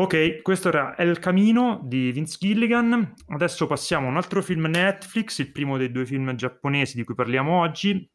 Ok, 0.00 0.42
questo 0.42 0.68
era 0.68 0.96
El 0.96 1.18
Camino 1.18 1.80
di 1.82 2.12
Vince 2.12 2.36
Gilligan. 2.38 3.14
Adesso 3.30 3.66
passiamo 3.66 4.06
a 4.06 4.10
un 4.10 4.16
altro 4.16 4.40
film 4.42 4.66
Netflix, 4.66 5.38
il 5.38 5.50
primo 5.50 5.76
dei 5.76 5.90
due 5.90 6.06
film 6.06 6.36
giapponesi 6.36 6.94
di 6.94 7.02
cui 7.02 7.16
parliamo 7.16 7.60
oggi. 7.60 8.08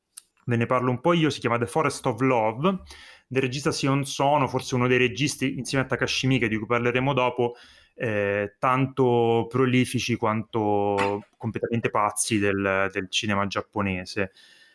Ve 0.46 0.56
ne 0.56 0.66
parlo 0.66 0.92
un 0.92 1.02
po' 1.02 1.12
io, 1.12 1.30
si 1.30 1.42
chiama 1.42 1.58
The 1.58 1.66
Forest 1.66 2.06
of 2.06 2.22
Love, 2.22 2.84
del 3.28 3.42
regista 3.42 3.74
Sion 3.74 4.06
Sono, 4.06 4.48
forse 4.48 4.76
uno 4.76 4.88
dei 4.88 4.98
registi 4.98 5.58
insieme 5.58 5.84
a 5.84 5.88
Takashi 5.88 6.26
Miike 6.28 6.48
di 6.48 6.56
cui 6.56 6.68
parleremo 6.68 7.12
dopo, 7.12 7.56
eh, 7.96 8.56
tanto 8.60 9.48
prolifici 9.50 10.16
quanto 10.16 11.26
completamente 11.36 11.90
pazzi 11.90 12.40
del, 12.40 12.88
del 12.94 13.10
cinema 13.10 13.46
giapponese 13.46 14.32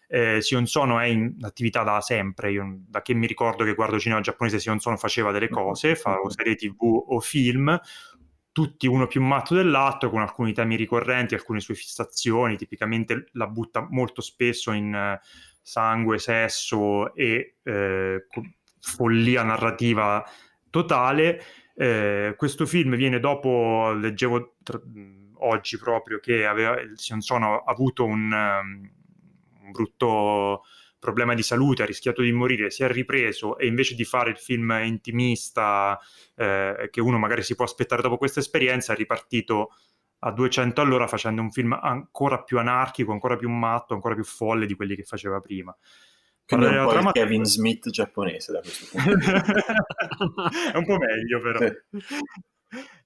eh, 0.08 0.40
Sion 0.40 0.66
Sono 0.66 0.98
è 0.98 1.06
in 1.06 1.36
attività 1.42 1.82
da 1.82 2.00
sempre, 2.00 2.50
io 2.50 2.80
da 2.88 3.02
che 3.02 3.14
mi 3.14 3.26
ricordo 3.26 3.64
che 3.64 3.74
guardo 3.74 3.98
cinema 3.98 4.20
giapponese 4.20 4.58
Sion 4.58 4.80
Sono 4.80 4.96
faceva 4.96 5.30
delle 5.30 5.48
cose, 5.48 5.94
fa 5.94 6.18
o 6.18 6.30
serie 6.30 6.56
tv 6.56 6.76
o 6.80 7.20
film, 7.20 7.78
tutti 8.50 8.86
uno 8.86 9.06
più 9.06 9.22
matto 9.22 9.54
dell'altro, 9.54 10.10
con 10.10 10.20
alcuni 10.20 10.52
temi 10.52 10.76
ricorrenti, 10.76 11.34
alcune 11.34 11.60
sue 11.60 11.74
fissazioni, 11.74 12.56
tipicamente 12.56 13.26
la 13.32 13.46
butta 13.46 13.86
molto 13.88 14.20
spesso 14.20 14.72
in 14.72 14.92
uh, 14.92 15.24
sangue, 15.62 16.18
sesso 16.18 17.14
e 17.14 17.56
uh, 17.62 18.40
follia 18.80 19.42
narrativa 19.42 20.24
totale. 20.70 21.40
Eh, 21.76 22.34
questo 22.36 22.66
film 22.66 22.96
viene 22.96 23.20
dopo, 23.20 23.92
leggevo 23.92 24.56
tra, 24.64 24.80
oggi 25.34 25.78
proprio 25.78 26.18
che 26.18 26.44
aveva, 26.44 26.74
Sion 26.94 27.20
Sono 27.20 27.58
ha 27.58 27.70
avuto 27.70 28.04
un, 28.04 28.32
um, 28.32 28.90
un 29.68 29.72
brutto 29.72 30.64
problema 30.98 31.34
di 31.34 31.42
salute, 31.42 31.82
ha 31.82 31.86
rischiato 31.86 32.22
di 32.22 32.32
morire, 32.32 32.70
si 32.70 32.82
è 32.82 32.88
ripreso 32.88 33.56
e 33.56 33.66
invece 33.66 33.94
di 33.94 34.04
fare 34.04 34.30
il 34.30 34.36
film 34.36 34.70
intimista 34.82 35.98
eh, 36.34 36.88
che 36.90 37.00
uno 37.00 37.18
magari 37.18 37.42
si 37.42 37.54
può 37.54 37.64
aspettare 37.64 38.02
dopo 38.02 38.18
questa 38.18 38.40
esperienza, 38.40 38.92
è 38.92 38.96
ripartito 38.96 39.70
a 40.20 40.32
200 40.32 40.80
all'ora 40.80 41.06
facendo 41.06 41.40
un 41.40 41.52
film 41.52 41.78
ancora 41.80 42.42
più 42.42 42.58
anarchico, 42.58 43.12
ancora 43.12 43.36
più 43.36 43.48
matto, 43.48 43.94
ancora 43.94 44.14
più 44.14 44.24
folle 44.24 44.66
di 44.66 44.74
quelli 44.74 44.96
che 44.96 45.04
faceva 45.04 45.40
prima. 45.40 45.76
Quindi 46.44 46.66
è 46.66 46.78
un 46.78 46.84
po' 46.86 46.90
trama... 46.90 47.12
Kevin 47.12 47.44
Smith 47.44 47.90
giapponese 47.90 48.52
da 48.52 48.60
questo 48.60 48.86
punto 48.90 49.14
di 49.14 49.14
vista. 49.16 49.42
è 50.72 50.76
un 50.76 50.84
po' 50.86 50.96
meglio 50.96 51.40
però. 51.40 51.58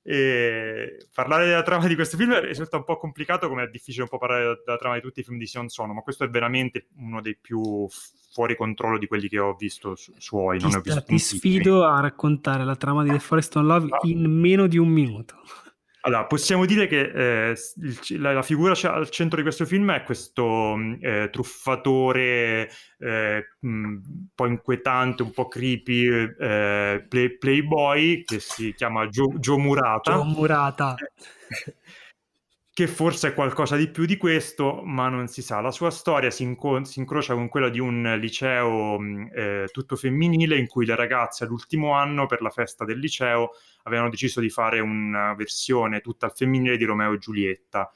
E 0.05 1.07
parlare 1.15 1.47
della 1.47 1.63
trama 1.63 1.87
di 1.87 1.95
questo 1.95 2.17
film 2.17 2.39
risulta 2.41 2.77
un 2.77 2.85
po' 2.85 2.97
complicato, 2.97 3.49
come 3.49 3.65
è 3.65 3.69
difficile 3.69 4.03
un 4.03 4.09
po' 4.09 4.19
parlare 4.19 4.61
della 4.65 4.79
trama 4.79 4.97
di 4.97 5.01
tutti 5.01 5.21
i 5.21 5.23
film 5.23 5.39
di 5.39 5.47
Sion 5.47 5.69
Sono, 5.69 5.93
ma 5.93 6.01
questo 6.01 6.25
è 6.25 6.29
veramente 6.29 6.89
uno 6.97 7.21
dei 7.21 7.37
più 7.37 7.87
fuori 8.33 8.57
controllo 8.57 8.99
di 8.99 9.07
quelli 9.07 9.29
che 9.29 9.39
ho 9.39 9.55
visto 9.55 9.95
su- 9.95 10.13
suoi. 10.17 10.59
Ti, 10.59 10.71
sta, 10.71 11.03
ti 11.03 11.19
sfido 11.19 11.85
a 11.85 12.01
raccontare 12.01 12.65
la 12.65 12.77
trama 12.77 13.03
di 13.03 13.11
The 13.11 13.19
Forest 13.19 13.57
on 13.57 13.67
Love 13.67 13.89
ah. 13.91 13.99
in 14.03 14.25
meno 14.25 14.67
di 14.67 14.79
un 14.79 14.89
minuto. 14.89 15.37
Allora, 16.05 16.27
possiamo 16.27 16.67
dire 16.67 16.89
che 16.89 17.51
eh, 17.51 17.57
il, 17.77 18.21
la, 18.21 18.33
la, 18.33 18.43
figura 18.43 18.73
al 18.73 19.09
centro 19.11 19.37
di 19.37 19.43
questo 19.43 19.65
film 19.65 19.93
è 19.93 20.03
questo 20.03 20.75
mm, 20.77 20.95
eh, 21.01 21.29
truffatore 21.31 22.69
eh, 22.99 23.45
un 23.61 24.01
po' 24.35 24.47
inquietante, 24.47 25.23
un 25.23 25.31
po' 25.31 25.47
creepy 25.47 26.09
eh, 26.41 27.07
play, 27.09 27.39
playboy 27.39 28.25
che 28.25 28.41
si 28.41 28.75
chiama 28.75 29.07
Joe, 29.07 29.39
Joe 29.39 29.59
Murata. 29.59 30.15
Joe 30.15 30.25
Murata. 30.25 30.97
Che 32.75 32.87
forse 32.87 33.29
è 33.29 33.35
qualcosa 33.35 33.77
di 33.77 33.89
più 33.89 34.07
di 34.07 34.17
questo, 34.17 34.81
ma 34.83 35.11
non 35.11 35.29
si 35.29 35.43
sa. 35.43 35.61
La 35.61 35.71
sua 35.71 35.91
storia 35.91 36.31
si, 36.31 36.43
inco- 36.43 36.83
si 36.85 37.01
incrocia 37.01 37.35
con 37.35 37.49
quella 37.49 37.69
di 37.69 37.79
un 37.79 38.17
liceo 38.19 38.99
mm, 38.99 39.27
eh, 39.35 39.69
tutto 39.71 39.95
femminile 39.95 40.57
in 40.57 40.67
cui 40.67 40.87
le 40.87 40.95
ragazze 40.95 41.45
all'ultimo 41.45 41.93
anno 41.93 42.25
per 42.25 42.41
la 42.41 42.49
festa 42.49 42.87
del 42.87 42.99
liceo 42.99 43.51
avevano 43.83 44.09
deciso 44.09 44.41
di 44.41 44.49
fare 44.49 44.81
una 44.81 45.35
versione 45.35 46.01
tutta 46.01 46.27
al 46.27 46.33
femminile 46.35 46.79
di 46.79 46.85
Romeo 46.85 47.13
e 47.13 47.19
Giulietta. 47.19 47.93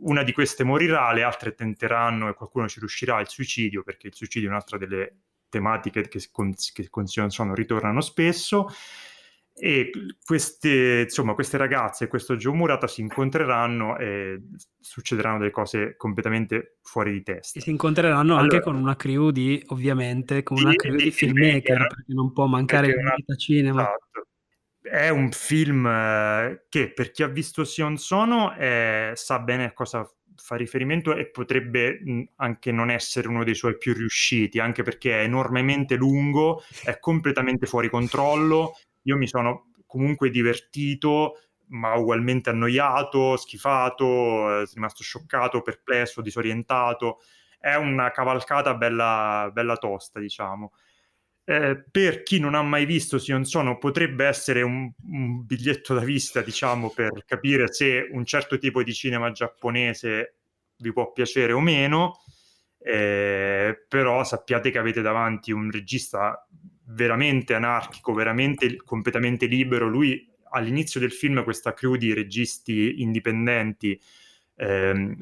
Una 0.00 0.22
di 0.22 0.32
queste 0.32 0.64
morirà, 0.64 1.12
le 1.12 1.22
altre 1.22 1.54
tenteranno 1.54 2.30
e 2.30 2.34
qualcuno 2.34 2.68
ci 2.68 2.78
riuscirà 2.78 3.20
il 3.20 3.28
suicidio, 3.28 3.82
perché 3.82 4.06
il 4.06 4.14
suicidio 4.14 4.48
è 4.48 4.50
un'altra 4.50 4.78
delle 4.78 5.16
tematiche 5.50 6.08
che 6.08 6.26
con, 6.32 6.54
che 6.72 6.88
con 6.88 7.06
Sion 7.06 7.54
ritornano 7.54 8.00
spesso 8.00 8.68
e 9.58 9.90
queste, 10.22 11.04
insomma, 11.04 11.32
queste 11.32 11.56
ragazze 11.56 12.04
e 12.04 12.08
questo 12.08 12.36
Joe 12.36 12.54
Murata 12.54 12.86
si 12.86 13.00
incontreranno 13.00 13.96
e 13.96 14.42
succederanno 14.78 15.38
delle 15.38 15.50
cose 15.50 15.96
completamente 15.96 16.76
fuori 16.82 17.12
di 17.12 17.22
testa. 17.22 17.58
E 17.58 17.62
si 17.62 17.70
incontreranno 17.70 18.36
allora, 18.36 18.42
anche 18.42 18.60
con 18.60 18.76
una 18.76 18.96
crew 18.96 19.30
di, 19.30 19.62
ovviamente, 19.68 20.42
con 20.42 20.58
una 20.58 20.74
crew 20.74 20.96
di, 20.96 21.04
di 21.04 21.10
filmmaker, 21.10 21.86
perché 21.86 22.12
non 22.12 22.32
può 22.32 22.46
mancare 22.46 22.88
il 22.88 22.96
una, 22.96 23.14
cinema. 23.36 23.80
Esatto. 23.80 24.26
È 24.82 25.08
un 25.08 25.30
film 25.32 25.86
eh, 25.86 26.66
che 26.68 26.92
per 26.92 27.10
chi 27.10 27.22
ha 27.22 27.28
visto 27.28 27.64
Sion 27.64 27.96
Sono 27.96 28.54
eh, 28.56 29.12
sa 29.14 29.38
bene 29.40 29.64
a 29.64 29.72
cosa 29.72 30.08
fa 30.36 30.56
riferimento 30.56 31.14
e 31.14 31.30
potrebbe 31.30 31.98
anche 32.36 32.70
non 32.70 32.90
essere 32.90 33.26
uno 33.28 33.42
dei 33.42 33.54
suoi 33.54 33.78
più 33.78 33.94
riusciti, 33.94 34.58
anche 34.58 34.82
perché 34.82 35.20
è 35.20 35.24
enormemente 35.24 35.96
lungo, 35.96 36.62
è 36.84 36.98
completamente 36.98 37.66
fuori 37.66 37.88
controllo, 37.88 38.74
io 39.06 39.16
mi 39.16 39.26
sono 39.26 39.70
comunque 39.86 40.30
divertito, 40.30 41.40
ma 41.68 41.94
ugualmente 41.94 42.50
annoiato, 42.50 43.36
schifato, 43.36 44.60
eh, 44.60 44.68
rimasto 44.72 45.02
scioccato, 45.02 45.62
perplesso, 45.62 46.20
disorientato. 46.20 47.20
È 47.58 47.74
una 47.74 48.10
cavalcata 48.10 48.74
bella, 48.74 49.50
bella 49.52 49.76
tosta, 49.76 50.20
diciamo. 50.20 50.72
Eh, 51.48 51.84
per 51.90 52.24
chi 52.24 52.40
non 52.40 52.56
ha 52.56 52.62
mai 52.62 52.84
visto 52.86 53.18
Sion 53.18 53.44
Sono 53.44 53.78
potrebbe 53.78 54.26
essere 54.26 54.62
un, 54.62 54.90
un, 55.10 55.44
biglietto 55.46 55.94
da 55.94 56.00
vista, 56.00 56.42
diciamo, 56.42 56.90
per 56.90 57.24
capire 57.24 57.72
se 57.72 58.08
un 58.10 58.24
certo 58.24 58.58
tipo 58.58 58.82
di 58.82 58.92
cinema 58.92 59.30
giapponese 59.30 60.34
vi 60.78 60.92
può 60.92 61.12
piacere 61.12 61.52
o 61.52 61.60
meno, 61.60 62.20
eh, 62.78 63.84
però 63.88 64.24
sappiate 64.24 64.70
che 64.70 64.78
avete 64.78 65.02
davanti 65.02 65.52
un 65.52 65.70
regista 65.70 66.46
veramente 66.88 67.54
anarchico, 67.54 68.12
veramente 68.12 68.76
completamente 68.76 69.46
libero. 69.46 69.88
Lui 69.88 70.28
all'inizio 70.50 71.00
del 71.00 71.12
film, 71.12 71.42
questa 71.44 71.74
crew 71.74 71.96
di 71.96 72.12
registi 72.12 73.02
indipendenti, 73.02 74.00
ehm, 74.56 75.16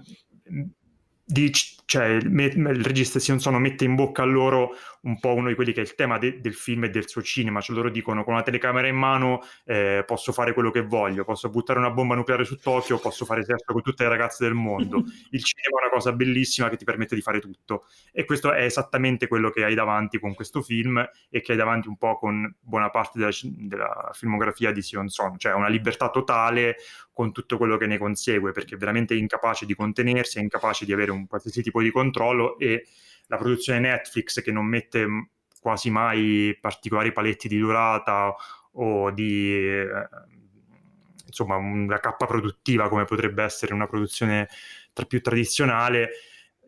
di 1.24 1.50
cioè 1.87 2.07
il, 2.07 2.39
il 2.39 2.85
regista 2.85 3.18
Sion 3.18 3.41
Sono 3.41 3.59
mette 3.59 3.85
in 3.85 3.95
bocca 3.95 4.22
a 4.22 4.26
loro 4.26 4.74
un 5.05 5.18
po' 5.18 5.35
uno 5.35 5.49
di 5.49 5.55
quelli 5.55 5.72
che 5.72 5.80
è 5.80 5.82
il 5.82 5.95
tema 5.95 6.18
de- 6.18 6.41
del 6.41 6.55
film 6.55 6.85
e 6.85 6.91
del 6.91 7.09
suo 7.09 7.22
cinema, 7.22 7.61
cioè 7.61 7.76
loro 7.76 7.91
dicono 7.91 8.24
con 8.24 8.35
una 8.35 8.43
telecamera 8.43 8.87
in 8.87 8.97
mano 8.97 9.43
eh, 9.64 10.03
posso 10.07 10.32
fare 10.32 10.53
quello 10.55 10.70
che 10.70 10.82
voglio, 10.82 11.24
posso 11.24 11.51
buttare 11.51 11.78
una 11.78 11.91
bomba 11.91 12.14
nucleare 12.14 12.45
su 12.45 12.57
Tokyo, 12.57 12.99
posso 12.99 13.24
fare 13.24 13.45
sesso 13.45 13.64
con 13.66 13.82
tutte 13.82 14.05
le 14.05 14.09
ragazze 14.09 14.45
del 14.45 14.55
mondo, 14.55 14.99
il 15.30 15.45
cinema 15.45 15.78
è 15.78 15.82
una 15.82 15.91
cosa 15.93 16.12
bellissima 16.12 16.68
che 16.68 16.76
ti 16.76 16.85
permette 16.85 17.14
di 17.14 17.20
fare 17.20 17.41
tutto. 17.41 17.87
E 18.12 18.24
questo 18.24 18.53
è 18.53 18.64
esattamente 18.64 19.28
quello 19.28 19.51
che 19.51 19.64
hai 19.64 19.74
davanti 19.74 20.18
con 20.18 20.35
questo 20.35 20.62
film 20.62 21.07
e 21.28 21.41
che 21.41 21.53
hai 21.53 21.59
davanti 21.59 21.89
un 21.89 21.97
po' 21.97 22.18
con 22.18 22.55
buona 22.61 22.91
parte 22.91 23.18
della, 23.18 23.32
della 23.43 24.11
filmografia 24.14 24.72
di 24.72 24.80
Sion 24.80 25.09
Son, 25.09 25.39
cioè 25.39 25.53
una 25.53 25.68
libertà 25.68 26.09
totale 26.09 26.76
con 27.12 27.30
tutto 27.30 27.57
quello 27.57 27.76
che 27.76 27.87
ne 27.87 27.97
consegue 27.97 28.51
perché 28.51 28.74
è 28.74 28.78
veramente 28.78 29.14
incapace 29.14 29.66
di 29.66 29.74
contenersi, 29.74 30.39
è 30.39 30.43
incapace 30.43 30.85
di 30.85 30.93
avere 30.93 31.12
un 31.12 31.26
qualsiasi 31.28 31.62
tipo 31.75 31.83
di 31.83 31.91
controllo 31.91 32.57
e 32.59 32.87
la 33.27 33.37
produzione 33.37 33.81
Netflix 33.81 34.41
che 34.43 34.53
non 34.53 34.66
mette 34.66 35.07
quasi 35.61 35.91
mai 35.91 36.57
particolari 36.61 37.12
paletti 37.12 37.49
di 37.49 37.59
durata 37.59 38.35
o 38.72 39.11
di 39.11 39.53
eh, 39.53 39.89
insomma 41.27 41.57
una 41.57 41.99
cappa 41.99 42.27
produttiva 42.27 42.89
come 42.89 43.05
potrebbe 43.05 43.43
essere 43.43 43.75
una 43.75 43.87
produzione 43.87 44.49
tra 44.93 45.05
più 45.05 45.20
tradizionale 45.20 46.11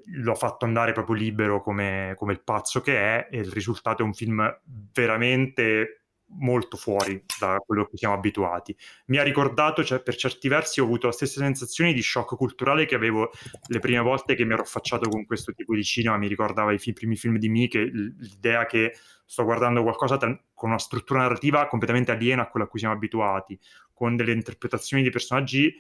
l'ho 0.09 0.35
fatto 0.35 0.65
andare 0.65 0.93
proprio 0.93 1.17
libero 1.17 1.63
come, 1.63 2.15
come 2.17 2.33
il 2.33 2.43
pazzo 2.43 2.81
che 2.81 2.97
è 2.97 3.29
e 3.31 3.39
il 3.39 3.53
risultato 3.53 4.03
è 4.03 4.05
un 4.05 4.15
film 4.15 4.61
veramente 4.93 6.06
molto 6.29 6.77
fuori 6.77 7.22
da 7.39 7.59
quello 7.64 7.83
a 7.83 7.87
cui 7.87 7.99
siamo 7.99 8.14
abituati. 8.14 8.77
Mi 9.07 9.18
ha 9.18 9.22
ricordato, 9.22 9.85
cioè, 9.85 10.03
per 10.03 10.16
certi 10.16 10.49
versi 10.49 10.81
ho 10.81 10.85
avuto 10.85 11.07
la 11.07 11.12
stessa 11.12 11.41
sensazione 11.41 11.93
di 11.93 12.03
shock 12.03 12.37
culturale 12.37 12.87
che 12.87 12.95
avevo 12.95 13.31
le 13.68 13.79
prime 13.79 14.01
volte 14.01 14.35
che 14.35 14.45
mi 14.45 14.53
ero 14.53 14.62
affacciato 14.62 15.09
con 15.09 15.24
questo 15.24 15.53
tipo 15.53 15.74
di 15.74 15.85
cinema, 15.85 16.16
mi 16.16 16.29
ricordava 16.29 16.72
i 16.72 16.79
fi- 16.79 16.93
primi 16.93 17.16
film 17.16 17.39
di 17.39 17.49
Miche, 17.49 17.85
l'idea 17.85 18.66
che 18.66 18.95
sto 19.24 19.45
guardando 19.45 19.83
qualcosa 19.83 20.16
tra- 20.16 20.39
con 20.53 20.70
una 20.70 20.79
struttura 20.79 21.20
narrativa 21.20 21.66
completamente 21.68 22.11
aliena 22.12 22.43
a 22.43 22.49
quella 22.49 22.66
a 22.66 22.68
cui 22.68 22.79
siamo 22.79 22.95
abituati, 22.95 23.59
con 23.93 24.16
delle 24.16 24.33
interpretazioni 24.33 25.03
di 25.03 25.11
personaggi 25.11 25.74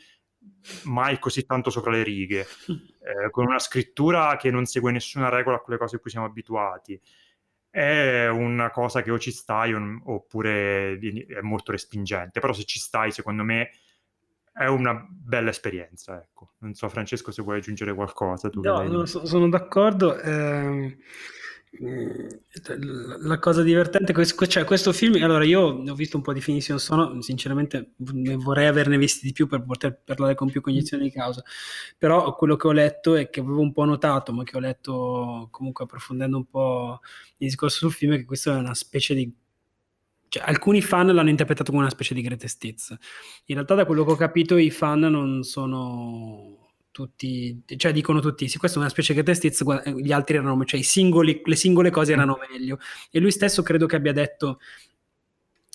mai 0.84 1.18
così 1.18 1.44
tanto 1.44 1.70
sopra 1.70 1.90
le 1.90 2.02
righe, 2.02 2.46
eh, 2.68 3.30
con 3.30 3.46
una 3.46 3.58
scrittura 3.58 4.36
che 4.36 4.50
non 4.50 4.64
segue 4.64 4.92
nessuna 4.92 5.28
regola 5.28 5.56
a 5.56 5.60
quelle 5.60 5.78
cose 5.78 5.96
a 5.96 5.98
cui 5.98 6.10
siamo 6.10 6.26
abituati 6.26 7.00
è 7.76 8.26
una 8.28 8.70
cosa 8.70 9.02
che 9.02 9.10
o 9.10 9.18
ci 9.18 9.30
stai 9.30 9.74
o, 9.74 10.00
oppure 10.04 10.98
è 10.98 11.42
molto 11.42 11.72
respingente, 11.72 12.40
però 12.40 12.54
se 12.54 12.64
ci 12.64 12.78
stai 12.78 13.10
secondo 13.12 13.42
me 13.42 13.68
è 14.50 14.64
una 14.64 15.06
bella 15.06 15.50
esperienza. 15.50 16.18
Ecco. 16.18 16.52
Non 16.60 16.72
so 16.72 16.88
Francesco 16.88 17.30
se 17.32 17.42
vuoi 17.42 17.58
aggiungere 17.58 17.92
qualcosa. 17.92 18.48
Tu 18.48 18.62
no, 18.62 18.82
no 18.82 19.04
sono 19.04 19.50
d'accordo. 19.50 20.18
Eh, 20.18 20.96
la 21.78 23.38
cosa 23.38 23.62
divertente, 23.62 24.14
cioè 24.46 24.64
questo 24.64 24.92
film, 24.92 25.22
allora 25.22 25.44
io 25.44 25.60
ho 25.60 25.94
visto 25.94 26.16
un 26.16 26.22
po' 26.22 26.32
di 26.32 26.40
Finissimo 26.40 26.78
Sono, 26.78 27.20
sinceramente 27.20 27.92
vorrei 27.96 28.66
averne 28.66 28.96
visti 28.98 29.26
di 29.26 29.32
più 29.32 29.46
per 29.46 29.62
poter 29.64 30.00
parlare 30.04 30.34
con 30.34 30.50
più 30.50 30.60
cognizione 30.60 31.02
di 31.02 31.10
causa, 31.10 31.42
però 31.98 32.34
quello 32.34 32.56
che 32.56 32.66
ho 32.66 32.72
letto 32.72 33.14
e 33.14 33.30
che 33.30 33.40
avevo 33.40 33.60
un 33.60 33.72
po' 33.72 33.84
notato, 33.84 34.32
ma 34.32 34.42
che 34.44 34.56
ho 34.56 34.60
letto 34.60 35.48
comunque 35.50 35.84
approfondendo 35.84 36.36
un 36.36 36.46
po' 36.46 37.00
il 37.38 37.48
discorso 37.48 37.78
sul 37.78 37.92
film, 37.92 38.14
è 38.14 38.16
che 38.16 38.24
questo 38.24 38.52
è 38.52 38.56
una 38.56 38.74
specie 38.74 39.14
di 39.14 39.32
cioè, 40.28 40.42
alcuni 40.44 40.82
fan 40.82 41.06
l'hanno 41.06 41.30
interpretato 41.30 41.70
come 41.70 41.82
una 41.82 41.92
specie 41.92 42.14
di 42.14 42.22
greatest 42.22 42.62
hits. 42.64 42.90
In 43.46 43.54
realtà, 43.54 43.74
da 43.74 43.86
quello 43.86 44.04
che 44.04 44.12
ho 44.12 44.16
capito, 44.16 44.56
i 44.56 44.70
fan 44.70 45.00
non 45.00 45.42
sono 45.44 46.65
tutti, 46.96 47.62
cioè 47.76 47.92
dicono 47.92 48.20
tutti, 48.20 48.48
sì, 48.48 48.56
questa 48.56 48.78
è 48.78 48.80
una 48.80 48.88
specie 48.88 49.12
che 49.12 49.22
testiz, 49.22 49.62
gli 49.96 50.12
altri 50.12 50.38
erano, 50.38 50.64
cioè 50.64 50.80
i 50.80 50.82
singoli, 50.82 51.42
le 51.44 51.54
singole 51.54 51.90
cose 51.90 52.14
erano 52.14 52.38
mm. 52.38 52.50
meglio. 52.50 52.78
E 53.10 53.20
lui 53.20 53.30
stesso 53.30 53.62
credo 53.62 53.84
che 53.84 53.96
abbia 53.96 54.14
detto, 54.14 54.60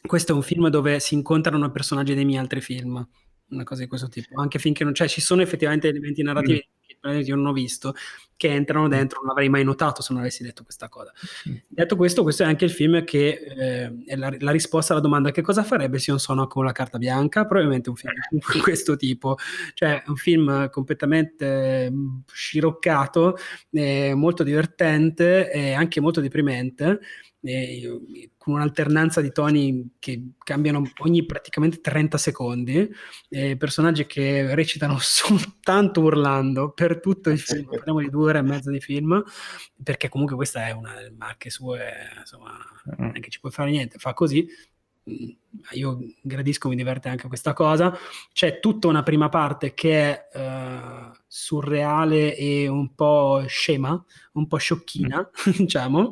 questo 0.04 0.32
è 0.32 0.36
un 0.36 0.42
film 0.42 0.70
dove 0.70 1.00
si 1.00 1.14
incontrano 1.14 1.70
personaggi 1.70 2.16
dei 2.16 2.26
miei 2.26 2.40
altri 2.40 2.60
film, 2.60 3.08
una 3.50 3.64
cosa 3.64 3.82
di 3.84 3.88
questo 3.88 4.08
tipo, 4.08 4.42
anche 4.42 4.58
finché 4.58 4.84
non, 4.84 4.96
cioè 4.96 5.08
ci 5.08 5.22
sono 5.22 5.44
effettivamente 5.44 5.90
elementi 5.90 6.24
narrativi 6.24 6.58
mm 6.68 6.80
io 7.04 7.36
non 7.36 7.48
ho 7.48 7.54
visto, 7.54 7.94
che 8.42 8.48
entrano 8.48 8.88
mm. 8.88 8.90
dentro, 8.90 9.20
non 9.22 9.30
avrei 9.30 9.50
mai 9.50 9.64
notato 9.64 10.02
se 10.02 10.14
non 10.14 10.24
avessi 10.24 10.42
detto 10.42 10.64
questa 10.64 10.90
cosa. 10.90 11.14
Mm. 11.48 11.56
Detto 11.68 11.96
questo, 11.96 12.24
questo 12.24 12.42
è 12.42 12.48
anche 12.48 12.66
il 12.66 12.72
film 12.72 13.04
che 13.04 13.28
eh, 13.30 14.04
è 14.04 14.16
la, 14.16 14.36
la, 14.40 14.50
risposta 14.50 14.94
alla 14.94 15.02
domanda 15.02 15.30
che 15.30 15.44
cosa 15.44 15.64
farebbe 15.64 16.00
se 16.00 16.10
non 16.10 16.20
sono 16.20 16.48
con 16.48 16.66
la 16.66 16.72
carta 16.72 16.98
bianca? 16.98 17.46
Probabilmente 17.46 17.90
un 17.90 17.96
film 17.96 18.14
di 18.52 18.60
questo 18.60 18.96
tipo, 18.96 19.38
cioè 19.76 20.02
un 20.08 20.16
film 20.16 20.72
completamente 20.72 21.92
mm, 21.92 22.20
sciroccato, 22.34 23.38
eh, 23.70 24.16
molto 24.16 24.42
divertente 24.42 25.52
e 25.52 25.74
anche 25.74 26.02
molto 26.02 26.20
deprimente 26.20 27.00
eh, 27.42 28.32
con 28.38 28.56
un'alternanza 28.56 29.22
di 29.22 29.32
toni 29.32 29.96
che 30.00 30.34
cambiano 30.38 30.84
ogni 31.00 31.26
praticamente 31.26 31.82
30 31.82 32.18
secondi, 32.18 32.90
eh, 33.30 33.58
personaggi 33.58 34.06
che 34.06 34.54
recitano 34.56 34.98
soltanto 35.00 36.02
urlando 36.02 36.72
per 36.72 37.00
tutto 37.00 37.30
il 37.30 37.40
film, 37.40 37.68
parliamo 37.70 38.00
di 38.00 38.10
due 38.10 38.30
ore 38.30 38.40
e 38.40 38.44
mezza 38.44 38.72
di 38.72 38.80
film, 38.80 39.24
perché 39.84 40.10
comunque 40.10 40.36
questa 40.36 40.68
è 40.68 40.72
una 40.72 40.94
delle 40.96 41.12
marche 41.12 41.50
sue, 41.50 41.92
insomma, 42.20 42.58
mm. 42.90 42.94
non 42.98 43.12
è 43.16 43.20
che 43.20 43.30
ci 43.30 43.40
puoi 43.40 43.52
fare 43.52 43.72
niente, 43.72 43.98
fa 43.98 44.14
così, 44.14 44.48
io 45.72 46.00
gradisco, 46.22 46.70
mi 46.70 46.76
diverte 46.76 47.10
anche 47.10 47.28
questa 47.28 47.54
cosa. 47.54 47.98
C'è 48.32 48.60
tutta 48.60 48.88
una 48.88 49.04
prima 49.04 49.30
parte 49.30 49.74
che 49.74 50.30
è 50.30 50.38
uh, 50.38 51.12
surreale 51.28 52.36
e 52.36 52.68
un 52.68 52.94
po' 52.94 53.44
scema, 53.48 54.04
un 54.34 54.48
po' 54.48 54.58
sciocchina, 54.58 55.20
mm. 55.20 55.52
diciamo, 55.58 56.12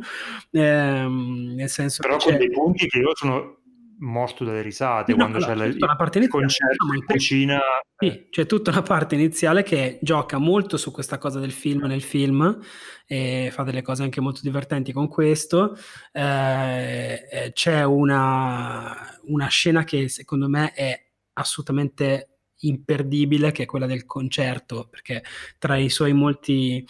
ehm, 0.51 1.53
nel 1.55 1.69
senso 1.69 2.01
Però 2.01 2.17
con 2.17 2.37
dei 2.37 2.49
punti 2.49 2.87
che 2.87 2.99
io 2.99 3.15
sono 3.15 3.58
morto 3.99 4.43
dalle 4.43 4.61
risate 4.61 5.11
no, 5.11 5.17
quando 5.17 5.37
allora, 5.37 5.69
c'è 5.69 5.77
la, 5.77 5.95
parte 5.95 6.19
il 6.19 6.27
concerto 6.27 6.93
in 6.93 7.03
cucina. 7.05 7.59
Sì, 7.97 8.05
eh. 8.05 8.27
c'è 8.29 8.45
tutta 8.45 8.71
una 8.71 8.81
parte 8.81 9.15
iniziale 9.15 9.63
che 9.63 9.99
gioca 10.01 10.37
molto 10.37 10.77
su 10.77 10.91
questa 10.91 11.17
cosa 11.17 11.39
del 11.39 11.51
film 11.51 11.85
nel 11.85 12.01
film 12.01 12.57
e 13.05 13.49
fa 13.51 13.63
delle 13.63 13.81
cose 13.81 14.03
anche 14.03 14.21
molto 14.21 14.41
divertenti 14.43 14.91
con 14.91 15.07
questo. 15.07 15.77
Eh, 16.11 17.27
eh 17.31 17.51
c'è 17.53 17.83
una, 17.83 18.95
una 19.27 19.47
scena 19.47 19.83
che 19.83 20.07
secondo 20.09 20.47
me 20.47 20.71
è 20.73 21.07
assolutamente 21.33 22.28
imperdibile, 22.61 23.51
che 23.51 23.63
è 23.63 23.65
quella 23.65 23.85
del 23.85 24.05
concerto, 24.05 24.87
perché 24.89 25.23
tra 25.57 25.77
i 25.77 25.89
suoi 25.89 26.13
molti 26.13 26.85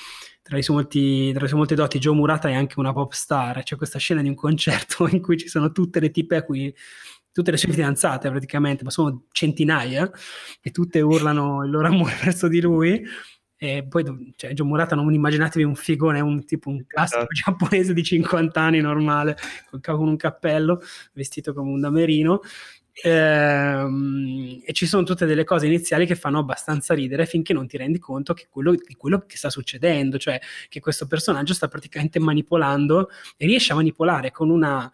tra 0.49 0.57
i, 0.57 0.63
molti, 0.69 1.31
tra 1.31 1.45
i 1.45 1.47
suoi 1.47 1.59
molti 1.59 1.75
doti 1.75 1.99
Joe 1.99 2.15
Murata 2.15 2.49
è 2.49 2.53
anche 2.53 2.79
una 2.79 2.91
pop 2.91 3.11
star, 3.11 3.61
c'è 3.61 3.75
questa 3.75 3.99
scena 3.99 4.23
di 4.23 4.29
un 4.29 4.33
concerto 4.33 5.07
in 5.13 5.21
cui 5.21 5.37
ci 5.37 5.47
sono 5.47 5.71
tutte 5.71 5.99
le 5.99 6.09
tipe 6.09 6.37
a 6.37 6.43
cui 6.43 6.73
tutte 7.31 7.51
le 7.51 7.57
sue 7.57 7.71
fidanzate 7.71 8.29
praticamente, 8.29 8.83
ma 8.83 8.89
sono 8.89 9.25
centinaia 9.31 10.09
e 10.59 10.71
tutte 10.71 11.01
urlano 11.01 11.63
il 11.63 11.69
loro 11.69 11.87
amore 11.87 12.17
verso 12.23 12.47
di 12.47 12.61
lui 12.61 13.03
e 13.61 13.85
poi 13.87 14.33
cioè, 14.37 14.53
Joe 14.53 14.65
Murata 14.65 14.95
non 14.95 15.13
immaginatevi 15.13 15.65
un 15.65 15.75
figone 15.75 16.21
un 16.21 16.45
tipo 16.45 16.69
un 16.69 16.85
classico 16.87 17.27
esatto. 17.29 17.33
giapponese 17.67 17.93
di 17.93 18.03
50 18.03 18.61
anni 18.61 18.79
normale 18.79 19.35
con 19.81 20.07
un 20.07 20.15
cappello 20.15 20.81
vestito 21.13 21.53
come 21.53 21.69
un 21.69 21.81
damerino 21.81 22.39
Ehm, 23.01 24.61
e 24.65 24.73
ci 24.73 24.85
sono 24.85 25.03
tutte 25.03 25.25
delle 25.25 25.43
cose 25.43 25.67
iniziali 25.67 26.05
che 26.05 26.15
fanno 26.15 26.39
abbastanza 26.39 26.93
ridere 26.93 27.25
finché 27.25 27.53
non 27.53 27.67
ti 27.67 27.77
rendi 27.77 27.99
conto 27.99 28.33
che 28.33 28.47
quello, 28.49 28.71
di 28.71 28.95
quello 28.95 29.23
che 29.25 29.37
sta 29.37 29.49
succedendo, 29.49 30.17
cioè 30.17 30.39
che 30.67 30.79
questo 30.79 31.07
personaggio 31.07 31.53
sta 31.53 31.67
praticamente 31.67 32.19
manipolando 32.19 33.09
e 33.37 33.45
riesce 33.45 33.71
a 33.71 33.75
manipolare 33.75 34.31
con 34.31 34.49
una... 34.49 34.91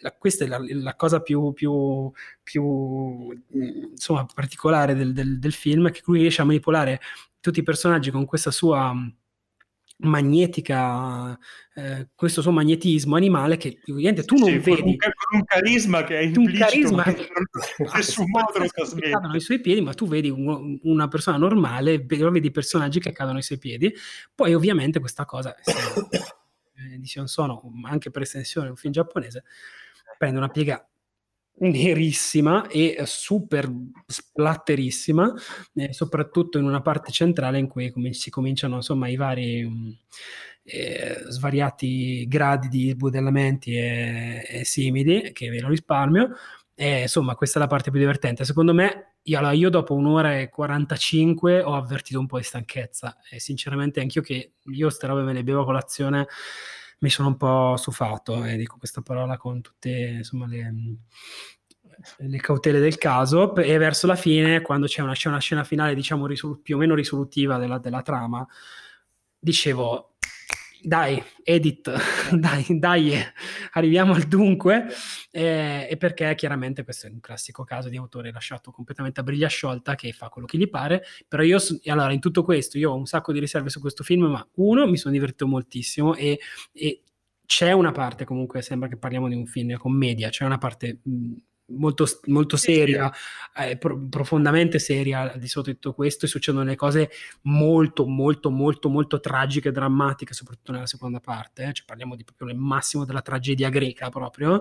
La, 0.00 0.12
questa 0.12 0.44
è 0.44 0.46
la, 0.46 0.58
la 0.62 0.94
cosa 0.94 1.20
più, 1.22 1.54
più, 1.54 2.12
più 2.42 3.42
insomma, 3.50 4.26
particolare 4.26 4.94
del, 4.94 5.14
del, 5.14 5.38
del 5.38 5.52
film, 5.52 5.90
che 5.90 6.02
lui 6.04 6.20
riesce 6.20 6.42
a 6.42 6.44
manipolare 6.44 7.00
tutti 7.46 7.60
i 7.60 7.62
personaggi 7.62 8.10
con 8.10 8.24
questa 8.24 8.50
sua 8.50 8.92
magnetica, 9.98 11.38
eh, 11.74 12.08
questo 12.14 12.42
suo 12.42 12.50
magnetismo 12.50 13.14
animale 13.14 13.56
che 13.56 13.78
ovviamente 13.88 14.24
tu 14.24 14.36
non 14.36 14.48
sì, 14.48 14.58
vedi. 14.58 14.80
Con 14.80 14.88
un, 14.88 14.96
con 14.96 15.38
un 15.38 15.44
carisma 15.44 16.02
che 16.02 16.18
è 16.18 16.22
implicito, 16.22 16.64
un 16.64 16.68
carisma 16.68 17.02
che 17.04 17.28
nessun 17.94 18.26
modo 18.28 18.58
lo 18.58 18.66
trasmette. 18.66 19.10
cadono 19.10 19.32
ai 19.32 19.40
suoi 19.40 19.60
piedi, 19.60 19.80
ma 19.80 19.94
tu 19.94 20.08
vedi 20.08 20.28
un, 20.28 20.78
una 20.82 21.06
persona 21.06 21.36
normale, 21.36 22.04
vedi 22.04 22.50
personaggi 22.50 22.98
che 22.98 23.12
cadono 23.12 23.36
ai 23.36 23.44
suoi 23.44 23.58
piedi. 23.58 23.94
Poi 24.34 24.52
ovviamente 24.52 24.98
questa 24.98 25.24
cosa, 25.24 25.54
se, 25.62 25.72
eh, 26.74 26.98
di 26.98 27.06
Sion 27.06 27.28
Sono, 27.28 27.62
anche 27.84 28.10
per 28.10 28.22
estensione 28.22 28.68
un 28.70 28.76
film 28.76 28.92
giapponese, 28.92 29.44
prende 30.18 30.38
una 30.38 30.48
piega 30.48 30.84
nerissima 31.58 32.66
e 32.68 33.02
super 33.04 33.70
splatterissima, 34.06 35.32
eh, 35.74 35.92
soprattutto 35.92 36.58
in 36.58 36.64
una 36.64 36.82
parte 36.82 37.12
centrale 37.12 37.58
in 37.58 37.68
cui 37.68 37.90
com- 37.90 38.10
si 38.10 38.30
cominciano 38.30 38.76
insomma 38.76 39.08
i 39.08 39.16
vari 39.16 39.62
um, 39.62 39.96
eh, 40.64 41.22
svariati 41.28 42.26
gradi 42.28 42.68
di 42.68 42.90
sbudellamenti 42.90 43.74
e, 43.74 44.44
e, 44.48 44.64
simili, 44.64 45.32
che 45.32 45.48
ve 45.48 45.60
lo 45.60 45.68
risparmio. 45.68 46.30
E, 46.74 47.02
insomma, 47.02 47.34
questa 47.34 47.58
è 47.58 47.62
la 47.62 47.68
parte 47.68 47.90
più 47.90 47.98
divertente. 48.00 48.44
Secondo 48.44 48.74
me, 48.74 49.14
io, 49.22 49.38
allora, 49.38 49.52
io 49.52 49.70
dopo 49.70 49.94
un'ora 49.94 50.38
e 50.38 50.50
45 50.50 51.62
ho 51.62 51.74
avvertito 51.74 52.18
un 52.18 52.26
po' 52.26 52.36
di 52.36 52.44
stanchezza 52.44 53.16
e 53.30 53.40
sinceramente 53.40 54.00
anch'io 54.00 54.20
che 54.22 54.52
io 54.64 54.90
ste 54.90 55.06
robe 55.06 55.22
me 55.22 55.32
le 55.32 55.42
bevo 55.42 55.62
a 55.62 55.64
colazione 55.64 56.26
mi 56.98 57.10
sono 57.10 57.28
un 57.28 57.36
po' 57.36 57.76
stufato 57.76 58.44
e 58.44 58.56
dico 58.56 58.76
questa 58.78 59.02
parola 59.02 59.36
con 59.36 59.60
tutte 59.60 59.90
insomma, 59.90 60.46
le, 60.46 60.72
le 62.18 62.38
cautele 62.38 62.80
del 62.80 62.98
caso 62.98 63.54
e 63.54 63.76
verso 63.78 64.06
la 64.06 64.16
fine 64.16 64.60
quando 64.62 64.86
c'è 64.86 65.02
una, 65.02 65.12
c'è 65.12 65.28
una 65.28 65.40
scena 65.40 65.64
finale 65.64 65.94
diciamo 65.94 66.26
risol- 66.26 66.60
più 66.60 66.76
o 66.76 66.78
meno 66.78 66.94
risolutiva 66.94 67.58
della, 67.58 67.78
della 67.78 68.02
trama 68.02 68.46
dicevo 69.38 70.15
dai, 70.86 71.20
edit, 71.42 71.90
dai, 72.32 72.64
dai, 72.78 73.12
arriviamo 73.72 74.14
al 74.14 74.22
dunque, 74.22 74.86
eh, 75.32 75.88
e 75.90 75.96
perché 75.96 76.32
chiaramente 76.36 76.84
questo 76.84 77.08
è 77.08 77.10
un 77.10 77.18
classico 77.18 77.64
caso 77.64 77.88
di 77.88 77.96
autore 77.96 78.30
lasciato 78.30 78.70
completamente 78.70 79.18
a 79.18 79.24
briglia 79.24 79.48
sciolta 79.48 79.96
che 79.96 80.12
fa 80.12 80.28
quello 80.28 80.46
che 80.46 80.58
gli 80.58 80.70
pare, 80.70 81.02
però 81.26 81.42
io, 81.42 81.58
allora, 81.86 82.12
in 82.12 82.20
tutto 82.20 82.44
questo, 82.44 82.78
io 82.78 82.92
ho 82.92 82.96
un 82.96 83.06
sacco 83.06 83.32
di 83.32 83.40
riserve 83.40 83.68
su 83.68 83.80
questo 83.80 84.04
film, 84.04 84.26
ma 84.26 84.48
uno, 84.54 84.86
mi 84.86 84.96
sono 84.96 85.12
divertito 85.12 85.48
moltissimo 85.48 86.14
e, 86.14 86.38
e 86.72 87.02
c'è 87.44 87.72
una 87.72 87.90
parte, 87.90 88.24
comunque 88.24 88.62
sembra 88.62 88.88
che 88.88 88.96
parliamo 88.96 89.28
di 89.28 89.34
un 89.34 89.46
film 89.46 89.76
commedia, 89.76 90.28
c'è 90.28 90.44
una 90.44 90.58
parte... 90.58 91.00
Mh, 91.02 91.32
molto, 91.68 92.06
molto 92.26 92.56
seria, 92.56 93.12
eh, 93.56 93.76
pro- 93.76 93.98
profondamente 94.08 94.78
seria 94.78 95.34
di 95.36 95.48
sotto 95.48 95.70
tutto 95.72 95.92
questo 95.94 96.26
e 96.26 96.28
succedono 96.28 96.64
delle 96.64 96.76
cose 96.76 97.10
molto, 97.42 98.06
molto, 98.06 98.50
molto, 98.50 98.88
molto 98.88 99.20
tragiche 99.20 99.68
e 99.68 99.72
drammatiche, 99.72 100.34
soprattutto 100.34 100.72
nella 100.72 100.86
seconda 100.86 101.20
parte, 101.20 101.64
eh. 101.64 101.72
cioè 101.72 101.86
parliamo 101.86 102.14
di 102.14 102.24
proprio 102.24 102.48
il 102.48 102.56
massimo 102.56 103.04
della 103.04 103.22
tragedia 103.22 103.68
greca 103.68 104.08
proprio, 104.08 104.60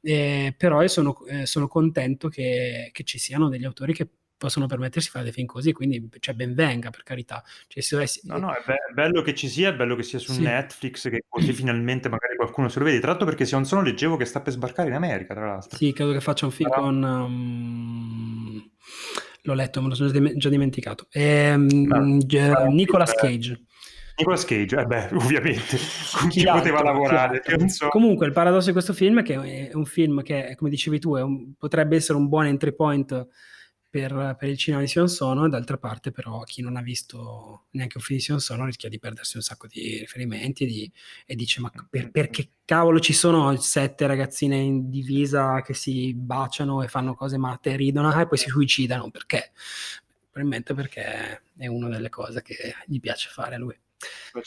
eh, 0.00 0.54
però 0.56 0.86
sono, 0.86 1.24
eh, 1.26 1.46
sono 1.46 1.68
contento 1.68 2.28
che, 2.28 2.90
che 2.92 3.04
ci 3.04 3.18
siano 3.18 3.48
degli 3.48 3.64
autori 3.64 3.92
che 3.94 4.08
possono 4.42 4.66
permettersi 4.66 5.06
di 5.06 5.12
fare 5.12 5.24
dei 5.24 5.32
film 5.32 5.46
così, 5.46 5.72
quindi 5.72 6.08
cioè, 6.18 6.34
ben 6.34 6.52
venga 6.52 6.90
per 6.90 7.04
carità. 7.04 7.44
Cioè, 7.68 7.84
dovessi... 7.88 8.22
No, 8.24 8.38
no, 8.38 8.52
è, 8.52 8.60
be- 8.66 8.92
bello 8.92 9.22
che 9.22 9.36
ci 9.36 9.48
sia, 9.48 9.68
è 9.68 9.74
bello 9.74 9.94
che 9.94 10.02
sia 10.02 10.18
su 10.18 10.32
sì. 10.32 10.42
Netflix, 10.42 11.08
che 11.08 11.24
così 11.28 11.52
finalmente 11.54 12.08
magari 12.08 12.34
qualcuno 12.34 12.68
se 12.68 12.80
lo 12.80 12.86
vede. 12.86 12.98
Tra 12.98 13.10
l'altro 13.10 13.26
perché 13.26 13.44
se 13.44 13.54
non 13.54 13.64
sono 13.64 13.82
leggevo 13.82 14.16
che 14.16 14.24
sta 14.24 14.40
per 14.40 14.52
sbarcare 14.52 14.88
in 14.88 14.94
America, 14.94 15.32
tra 15.32 15.46
l'altro. 15.46 15.76
Sì, 15.76 15.92
credo 15.92 16.10
che 16.10 16.20
faccia 16.20 16.44
un 16.44 16.50
film 16.50 16.70
Però... 16.70 16.82
con... 16.82 17.02
Um... 17.02 18.70
L'ho 19.44 19.54
letto, 19.54 19.80
me 19.80 19.88
lo 19.88 19.94
sono 19.94 20.10
già 20.36 20.48
dimenticato. 20.48 21.06
Ehm, 21.10 21.68
no, 21.86 22.66
Nicolas 22.68 23.12
Cage. 23.14 23.60
Nicolas 24.16 24.44
Cage, 24.44 24.76
eh 24.76 24.84
beh, 24.84 25.08
ovviamente, 25.14 25.76
con 26.18 26.28
chi, 26.28 26.40
chi 26.40 26.46
poteva 26.46 26.82
lavorare. 26.82 27.42
So. 27.66 27.88
Comunque, 27.88 28.26
il 28.26 28.32
paradosso 28.32 28.66
di 28.66 28.72
questo 28.72 28.92
film 28.92 29.20
è 29.20 29.22
che 29.22 29.68
è 29.68 29.74
un 29.74 29.84
film 29.84 30.22
che, 30.22 30.54
come 30.56 30.70
dicevi 30.70 31.00
tu, 31.00 31.16
un, 31.16 31.54
potrebbe 31.58 31.96
essere 31.96 32.18
un 32.18 32.28
buon 32.28 32.46
entry 32.46 32.72
point 32.72 33.26
per, 33.92 34.36
per, 34.38 34.48
il 34.48 34.56
cinema 34.56 34.80
di 34.80 34.88
Sion 34.88 35.06
Sono, 35.06 35.44
e 35.44 35.50
d'altra 35.50 35.76
parte 35.76 36.12
però 36.12 36.40
chi 36.44 36.62
non 36.62 36.76
ha 36.76 36.80
visto 36.80 37.66
neanche 37.72 37.98
un 37.98 38.02
film 38.02 38.18
di 38.18 38.24
Sion 38.24 38.40
Sono 38.40 38.64
rischia 38.64 38.88
di 38.88 38.98
perdersi 38.98 39.36
un 39.36 39.42
sacco 39.42 39.66
di 39.66 39.98
riferimenti 39.98 40.64
e, 40.64 40.66
di, 40.66 40.92
e 41.26 41.34
dice 41.34 41.60
ma 41.60 41.70
per, 41.90 42.10
perché 42.10 42.48
cavolo 42.64 43.00
ci 43.00 43.12
sono 43.12 43.54
sette 43.56 44.06
ragazzine 44.06 44.56
in 44.56 44.88
divisa 44.88 45.60
che 45.60 45.74
si 45.74 46.14
baciano 46.14 46.82
e 46.82 46.88
fanno 46.88 47.14
cose 47.14 47.36
matte 47.36 47.72
e 47.72 47.76
ridono 47.76 48.18
e 48.18 48.26
poi 48.26 48.38
si 48.38 48.48
suicidano, 48.48 49.10
perché? 49.10 49.52
Probabilmente 50.30 50.72
perché 50.72 51.42
è 51.58 51.66
una 51.66 51.90
delle 51.90 52.08
cose 52.08 52.40
che 52.40 52.74
gli 52.86 52.98
piace 52.98 53.28
fare 53.28 53.56
a 53.56 53.58
lui. 53.58 53.78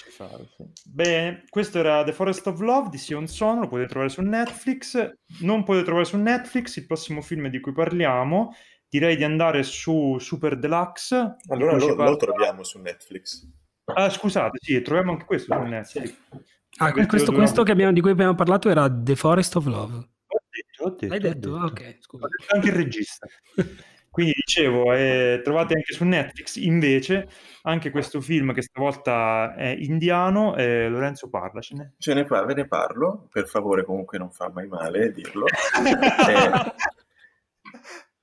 Fare, 0.09 0.49
sì. 0.57 0.65
Bene, 0.85 1.43
questo 1.49 1.77
era 1.77 2.03
The 2.03 2.13
Forest 2.13 2.47
of 2.47 2.59
Love 2.59 2.89
di 2.89 2.97
Sion 2.97 3.27
Sono, 3.27 3.59
lo 3.59 3.67
potete 3.67 3.89
trovare 3.89 4.09
su 4.09 4.21
Netflix. 4.21 5.17
Non 5.41 5.63
potete 5.63 5.85
trovare 5.85 6.05
su 6.05 6.17
Netflix 6.17 6.77
il 6.77 6.87
prossimo 6.87 7.21
film 7.21 7.47
di 7.47 7.59
cui 7.59 7.73
parliamo 7.73 8.55
direi 8.95 9.17
di 9.17 9.23
andare 9.23 9.63
su 9.63 10.17
Super 10.19 10.57
Deluxe. 10.57 11.35
Allora 11.49 11.75
lo, 11.75 11.87
parla... 11.95 12.11
lo, 12.11 12.15
troviamo 12.15 12.63
su 12.63 12.79
Netflix. 12.79 13.45
Ah, 13.85 14.09
scusate, 14.09 14.57
sì, 14.61 14.81
troviamo 14.81 15.11
anche 15.11 15.25
questo 15.25 15.53
su 15.53 15.61
Netflix. 15.61 16.15
Ah, 16.77 16.91
questo, 16.91 17.09
questo, 17.09 17.31
questo 17.33 17.61
abbiamo, 17.61 17.91
di 17.91 18.01
cui 18.01 18.11
abbiamo 18.11 18.35
parlato 18.35 18.69
era 18.69 18.89
The 18.89 19.15
Forest 19.15 19.55
of 19.57 19.65
Love. 19.65 19.95
Ho 19.95 20.39
detto, 20.49 20.83
ho 20.83 20.89
detto. 20.89 21.13
Hai 21.13 21.19
detto? 21.19 21.51
detto. 21.51 21.65
ok, 21.65 21.97
scusa. 21.99 22.27
anche 22.53 22.67
il 22.67 22.73
regista. 22.73 23.27
Quindi 24.15 24.31
dicevo, 24.45 24.93
eh, 24.93 25.41
trovate 25.43 25.73
anche 25.73 25.91
su 25.91 26.05
Netflix 26.05 26.55
invece 26.55 27.27
anche 27.63 27.91
questo 27.91 28.21
film 28.21 28.53
che 28.53 28.61
stavolta 28.61 29.55
è 29.55 29.75
indiano. 29.77 30.55
Eh, 30.55 30.87
Lorenzo, 30.87 31.27
parlacene. 31.27 31.95
Ce 31.97 32.13
ne, 32.13 32.23
ve 32.23 32.53
ne 32.53 32.65
parlo, 32.65 33.27
per 33.29 33.45
favore, 33.45 33.83
comunque 33.83 34.17
non 34.17 34.31
fa 34.31 34.49
mai 34.53 34.67
male 34.67 35.11
dirlo. 35.11 35.45
eh, 35.83 36.73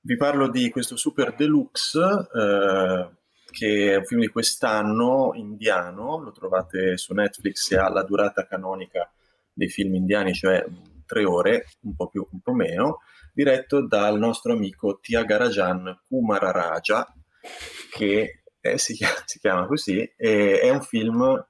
vi 0.05 0.17
parlo 0.17 0.49
di 0.49 0.69
questo 0.69 0.97
Super 0.97 1.33
Deluxe, 1.33 1.99
eh, 1.99 3.09
che 3.49 3.93
è 3.93 3.95
un 3.95 4.05
film 4.05 4.21
di 4.21 4.27
quest'anno 4.27 5.31
indiano, 5.35 6.21
lo 6.21 6.31
trovate 6.31 6.97
su 6.97 7.13
Netflix 7.13 7.71
e 7.71 7.77
ha 7.77 7.89
la 7.89 8.03
durata 8.03 8.45
canonica 8.45 9.09
dei 9.53 9.69
film 9.69 9.95
indiani, 9.95 10.33
cioè 10.33 10.65
tre 11.05 11.23
ore, 11.23 11.67
un 11.81 11.95
po' 11.95 12.07
più, 12.07 12.27
un 12.29 12.41
po' 12.41 12.53
meno, 12.53 12.99
diretto 13.31 13.85
dal 13.85 14.17
nostro 14.17 14.53
amico 14.53 14.99
Tiagarajan 14.99 16.01
Kumararaja, 16.07 17.13
che 17.91 18.43
eh, 18.59 18.77
si, 18.77 18.93
chiama, 18.95 19.21
si, 19.25 19.39
chiama, 19.39 19.65
così, 19.67 20.01
è 20.17 20.69
un 20.69 20.81
film 20.81 21.47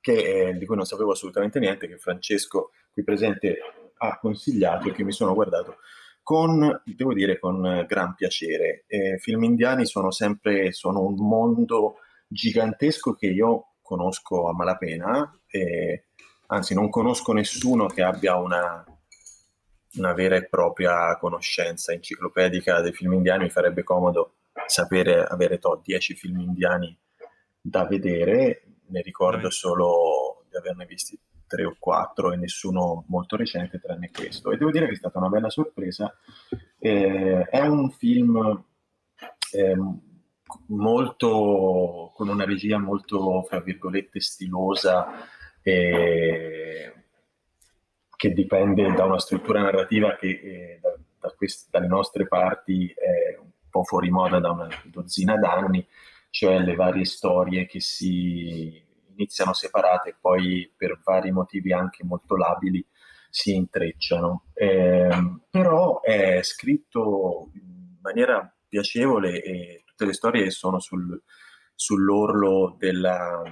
che, 0.00 0.48
eh, 0.48 0.52
di 0.58 0.66
cui 0.66 0.76
non 0.76 0.84
sapevo 0.84 1.12
assolutamente 1.12 1.58
niente, 1.58 1.88
che 1.88 1.96
Francesco 1.96 2.72
qui 2.92 3.02
presente 3.02 3.58
ha 3.96 4.18
consigliato 4.18 4.88
e 4.88 4.92
che 4.92 5.04
mi 5.04 5.12
sono 5.12 5.32
guardato 5.32 5.76
con, 6.22 6.82
devo 6.84 7.12
dire, 7.12 7.38
con 7.38 7.84
gran 7.86 8.14
piacere. 8.14 8.84
Eh, 8.86 9.18
film 9.18 9.44
indiani 9.44 9.86
sono 9.86 10.10
sempre 10.10 10.72
sono 10.72 11.00
un 11.00 11.16
mondo 11.16 11.96
gigantesco 12.26 13.14
che 13.14 13.26
io 13.26 13.74
conosco 13.82 14.48
a 14.48 14.54
malapena, 14.54 15.38
eh, 15.48 16.06
anzi 16.46 16.74
non 16.74 16.88
conosco 16.88 17.32
nessuno 17.32 17.86
che 17.86 18.02
abbia 18.02 18.36
una, 18.36 18.84
una 19.94 20.12
vera 20.14 20.36
e 20.36 20.48
propria 20.48 21.16
conoscenza 21.18 21.92
enciclopedica 21.92 22.80
dei 22.80 22.92
film 22.92 23.12
indiani, 23.12 23.44
mi 23.44 23.50
farebbe 23.50 23.82
comodo 23.82 24.34
sapere 24.66 25.24
avere 25.24 25.58
to 25.58 25.80
10 25.84 26.14
film 26.14 26.40
indiani 26.40 26.96
da 27.60 27.86
vedere, 27.86 28.64
ne 28.86 29.02
ricordo 29.02 29.50
solo 29.50 30.44
di 30.48 30.56
averne 30.56 30.86
visti 30.86 31.18
tre 31.52 31.66
o 31.66 31.76
quattro 31.78 32.32
e 32.32 32.36
nessuno 32.36 33.04
molto 33.08 33.36
recente 33.36 33.78
tranne 33.78 34.10
questo. 34.10 34.50
E 34.50 34.56
devo 34.56 34.70
dire 34.70 34.86
che 34.86 34.92
è 34.92 34.96
stata 34.96 35.18
una 35.18 35.28
bella 35.28 35.50
sorpresa. 35.50 36.16
Eh, 36.78 37.42
è 37.42 37.66
un 37.66 37.90
film 37.90 38.64
eh, 39.52 39.76
molto 40.68 42.10
con 42.14 42.28
una 42.28 42.44
regia 42.44 42.78
molto, 42.78 43.42
fra 43.42 43.60
virgolette, 43.60 44.18
stilosa. 44.20 45.28
Eh, 45.60 46.92
che 48.22 48.30
dipende 48.30 48.92
da 48.92 49.04
una 49.04 49.18
struttura 49.18 49.62
narrativa 49.62 50.14
che 50.14 50.28
eh, 50.28 50.78
da, 50.80 50.96
da 51.18 51.34
quest- 51.36 51.68
dalle 51.70 51.88
nostre 51.88 52.28
parti 52.28 52.86
è 52.86 53.36
un 53.36 53.50
po' 53.68 53.82
fuori 53.82 54.10
moda 54.10 54.38
da 54.38 54.52
una 54.52 54.68
dozzina 54.84 55.36
d'anni, 55.36 55.84
cioè 56.30 56.60
le 56.60 56.76
varie 56.76 57.04
storie 57.04 57.66
che 57.66 57.80
si 57.80 58.80
iniziano 59.16 59.52
separate 59.52 60.10
e 60.10 60.16
poi 60.20 60.70
per 60.76 61.00
vari 61.04 61.30
motivi 61.30 61.72
anche 61.72 62.04
molto 62.04 62.36
labili 62.36 62.84
si 63.30 63.54
intrecciano. 63.54 64.44
Eh, 64.54 65.38
però 65.50 66.00
è 66.00 66.40
scritto 66.42 67.50
in 67.54 67.98
maniera 68.00 68.52
piacevole 68.68 69.42
e 69.42 69.82
tutte 69.86 70.06
le 70.06 70.12
storie 70.12 70.50
sono 70.50 70.80
sul, 70.80 71.20
sull'orlo 71.74 72.76
della 72.78 73.42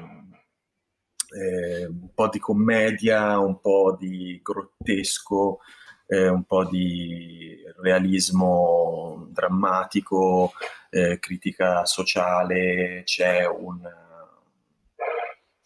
eh, 1.30 1.86
un 1.86 2.12
po' 2.14 2.28
di 2.28 2.38
commedia, 2.38 3.38
un 3.38 3.60
po' 3.60 3.96
di 3.98 4.40
grottesco, 4.42 5.60
eh, 6.06 6.28
un 6.28 6.44
po' 6.44 6.64
di 6.64 7.56
realismo 7.80 9.28
drammatico, 9.30 10.52
eh, 10.90 11.18
critica 11.20 11.84
sociale, 11.84 13.02
c'è 13.04 13.46
un 13.46 13.80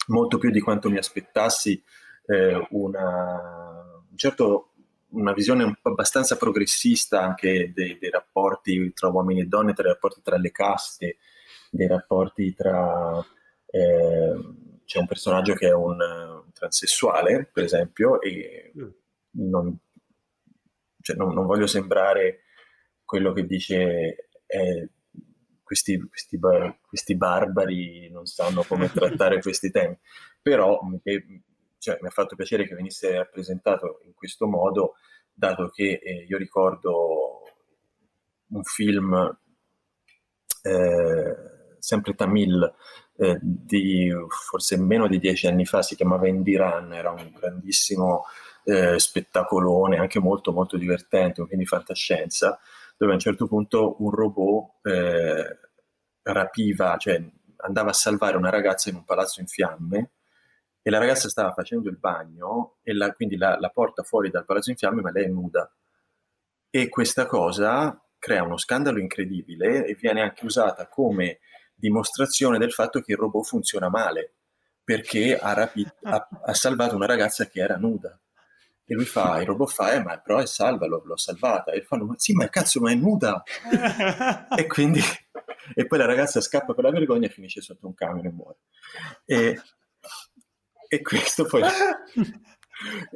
molto 0.08 0.38
più 0.38 0.50
di 0.50 0.60
quanto 0.60 0.90
mi 0.90 0.98
aspettassi, 0.98 1.82
eh, 2.26 2.66
una, 2.70 4.02
certo, 4.16 4.72
una 5.08 5.32
visione 5.32 5.78
abbastanza 5.82 6.36
progressista 6.36 7.22
anche 7.22 7.72
dei, 7.74 7.98
dei, 7.98 8.10
rapporti 8.10 8.92
tra 8.92 9.08
uomini 9.08 9.40
e 9.40 9.46
donne, 9.46 9.72
tra 9.72 9.88
i 9.88 9.92
rapporti 9.92 10.20
tra 10.22 10.36
le 10.36 10.50
caste, 10.50 11.16
dei 11.70 11.86
rapporti 11.86 12.54
tra... 12.54 13.24
Eh, 13.66 14.62
c'è 14.84 14.98
un 14.98 15.06
personaggio 15.06 15.54
che 15.54 15.68
è 15.68 15.72
un, 15.72 15.98
un 16.00 16.52
transessuale, 16.52 17.48
per 17.50 17.64
esempio, 17.64 18.20
e 18.20 18.72
mm. 18.78 18.88
non, 19.48 19.76
cioè 21.00 21.16
non, 21.16 21.32
non, 21.34 21.46
voglio 21.46 21.66
sembrare 21.66 22.40
quello 23.04 23.32
che 23.32 23.46
dice 23.46 24.28
eh, 24.46 24.88
questi, 25.74 25.98
questi, 26.08 26.38
bar, 26.38 26.78
questi, 26.86 27.16
barbari 27.16 28.08
non 28.10 28.26
sanno 28.26 28.62
come 28.62 28.90
trattare 28.92 29.40
questi 29.40 29.72
temi, 29.72 29.98
però 30.40 30.80
eh, 31.02 31.42
cioè, 31.78 31.98
mi 32.00 32.06
ha 32.06 32.12
fatto 32.12 32.36
piacere 32.36 32.66
che 32.66 32.76
venisse 32.76 33.12
rappresentato 33.16 34.00
in 34.04 34.14
questo 34.14 34.46
modo, 34.46 34.94
dato 35.32 35.68
che 35.70 36.00
eh, 36.00 36.26
io 36.28 36.38
ricordo 36.38 37.42
un 38.46 38.62
film 38.62 39.36
eh, 40.62 41.36
sempre 41.80 42.14
Tamil 42.14 42.72
eh, 43.16 43.38
di 43.42 44.12
forse 44.28 44.76
meno 44.78 45.08
di 45.08 45.18
dieci 45.18 45.48
anni 45.48 45.64
fa, 45.64 45.82
si 45.82 45.96
chiamava 45.96 46.28
Indiran, 46.28 46.92
era 46.92 47.10
un 47.10 47.32
grandissimo 47.36 48.26
eh, 48.62 48.96
spettacolone, 48.96 49.98
anche 49.98 50.20
molto 50.20 50.52
molto 50.52 50.76
divertente, 50.76 51.40
un 51.40 51.48
film 51.48 51.60
di 51.60 51.66
fantascienza, 51.66 52.60
dove 52.96 53.10
a 53.10 53.14
un 53.14 53.20
certo 53.20 53.48
punto 53.48 53.96
un 53.98 54.10
robot 54.10 54.86
eh, 54.86 55.58
rapiva, 56.24 56.96
cioè 56.96 57.22
andava 57.58 57.90
a 57.90 57.94
salvare 57.94 58.36
una 58.36 58.50
ragazza 58.50 58.90
in 58.90 58.96
un 58.96 59.04
palazzo 59.04 59.40
in 59.40 59.46
fiamme 59.46 60.10
e 60.82 60.90
la 60.90 60.98
ragazza 60.98 61.28
stava 61.28 61.52
facendo 61.52 61.88
il 61.88 61.96
bagno 61.96 62.76
e 62.82 62.92
la, 62.92 63.12
quindi 63.12 63.36
la, 63.36 63.58
la 63.58 63.70
porta 63.70 64.02
fuori 64.02 64.30
dal 64.30 64.44
palazzo 64.44 64.70
in 64.70 64.76
fiamme 64.76 65.00
ma 65.00 65.10
lei 65.10 65.24
è 65.24 65.28
nuda. 65.28 65.70
E 66.70 66.88
questa 66.88 67.26
cosa 67.26 67.98
crea 68.18 68.42
uno 68.42 68.56
scandalo 68.56 68.98
incredibile 68.98 69.86
e 69.86 69.94
viene 69.94 70.22
anche 70.22 70.44
usata 70.44 70.88
come 70.88 71.40
dimostrazione 71.74 72.58
del 72.58 72.72
fatto 72.72 73.00
che 73.00 73.12
il 73.12 73.18
robot 73.18 73.44
funziona 73.44 73.88
male 73.88 74.34
perché 74.84 75.38
ha, 75.38 75.54
rapi- 75.54 75.90
ha, 76.02 76.28
ha 76.44 76.54
salvato 76.54 76.94
una 76.94 77.06
ragazza 77.06 77.46
che 77.46 77.60
era 77.60 77.76
nuda. 77.76 78.18
E 78.86 78.94
lui 78.94 79.06
fa, 79.06 79.40
il 79.40 79.46
robot 79.46 79.70
fa, 79.70 79.92
eh, 79.92 80.02
ma 80.02 80.18
però 80.18 80.38
è 80.38 80.46
salva, 80.46 80.86
l'ho, 80.86 81.02
l'ho 81.04 81.16
salvata. 81.16 81.72
E 81.72 81.82
fanno, 81.82 82.12
sì, 82.18 82.34
ma 82.34 82.48
cazzo, 82.48 82.80
ma 82.80 82.90
è 82.90 82.94
nuda. 82.94 83.42
e 84.54 84.66
quindi, 84.66 85.00
e 85.72 85.86
poi 85.86 85.98
la 85.98 86.06
ragazza 86.06 86.40
scappa 86.40 86.74
per 86.74 86.84
la 86.84 86.90
vergogna 86.90 87.26
e 87.26 87.30
finisce 87.30 87.60
sotto 87.60 87.86
un 87.86 87.94
camion 87.94 88.26
e 88.26 88.30
muore. 88.30 88.58
E, 89.24 89.60
e 90.88 91.02
questo 91.02 91.46
poi... 91.46 91.62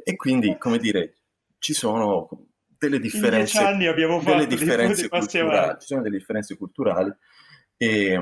e 0.03 0.15
quindi, 0.15 0.57
come 0.57 0.77
dire, 0.77 1.15
ci 1.59 1.73
sono 1.73 2.47
delle 2.77 2.99
differenze, 2.99 3.59
anni 3.59 3.87
abbiamo 3.87 4.21
delle 4.23 4.47
differenze 4.47 5.09
culturali, 5.09 5.77
ci 5.81 5.87
sono 5.87 6.01
delle 6.01 6.17
differenze 6.17 6.55
culturali 6.55 7.13
e, 7.75 8.21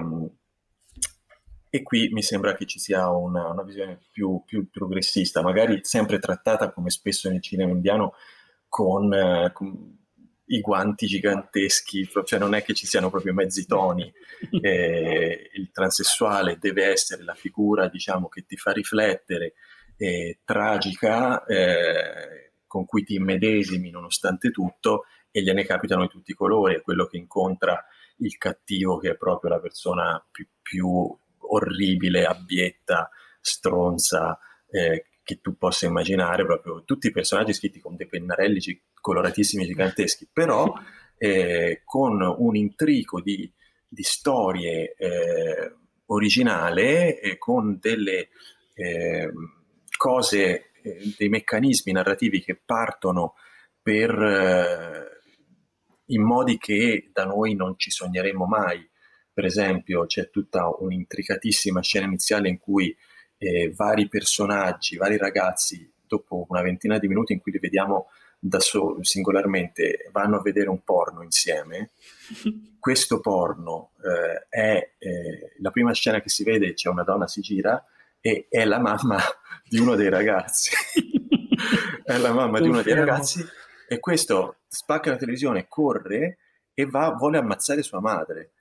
e 1.69 1.83
qui 1.83 2.09
mi 2.09 2.23
sembra 2.23 2.55
che 2.55 2.65
ci 2.65 2.79
sia 2.79 3.09
una, 3.11 3.49
una 3.49 3.61
visione 3.61 3.99
più, 4.11 4.41
più, 4.45 4.69
progressista, 4.69 5.43
magari 5.43 5.79
sempre 5.83 6.17
trattata 6.17 6.71
come 6.71 6.89
spesso 6.89 7.29
nel 7.29 7.41
cinema 7.41 7.71
indiano 7.71 8.13
con, 8.67 9.13
eh, 9.13 9.51
con 9.53 9.96
i 10.47 10.61
guanti 10.61 11.07
giganteschi, 11.07 12.07
cioè 12.23 12.39
non 12.39 12.53
è 12.53 12.63
che 12.63 12.73
ci 12.73 12.85
siano 12.85 13.09
proprio 13.09 13.33
mezzi 13.33 13.65
toni. 13.65 14.11
Eh, 14.61 15.49
il 15.53 15.71
transessuale 15.71 16.57
deve 16.59 16.85
essere 16.85 17.23
la 17.23 17.33
figura, 17.33 17.87
diciamo, 17.87 18.27
che 18.27 18.45
ti 18.45 18.55
fa 18.55 18.71
riflettere, 18.71 19.53
eh, 19.97 20.39
tragica, 20.45 21.43
eh, 21.45 22.51
con 22.67 22.85
cui 22.85 23.03
ti 23.03 23.15
immedesimi 23.15 23.89
nonostante 23.89 24.51
tutto, 24.51 25.05
e 25.31 25.41
gliene 25.41 25.65
capitano 25.65 26.03
di 26.03 26.09
tutti 26.09 26.31
i 26.31 26.35
colori, 26.35 26.75
è 26.75 26.81
quello 26.81 27.07
che 27.07 27.17
incontra 27.17 27.83
il 28.17 28.37
cattivo 28.37 28.97
che 28.97 29.11
è 29.11 29.17
proprio 29.17 29.51
la 29.51 29.59
persona 29.59 30.23
più, 30.29 30.47
più 30.61 31.17
orribile, 31.39 32.25
abietta, 32.25 33.09
stronza 33.41 34.37
eh, 34.69 35.05
che 35.27 35.41
tu 35.41 35.57
possa 35.57 35.87
immaginare, 35.87 36.45
proprio 36.45 36.85
tutti 36.85 37.07
i 37.07 37.11
personaggi 37.11 37.51
scritti 37.51 37.81
con 37.81 37.97
dei 37.97 38.07
pennarelli 38.07 38.59
gi- 38.59 38.81
coloratissimi 38.93 39.65
giganteschi, 39.65 40.25
però 40.31 40.73
eh, 41.19 41.81
con 41.83 42.21
un 42.21 42.55
intrico 42.55 43.19
di, 43.19 43.51
di 43.89 44.03
storie 44.03 44.95
eh, 44.97 45.75
originale 46.05 47.19
e 47.19 47.37
con 47.37 47.77
delle 47.77 48.29
eh, 48.73 49.29
cose, 49.97 50.71
eh, 50.81 51.13
dei 51.17 51.27
meccanismi 51.27 51.91
narrativi 51.91 52.41
che 52.41 52.55
partono 52.55 53.33
per 53.81 54.11
eh, 54.11 55.21
in 56.05 56.23
modi 56.23 56.57
che 56.57 57.09
da 57.11 57.25
noi 57.25 57.53
non 57.53 57.73
ci 57.77 57.91
sogneremmo 57.91 58.45
mai. 58.45 58.89
Per 59.33 59.43
esempio, 59.43 60.05
c'è 60.05 60.29
tutta 60.29 60.69
un'intricatissima 60.79 61.81
scena 61.81 62.05
iniziale 62.05 62.47
in 62.47 62.59
cui 62.59 62.95
eh, 63.37 63.71
vari 63.75 64.07
personaggi, 64.07 64.97
vari 64.97 65.17
ragazzi, 65.17 65.91
dopo 66.05 66.45
una 66.49 66.61
ventina 66.61 66.97
di 66.97 67.07
minuti 67.07 67.33
in 67.33 67.41
cui 67.41 67.51
li 67.51 67.59
vediamo 67.59 68.09
da 68.39 68.59
solo, 68.59 69.03
singolarmente, 69.03 70.09
vanno 70.11 70.37
a 70.37 70.41
vedere 70.41 70.69
un 70.69 70.83
porno 70.83 71.23
insieme. 71.23 71.91
Questo 72.79 73.19
porno 73.19 73.91
eh, 74.03 74.47
è 74.49 74.91
eh, 74.97 75.53
la 75.59 75.71
prima 75.71 75.93
scena 75.93 76.21
che 76.21 76.29
si 76.29 76.43
vede, 76.43 76.73
c'è 76.73 76.89
una 76.89 77.03
donna 77.03 77.27
si 77.27 77.41
gira 77.41 77.83
e 78.19 78.47
è 78.49 78.65
la 78.65 78.79
mamma 78.79 79.19
di 79.67 79.79
uno 79.79 79.95
dei 79.95 80.09
ragazzi. 80.09 80.71
è 82.03 82.17
la 82.17 82.31
mamma 82.31 82.59
di 82.59 82.67
uno 82.67 82.81
dei 82.81 82.93
ragazzi 82.93 83.45
e 83.89 83.99
questo 83.99 84.57
spacca 84.67 85.11
la 85.11 85.17
televisione, 85.17 85.67
corre 85.67 86.37
e 86.73 86.85
va, 86.85 87.11
vuole 87.11 87.37
ammazzare 87.37 87.81
sua 87.81 87.99
madre. 87.99 88.51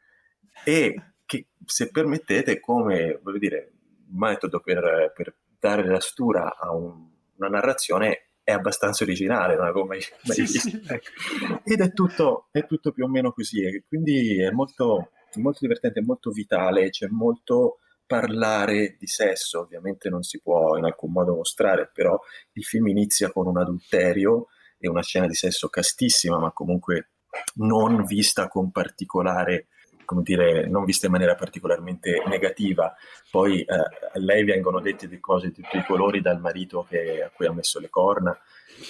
E 0.64 1.12
che, 1.27 1.49
se 1.64 1.91
permettete, 1.91 2.61
come 2.61 3.18
voglio 3.22 3.39
dire, 3.39 3.72
metodo 4.11 4.61
per, 4.61 5.12
per 5.14 5.34
dare 5.59 5.86
la 5.86 6.00
stura 6.00 6.57
a 6.57 6.72
un, 6.72 7.09
una 7.36 7.48
narrazione 7.48 8.28
è 8.42 8.52
abbastanza 8.52 9.02
originale, 9.02 9.57
non 9.57 9.64
avevo 9.64 9.84
mai, 9.84 10.00
mai 10.22 10.36
sì, 10.36 10.42
visto. 10.42 10.68
Sì. 10.68 10.82
Ecco. 10.86 11.61
Ed 11.64 11.80
è 11.80 11.92
tutto, 11.92 12.46
è 12.52 12.64
tutto, 12.64 12.92
più 12.92 13.04
o 13.04 13.09
meno 13.09 13.32
così, 13.32 13.84
quindi 13.88 14.40
è 14.40 14.50
molto, 14.50 15.11
molto 15.34 15.59
divertente, 15.62 16.00
molto 16.00 16.30
vitale, 16.30 16.90
c'è 16.90 17.09
molto 17.09 17.78
parlare 18.07 18.94
di 18.98 19.07
sesso, 19.09 19.61
ovviamente 19.61 20.09
non 20.09 20.22
si 20.22 20.40
può 20.40 20.76
in 20.76 20.84
alcun 20.84 21.11
modo 21.11 21.34
mostrare, 21.34 21.90
però 21.92 22.16
il 22.52 22.62
film 22.62 22.86
inizia 22.86 23.32
con 23.32 23.48
un 23.48 23.59
adulterio 23.59 24.46
e 24.78 24.88
una 24.88 25.02
scena 25.02 25.26
di 25.26 25.34
sesso 25.34 25.68
castissima, 25.68 26.38
ma 26.38 26.52
comunque 26.52 27.11
non 27.54 28.04
vista 28.04 28.46
con 28.46 28.70
particolare 28.70 29.66
come 30.07 30.22
dire, 30.22 30.66
non 30.66 30.86
vista 30.86 31.04
in 31.04 31.12
maniera 31.12 31.34
particolarmente 31.34 32.22
negativa. 32.26 32.94
Poi 33.30 33.61
eh, 33.61 33.74
a 33.74 34.18
lei 34.18 34.44
vengono 34.44 34.80
dette 34.80 35.07
delle 35.07 35.20
cose 35.20 35.48
di 35.48 35.52
tutti 35.52 35.76
i 35.76 35.84
colori 35.84 36.22
dal 36.22 36.40
marito 36.40 36.86
che, 36.88 37.22
a 37.22 37.28
cui 37.28 37.44
ha 37.44 37.52
messo 37.52 37.78
le 37.78 37.90
corna, 37.90 38.34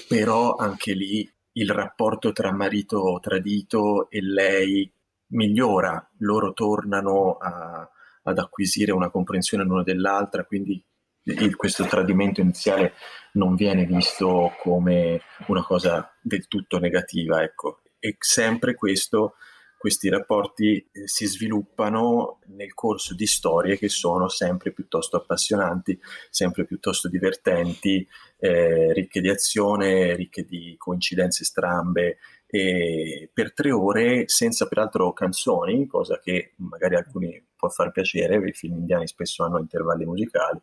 però 0.07 0.55
anche 0.55 0.93
lì 0.93 1.29
il 1.53 1.71
rapporto 1.71 2.31
tra 2.31 2.53
marito 2.53 3.19
tradito 3.21 4.09
e 4.11 4.23
lei 4.23 4.89
migliora, 5.29 6.09
loro 6.19 6.53
tornano 6.53 7.37
a, 7.39 7.91
ad 8.23 8.39
acquisire 8.39 8.93
una 8.93 9.11
comprensione 9.11 9.65
l'uno 9.65 9.83
dell'altra, 9.83 10.45
quindi 10.45 10.81
il, 11.23 11.57
questo 11.57 11.85
tradimento 11.87 12.41
iniziale 12.41 12.95
non 13.33 13.55
viene 13.55 13.85
visto 13.85 14.53
come 14.61 15.21
una 15.49 15.65
cosa 15.65 16.13
del 16.21 16.47
tutto 16.47 16.79
negativa, 16.79 17.43
ecco. 17.43 17.81
E 17.99 18.17
sempre 18.19 18.75
questo, 18.75 19.35
questi 19.79 20.09
rapporti 20.09 20.77
eh, 20.93 21.07
si 21.07 21.27
sviluppano 21.27 22.41
nel 22.47 22.75
corso 22.75 23.15
di 23.15 23.27
storie 23.27 23.77
che 23.79 23.89
sono 23.89 24.29
sempre 24.29 24.73
piuttosto 24.73 25.17
appassionanti, 25.17 25.99
sempre 26.31 26.65
piuttosto 26.65 27.09
divertenti, 27.09 28.07
eh, 28.39 28.93
ricche 28.93 29.21
di 29.21 29.29
azione, 29.29 30.15
ricche 30.15 30.45
di 30.45 30.75
coincidenze 30.79 31.45
strambe, 31.45 32.19
e 32.47 33.29
per 33.33 33.53
tre 33.53 33.73
ore 33.73 34.29
senza 34.29 34.67
peraltro 34.67 35.13
canzoni, 35.13 35.87
cosa 35.87 36.21
che 36.21 36.53
magari 36.57 36.95
a 36.95 36.99
alcuni 36.99 37.45
può 37.57 37.69
far 37.69 37.91
piacere, 37.91 38.37
i 38.49 38.53
film 38.53 38.79
indiani 38.79 39.07
spesso 39.07 39.45
hanno 39.45 39.59
intervalli 39.59 40.05
musicali, 40.05 40.61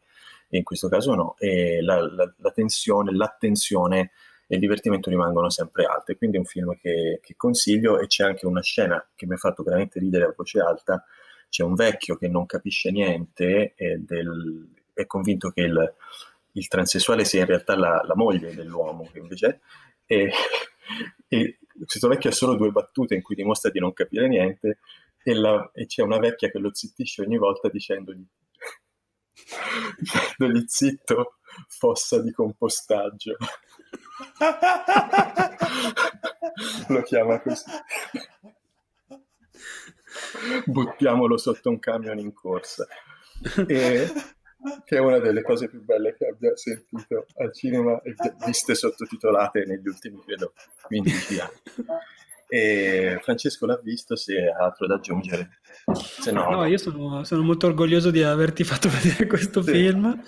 e 0.49 0.57
in 0.57 0.63
questo 0.63 0.87
caso 0.87 1.13
no, 1.13 1.35
e 1.37 1.81
la, 1.81 1.99
la, 1.99 2.33
la 2.37 2.51
tensione, 2.51 3.13
l'attenzione 3.13 4.11
e 4.47 4.55
il 4.55 4.59
divertimento 4.59 5.09
rimangono 5.09 5.49
sempre 5.49 5.85
alte, 5.85 6.15
quindi 6.15 6.37
è 6.37 6.39
un 6.39 6.45
film 6.45 6.75
che, 6.77 7.19
che, 7.21 7.35
consiglio 7.35 7.99
e 7.99 8.07
c'è 8.07 8.23
anche 8.23 8.45
una 8.45 8.61
scena 8.61 9.05
che 9.15 9.25
mi 9.25 9.33
ha 9.33 9.37
fatto 9.37 9.63
veramente 9.63 9.99
ridere 9.99 10.25
a 10.25 10.33
voce 10.35 10.59
alta, 10.59 11.03
c'è 11.49 11.63
un 11.63 11.75
vecchio 11.75 12.15
che 12.15 12.27
non 12.27 12.45
capisce 12.45 12.91
niente 12.91 13.73
e 13.75 13.97
del, 13.99 14.69
è 14.93 15.05
convinto 15.05 15.51
che 15.51 15.61
il, 15.61 15.93
il, 16.53 16.67
transessuale 16.67 17.25
sia 17.25 17.41
in 17.41 17.47
realtà 17.47 17.75
la, 17.75 18.03
la 18.05 18.15
moglie 18.15 18.53
dell'uomo, 18.53 19.09
che 19.11 19.19
invece 19.19 19.61
è, 20.05 20.13
e, 20.15 20.31
e 21.27 21.57
questo 21.85 22.07
vecchio 22.07 22.29
ha 22.29 22.33
solo 22.33 22.55
due 22.55 22.71
battute 22.71 23.15
in 23.15 23.21
cui 23.21 23.35
dimostra 23.35 23.69
di 23.69 23.79
non 23.79 23.93
capire 23.93 24.27
niente 24.27 24.79
e, 25.23 25.33
la, 25.33 25.71
e 25.73 25.85
c'è 25.85 26.01
una 26.01 26.19
vecchia 26.19 26.49
che 26.49 26.59
lo 26.59 26.73
zittisce 26.73 27.21
ogni 27.21 27.37
volta 27.37 27.69
dicendogli 27.69 28.25
Dogli 30.37 30.63
zitto, 30.67 31.37
fossa 31.67 32.21
di 32.21 32.31
compostaggio. 32.31 33.37
Lo 36.87 37.01
chiama 37.03 37.39
così. 37.41 37.65
Buttiamolo 40.65 41.37
sotto 41.37 41.69
un 41.69 41.79
camion 41.79 42.19
in 42.19 42.33
corsa. 42.33 42.87
E, 43.67 44.07
che 44.85 44.95
è 44.95 44.99
una 44.99 45.19
delle 45.19 45.41
cose 45.41 45.67
più 45.67 45.83
belle 45.83 46.15
che 46.15 46.27
abbia 46.27 46.55
sentito 46.55 47.25
al 47.37 47.53
cinema 47.53 48.01
e 48.01 48.15
viste 48.45 48.75
sottotitolate 48.75 49.65
negli 49.65 49.87
ultimi, 49.87 50.21
credo, 50.23 50.53
15 50.83 51.39
anni. 51.39 51.61
E 52.47 53.19
Francesco 53.21 53.65
l'ha 53.65 53.79
visto, 53.81 54.15
se 54.15 54.47
ha 54.47 54.63
altro 54.63 54.87
da 54.87 54.95
aggiungere. 54.95 55.59
Se 55.93 56.31
no, 56.31 56.49
no, 56.49 56.65
io 56.65 56.77
sono, 56.77 57.23
sono, 57.23 57.41
molto 57.41 57.67
orgoglioso 57.67 58.11
di 58.11 58.23
averti 58.23 58.63
fatto 58.63 58.89
vedere 59.01 59.27
questo 59.27 59.61
sì. 59.61 59.71
film. 59.71 60.21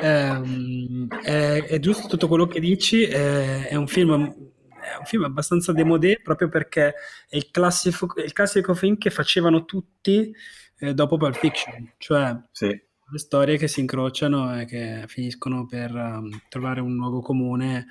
Eh, 0.00 1.08
è, 1.22 1.64
è, 1.64 1.78
giusto 1.78 2.08
tutto 2.08 2.28
quello 2.28 2.46
che 2.46 2.60
dici, 2.60 3.04
è, 3.04 3.68
è 3.68 3.74
un 3.74 3.86
film 3.86 4.50
è 4.82 4.96
un 4.98 5.04
film 5.04 5.24
abbastanza 5.24 5.72
demodé 5.72 6.20
proprio 6.20 6.48
perché 6.48 6.94
è 7.28 7.36
il 7.36 7.50
classico, 7.50 8.12
il 8.20 8.32
classico 8.32 8.74
film 8.74 8.98
che 8.98 9.10
facevano 9.10 9.64
tutti 9.64 10.34
eh, 10.78 10.94
dopo 10.94 11.16
Pulp 11.16 11.36
Fiction, 11.36 11.92
cioè 11.98 12.36
sì. 12.50 12.66
le 12.66 13.18
storie 13.18 13.56
che 13.56 13.68
si 13.68 13.80
incrociano 13.80 14.60
e 14.60 14.64
che 14.64 15.04
finiscono 15.06 15.66
per 15.66 15.94
um, 15.94 16.28
trovare 16.48 16.80
un 16.80 16.94
luogo 16.94 17.20
comune 17.20 17.86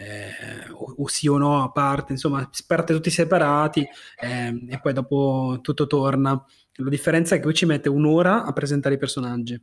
eh, 0.00 0.70
o, 0.72 0.94
o, 0.96 1.08
sì 1.08 1.28
o 1.28 1.36
no 1.36 1.62
a 1.62 1.70
parte, 1.70 2.12
insomma, 2.12 2.48
parte 2.66 2.94
tutti 2.94 3.10
separati 3.10 3.86
eh, 4.18 4.66
e 4.68 4.80
poi 4.80 4.92
dopo 4.92 5.58
tutto 5.60 5.86
torna. 5.86 6.42
La 6.74 6.88
differenza 6.88 7.34
è 7.34 7.38
che 7.38 7.44
lui 7.44 7.54
ci 7.54 7.66
mette 7.66 7.90
un'ora 7.90 8.44
a 8.44 8.52
presentare 8.52 8.94
i 8.94 8.98
personaggi 8.98 9.62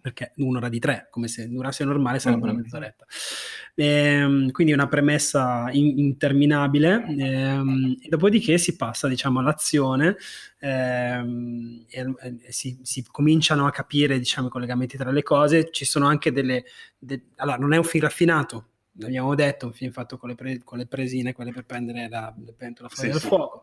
perché 0.00 0.32
un'ora 0.36 0.68
di 0.68 0.78
tre, 0.78 1.08
come 1.10 1.26
se 1.26 1.48
durasse 1.48 1.84
normale 1.84 2.18
sarebbe 2.20 2.42
mm-hmm. 2.42 2.54
una 2.54 2.62
mezz'oretta. 2.62 3.06
Ehm, 3.74 4.50
quindi 4.52 4.72
una 4.72 4.86
premessa 4.86 5.68
in- 5.72 5.98
interminabile, 5.98 7.04
ehm, 7.18 7.96
dopodiché 8.08 8.56
si 8.58 8.76
passa 8.76 9.08
diciamo, 9.08 9.40
all'azione 9.40 10.16
ehm, 10.60 11.86
e, 11.88 12.14
e 12.42 12.52
si, 12.52 12.78
si, 12.82 13.04
cominciano 13.10 13.66
a 13.66 13.70
capire 13.70 14.18
diciamo, 14.18 14.46
i 14.46 14.50
collegamenti 14.50 14.96
tra 14.96 15.10
le 15.10 15.22
cose. 15.22 15.70
Ci 15.72 15.84
sono 15.84 16.06
anche 16.06 16.30
delle... 16.30 16.64
De- 16.96 17.30
allora, 17.36 17.56
non 17.56 17.72
è 17.72 17.76
un 17.78 17.84
film 17.84 18.04
raffinato, 18.04 18.73
l'abbiamo 18.98 19.34
detto, 19.34 19.66
un 19.66 19.72
film 19.72 19.92
fatto 19.92 20.16
con 20.16 20.28
le, 20.28 20.34
pre- 20.34 20.62
con 20.62 20.78
le 20.78 20.86
presine, 20.86 21.32
quelle 21.32 21.52
per 21.52 21.64
prendere 21.64 22.08
la, 22.08 22.34
la 22.36 22.52
pentola 22.56 22.88
fuori 22.88 23.08
sì, 23.08 23.12
dal 23.12 23.20
sì. 23.20 23.26
fuoco 23.28 23.62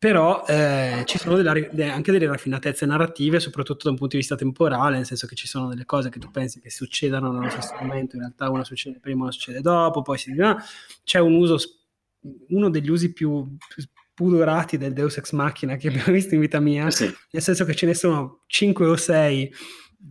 però 0.00 0.46
eh, 0.46 1.02
ci 1.04 1.18
sono 1.18 1.36
delle, 1.36 1.90
anche 1.90 2.10
delle 2.10 2.26
raffinatezze 2.26 2.86
narrative, 2.86 3.38
soprattutto 3.38 3.84
da 3.84 3.90
un 3.90 3.96
punto 3.96 4.14
di 4.14 4.20
vista 4.20 4.34
temporale, 4.34 4.96
nel 4.96 5.04
senso 5.04 5.26
che 5.26 5.34
ci 5.34 5.46
sono 5.46 5.68
delle 5.68 5.84
cose 5.84 6.08
che 6.08 6.18
tu 6.18 6.30
pensi 6.30 6.58
che 6.58 6.70
succedano 6.70 7.30
nello 7.30 7.50
stesso 7.50 7.74
momento, 7.78 8.16
in 8.16 8.22
realtà 8.22 8.48
una 8.48 8.64
succede 8.64 8.98
prima, 8.98 9.24
una 9.24 9.30
succede 9.30 9.60
dopo, 9.60 10.00
poi 10.00 10.16
si 10.16 10.30
dice, 10.30 10.56
c'è 11.04 11.18
un 11.18 11.34
uso, 11.34 11.58
uno 12.48 12.70
degli 12.70 12.88
usi 12.88 13.12
più, 13.12 13.58
più 13.68 13.84
pudorati 14.14 14.78
del 14.78 14.94
Deus 14.94 15.18
Ex 15.18 15.32
Machina 15.32 15.76
che 15.76 15.88
abbiamo 15.88 16.12
visto 16.12 16.34
in 16.34 16.40
vita 16.40 16.60
mia, 16.60 16.90
sì. 16.90 17.04
nel 17.32 17.42
senso 17.42 17.66
che 17.66 17.74
ce 17.74 17.84
ne 17.84 17.92
sono 17.92 18.44
5 18.46 18.86
o 18.86 18.96
6 18.96 19.52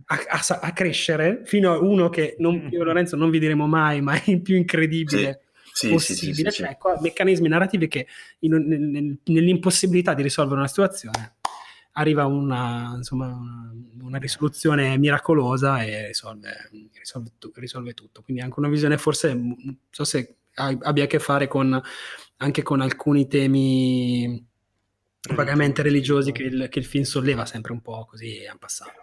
a, 0.06 0.18
a, 0.28 0.58
a, 0.60 0.72
crescere, 0.72 1.42
fino 1.44 1.72
a 1.72 1.78
uno 1.78 2.08
che 2.08 2.36
non, 2.38 2.68
io 2.70 2.80
e 2.80 2.84
Lorenzo 2.84 3.16
non 3.16 3.30
vi 3.30 3.38
diremo 3.38 3.66
mai, 3.66 4.00
ma 4.00 4.14
è 4.14 4.30
il 4.30 4.42
più 4.42 4.56
incredibile. 4.56 5.40
Sì 5.42 5.48
sì, 5.72 5.88
possibile, 5.88 6.50
sì, 6.50 6.56
sì, 6.56 6.62
cioè 6.64 6.76
meccanismi 7.00 7.48
narrativi 7.48 7.88
che 7.88 8.06
in, 8.40 8.52
nel, 8.52 9.18
nell'impossibilità 9.24 10.14
di 10.14 10.22
risolvere 10.22 10.58
una 10.58 10.68
situazione 10.68 11.36
arriva 11.92 12.26
una, 12.26 12.94
insomma, 12.96 13.26
una, 13.26 13.72
una 14.02 14.18
risoluzione 14.18 14.96
miracolosa 14.98 15.82
e 15.82 16.08
risolve, 16.08 16.70
risolve, 16.92 17.30
risolve, 17.54 17.94
tutto. 17.94 18.22
Quindi 18.22 18.42
anche 18.42 18.58
una 18.58 18.68
visione 18.68 18.98
forse, 18.98 19.34
non 19.34 19.78
so 19.90 20.04
se 20.04 20.36
abbia 20.54 21.04
a 21.04 21.06
che 21.06 21.18
fare 21.18 21.48
con, 21.48 21.80
anche 22.36 22.62
con 22.62 22.80
alcuni 22.80 23.26
temi 23.26 24.46
vagamente 25.34 25.82
religiosi 25.82 26.32
che 26.32 26.42
il, 26.44 26.68
che 26.70 26.78
il 26.78 26.84
film 26.84 27.04
solleva 27.04 27.44
sempre 27.44 27.72
un 27.72 27.80
po' 27.80 28.06
così 28.06 28.46
a 28.46 28.56
passato. 28.58 29.00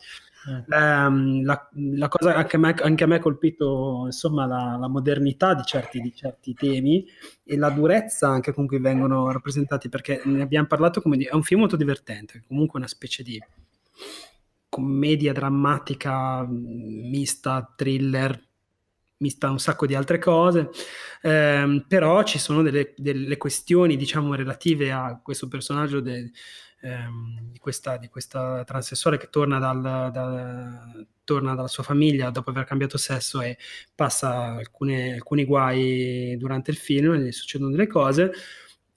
Um, 0.47 1.43
la, 1.43 1.69
la, 1.73 2.07
cosa 2.07 2.33
anche 2.33 2.55
a 2.55 2.59
me, 2.59 2.73
anche 2.81 3.03
a 3.03 3.07
me 3.07 3.15
ha 3.15 3.19
colpito 3.19 4.03
insomma 4.05 4.45
la, 4.45 4.77
la 4.79 4.87
modernità 4.87 5.53
di 5.53 5.63
certi, 5.63 5.99
di 5.99 6.15
certi, 6.15 6.53
temi 6.53 7.05
e 7.43 7.57
la 7.57 7.69
durezza 7.69 8.29
anche 8.29 8.53
con 8.53 8.65
cui 8.65 8.79
vengono 8.79 9.29
rappresentati 9.29 9.89
perché 9.89 10.21
ne 10.23 10.41
abbiamo 10.41 10.67
parlato 10.67 11.01
come 11.01 11.17
di, 11.17 11.25
è 11.25 11.33
un 11.33 11.43
film 11.43 11.59
molto 11.59 11.75
divertente 11.75 12.45
comunque 12.47 12.79
una 12.79 12.87
specie 12.87 13.23
di 13.23 13.37
commedia 14.69 15.33
drammatica 15.33 16.45
mista 16.47 17.73
thriller 17.75 18.46
mista 19.17 19.49
un 19.49 19.59
sacco 19.59 19.85
di 19.85 19.95
altre 19.95 20.19
cose. 20.19 20.69
Um, 21.23 21.85
però 21.87 22.23
ci 22.23 22.37
sono 22.39 22.61
delle, 22.61 22.93
delle, 22.95 23.37
questioni 23.37 23.97
diciamo 23.97 24.35
relative 24.35 24.91
a 24.91 25.19
questo 25.21 25.47
personaggio 25.47 25.99
de, 25.99 26.31
ehm, 26.81 27.51
di, 27.51 27.59
questa, 27.59 27.97
di, 27.97 28.07
questa, 28.07 28.63
transessuale 28.63 29.17
che 29.17 29.29
torna, 29.29 29.59
dal, 29.59 29.81
da, 29.81 30.81
torna, 31.23 31.55
dalla 31.55 31.67
sua 31.67 31.83
famiglia 31.83 32.29
dopo 32.29 32.51
aver 32.51 32.65
cambiato 32.65 32.97
sesso 32.97 33.41
e 33.41 33.57
passa 33.95 34.55
alcune, 34.55 35.13
alcuni 35.15 35.45
guai 35.45 36.37
durante 36.37 36.71
il 36.71 36.77
film, 36.77 37.15
gli 37.15 37.31
succedono 37.31 37.71
delle 37.71 37.87
cose 37.87 38.31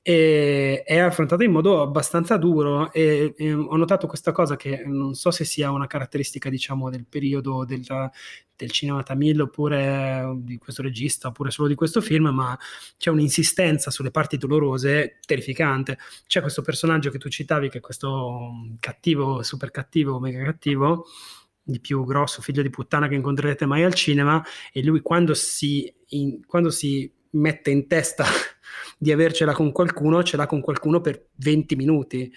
e 0.03 0.83
è 0.83 0.99
affrontata 0.99 1.45
in 1.45 1.53
modo 1.53 1.83
abbastanza 1.83 2.39
duro 2.39 2.91
e, 2.91 3.35
e, 3.37 3.53
ho 3.53 3.77
notato 3.77 4.07
questa 4.07 4.33
cosa 4.33 4.57
che 4.57 4.83
non 4.87 5.15
so 5.15 5.31
se 5.31 5.45
sia 5.45 5.71
una 5.71 5.87
caratteristica 5.87 6.49
diciamo 6.49 6.89
del 6.89 7.05
periodo 7.07 7.67
del, 7.67 7.85
del 8.57 8.71
cinema 8.71 9.03
tamil 9.03 9.43
oppure 9.43 10.37
di 10.39 10.57
questo 10.57 10.81
regista 10.81 11.29
oppure 11.29 11.51
solo 11.51 11.69
di 11.69 11.75
questo 11.75 12.01
film 12.01 12.29
ma 12.29 12.59
c'è 12.97 13.11
un'insistenza 13.11 13.91
sulle 13.91 14.11
parti 14.11 14.39
dolorose 14.39 15.19
terrificante. 15.27 15.99
C'è 16.27 16.41
questo 16.41 16.63
personaggio 16.63 17.11
che 17.11 17.19
tu 17.19 17.29
citavi 17.29 17.69
che 17.69 17.79
è 17.79 17.81
questo 17.83 18.53
cattivo 18.81 19.43
super 19.43 19.71
cattivo 19.71 20.19
mega 20.19 20.43
cattivo 20.45 21.07
di 21.63 21.79
più 21.79 22.05
grosso 22.05 22.41
figlio 22.41 22.63
di 22.63 22.71
puttana 22.71 23.07
che 23.07 23.15
incontrerete 23.15 23.67
mai 23.67 23.85
al 23.85 23.95
cinema 23.95 24.43
e 24.73 24.83
lui 24.83 25.01
quando 25.01 25.35
si, 25.35 25.93
in, 26.09 26.45
quando 26.47 26.71
si 26.71 27.11
mette 27.31 27.71
in 27.71 27.87
testa 27.87 28.25
di 28.99 29.13
avercela 29.13 29.53
con 29.53 29.73
qualcuno, 29.73 30.23
ce 30.23 30.37
l'ha 30.37 30.47
con 30.47 30.61
qualcuno 30.61 31.01
per 31.01 31.29
20 31.37 31.77
minuti 31.77 32.33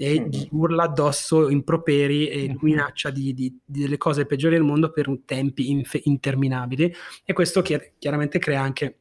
e 0.00 0.20
mm. 0.20 0.24
gli 0.26 0.48
urla 0.52 0.84
addosso 0.84 1.48
improperi 1.48 2.28
e 2.28 2.48
mm. 2.50 2.56
minaccia 2.60 3.10
di, 3.10 3.34
di, 3.34 3.60
di, 3.64 3.80
delle 3.82 3.96
cose 3.96 4.26
peggiori 4.26 4.54
del 4.54 4.64
mondo 4.64 4.90
per 4.90 5.12
tempi 5.24 5.70
inf- 5.70 6.00
interminabili 6.04 6.94
e 7.24 7.32
questo 7.32 7.62
chiar- 7.62 7.92
chiaramente 7.98 8.38
crea 8.38 8.62
anche, 8.62 8.98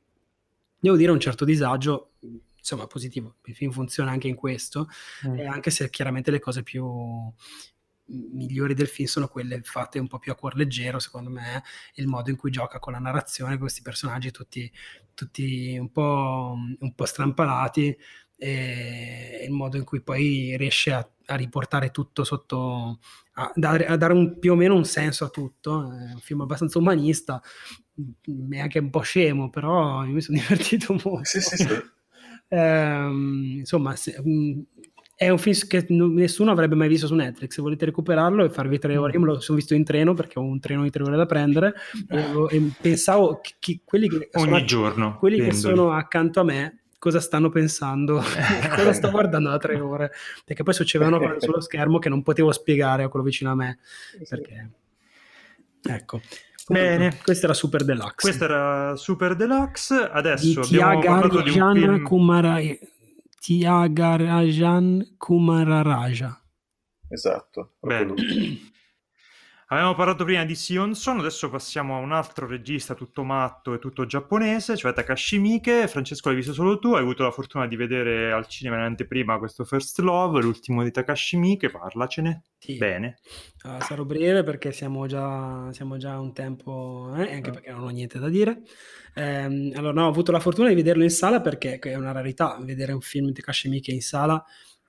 devo 0.80 0.96
dire, 0.96 1.12
un 1.12 1.20
certo 1.20 1.46
disagio 1.46 2.14
insomma 2.58 2.88
positivo, 2.88 3.36
il 3.46 3.56
film 3.56 3.72
funziona 3.72 4.12
anche 4.12 4.28
in 4.28 4.36
questo, 4.36 4.90
mm. 5.26 5.48
anche 5.48 5.70
se 5.70 5.90
chiaramente 5.90 6.32
le 6.32 6.40
cose 6.40 6.64
più, 6.64 6.84
migliori 8.08 8.74
del 8.74 8.88
film 8.88 9.08
sono 9.08 9.28
quelle 9.28 9.62
fatte 9.64 10.00
un 10.00 10.08
po' 10.08 10.20
più 10.20 10.32
a 10.32 10.36
cuor 10.36 10.56
leggero, 10.56 11.00
secondo 11.00 11.30
me, 11.30 11.64
il 11.96 12.08
modo 12.08 12.30
in 12.30 12.36
cui 12.36 12.52
gioca 12.52 12.80
con 12.80 12.94
la 12.94 13.00
narrazione, 13.00 13.58
questi 13.58 13.82
personaggi 13.82 14.32
tutti, 14.32 14.72
tutti 15.14 15.78
un, 15.78 15.92
po', 15.92 16.56
un 16.80 16.96
po' 16.96 17.06
strampalati 17.06 17.98
e 18.40 19.44
il 19.48 19.52
modo 19.52 19.78
in 19.78 19.84
cui 19.84 20.02
poi 20.02 20.56
riesce 20.58 20.94
a, 20.94 21.10
a 21.26 21.36
riportare 21.36 21.90
tutto 21.90 22.24
sotto, 22.24 23.00
a 23.34 23.52
dare, 23.56 23.88
a 23.88 23.98
dare 23.98 24.14
un, 24.14 24.38
più 24.38 24.52
o 24.54 24.56
meno 24.56 24.76
un 24.76 24.86
senso 24.86 25.26
a 25.26 25.30
tutto. 25.30 25.92
È 25.92 26.14
un 26.14 26.20
film 26.20 26.42
abbastanza 26.42 26.78
umanista, 26.78 27.42
è 28.50 28.60
anche 28.60 28.80
un 28.80 28.90
po' 28.90 29.02
scemo, 29.02 29.50
però 29.50 30.02
mi 30.02 30.22
sono 30.22 30.38
divertito 30.40 30.94
molto. 31.04 31.24
Sì, 31.24 31.42
sì, 31.42 31.58
sì. 31.58 31.68
Eh, 32.50 33.10
insomma, 33.58 33.96
se, 33.96 34.22
è 35.18 35.30
un 35.30 35.40
film 35.40 35.56
che 35.68 35.84
nessuno 35.90 36.52
avrebbe 36.52 36.76
mai 36.76 36.88
visto 36.88 37.08
su 37.08 37.16
Netflix. 37.16 37.56
Se 37.56 37.62
volete 37.64 37.86
recuperarlo 37.86 38.46
e 38.46 38.52
farvi 38.52 38.78
tre 38.78 38.98
ore, 38.98 39.14
io 39.14 39.20
me 39.20 39.26
lo 39.26 39.40
sono 39.40 39.58
visto 39.58 39.74
in 39.74 39.84
treno 39.84 40.14
perché 40.14 40.38
ho 40.38 40.44
un 40.44 40.60
treno 40.60 40.84
di 40.84 40.92
tre 40.92 41.02
ore 41.02 41.18
da 41.18 41.26
prendere. 41.26 41.74
E, 42.08 42.56
e 42.56 42.72
pensavo 42.80 43.40
che, 43.42 43.56
che 43.58 43.82
quelli 43.84 44.08
che 44.10 44.30
ogni 44.34 44.46
sono, 44.46 44.64
giorno 44.64 45.18
quelli 45.18 45.40
che 45.40 45.54
sono 45.54 45.92
accanto 45.92 46.42
a 46.42 46.44
me 46.44 46.84
cosa 47.00 47.20
stanno 47.20 47.50
pensando, 47.50 48.22
cosa 48.76 48.94
sto 48.94 49.10
guardando 49.10 49.50
da 49.50 49.58
tre 49.58 49.80
ore. 49.80 50.12
Perché 50.46 50.62
poi 50.62 50.76
succedevano 50.76 51.18
cose 51.20 51.40
sullo 51.40 51.62
schermo 51.62 51.98
che 51.98 52.10
non 52.10 52.22
potevo 52.22 52.52
spiegare 52.52 53.02
a 53.02 53.08
quello 53.08 53.26
vicino 53.26 53.50
a 53.50 53.56
me. 53.56 53.80
Perché, 54.30 54.70
ecco. 55.82 56.22
Bene, 56.68 57.18
questa 57.24 57.46
era 57.46 57.56
Super 57.56 57.84
Deluxe. 57.84 58.14
Questa 58.18 58.46
era 58.46 58.96
Super 58.96 59.36
Deluxe. 59.36 59.96
Adesso 59.96 60.62
di 60.68 60.80
abbiamo 60.80 61.00
parlato 61.00 61.42
di 61.42 61.60
un 61.60 61.74
film... 61.74 62.04
Kumarai 62.04 62.80
Tyagarajan 63.42 65.06
Kumararaja. 65.18 66.32
Esatto. 67.10 67.78
Bene. 67.82 68.16
Avevamo 69.70 69.96
parlato 69.96 70.24
prima 70.24 70.46
di 70.46 70.56
Sion 70.56 70.96
Son, 70.96 71.20
adesso 71.20 71.50
passiamo 71.50 71.98
a 71.98 72.00
un 72.00 72.14
altro 72.14 72.48
regista 72.48 72.94
tutto 72.94 73.26
matto 73.26 73.74
e 73.74 73.80
tutto 73.80 74.06
giapponese, 74.06 74.78
cioè 74.78 74.94
Takashi 74.94 75.40
Miike. 75.40 75.90
Francesco, 75.90 76.30
l'hai 76.30 76.38
visto 76.38 76.54
solo 76.54 76.80
tu, 76.80 76.94
hai 76.94 77.02
avuto 77.02 77.24
la 77.24 77.32
fortuna 77.32 77.68
di 77.68 77.76
vedere 77.76 78.32
al 78.32 78.48
cinema 78.48 78.78
in 78.78 78.84
anteprima 78.84 79.38
questo 79.38 79.66
First 79.66 80.00
Love, 80.00 80.42
l'ultimo 80.42 80.84
di 80.84 80.92
Takashi 80.92 81.36
Miike, 81.36 81.70
parlacene. 81.70 82.44
Sì. 82.58 82.78
Bene. 82.78 83.18
Uh, 83.62 83.82
sarò 83.82 84.06
breve 84.06 84.44
perché 84.44 84.72
siamo 84.72 85.06
già, 85.06 85.68
siamo 85.74 85.98
già 85.98 86.18
un 86.18 86.32
tempo, 86.32 87.12
eh, 87.18 87.34
anche 87.34 87.52
perché 87.52 87.70
non 87.72 87.84
ho 87.84 87.90
niente 87.90 88.20
da 88.20 88.30
dire. 88.30 88.62
Eh, 89.14 89.74
allora, 89.76 89.92
no, 89.92 90.06
ho 90.06 90.10
avuto 90.10 90.32
la 90.32 90.40
fortuna 90.40 90.70
di 90.70 90.76
vederlo 90.76 91.04
in 91.04 91.10
sala 91.10 91.42
perché 91.42 91.78
è 91.78 91.96
una 91.96 92.14
rarità 92.14 92.58
vedere 92.62 92.94
un 92.94 93.02
film 93.02 93.26
di 93.26 93.34
Takashi 93.34 93.68
Miike 93.68 93.92
in 93.92 94.02
sala. 94.02 94.42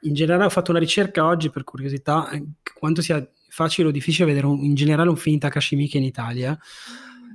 In 0.02 0.14
generale 0.14 0.44
ho 0.44 0.50
fatto 0.50 0.70
una 0.70 0.78
ricerca 0.78 1.26
oggi 1.26 1.50
per 1.50 1.64
curiosità 1.64 2.30
eh, 2.30 2.44
quanto 2.78 3.02
sia 3.02 3.28
facile 3.58 3.88
o 3.88 3.90
difficile 3.90 4.26
vedere 4.26 4.46
un, 4.46 4.62
in 4.62 4.74
generale 4.74 5.08
un 5.08 5.16
film 5.16 5.38
Takashi 5.38 5.74
Miike 5.74 5.98
in 5.98 6.04
Italia. 6.04 6.56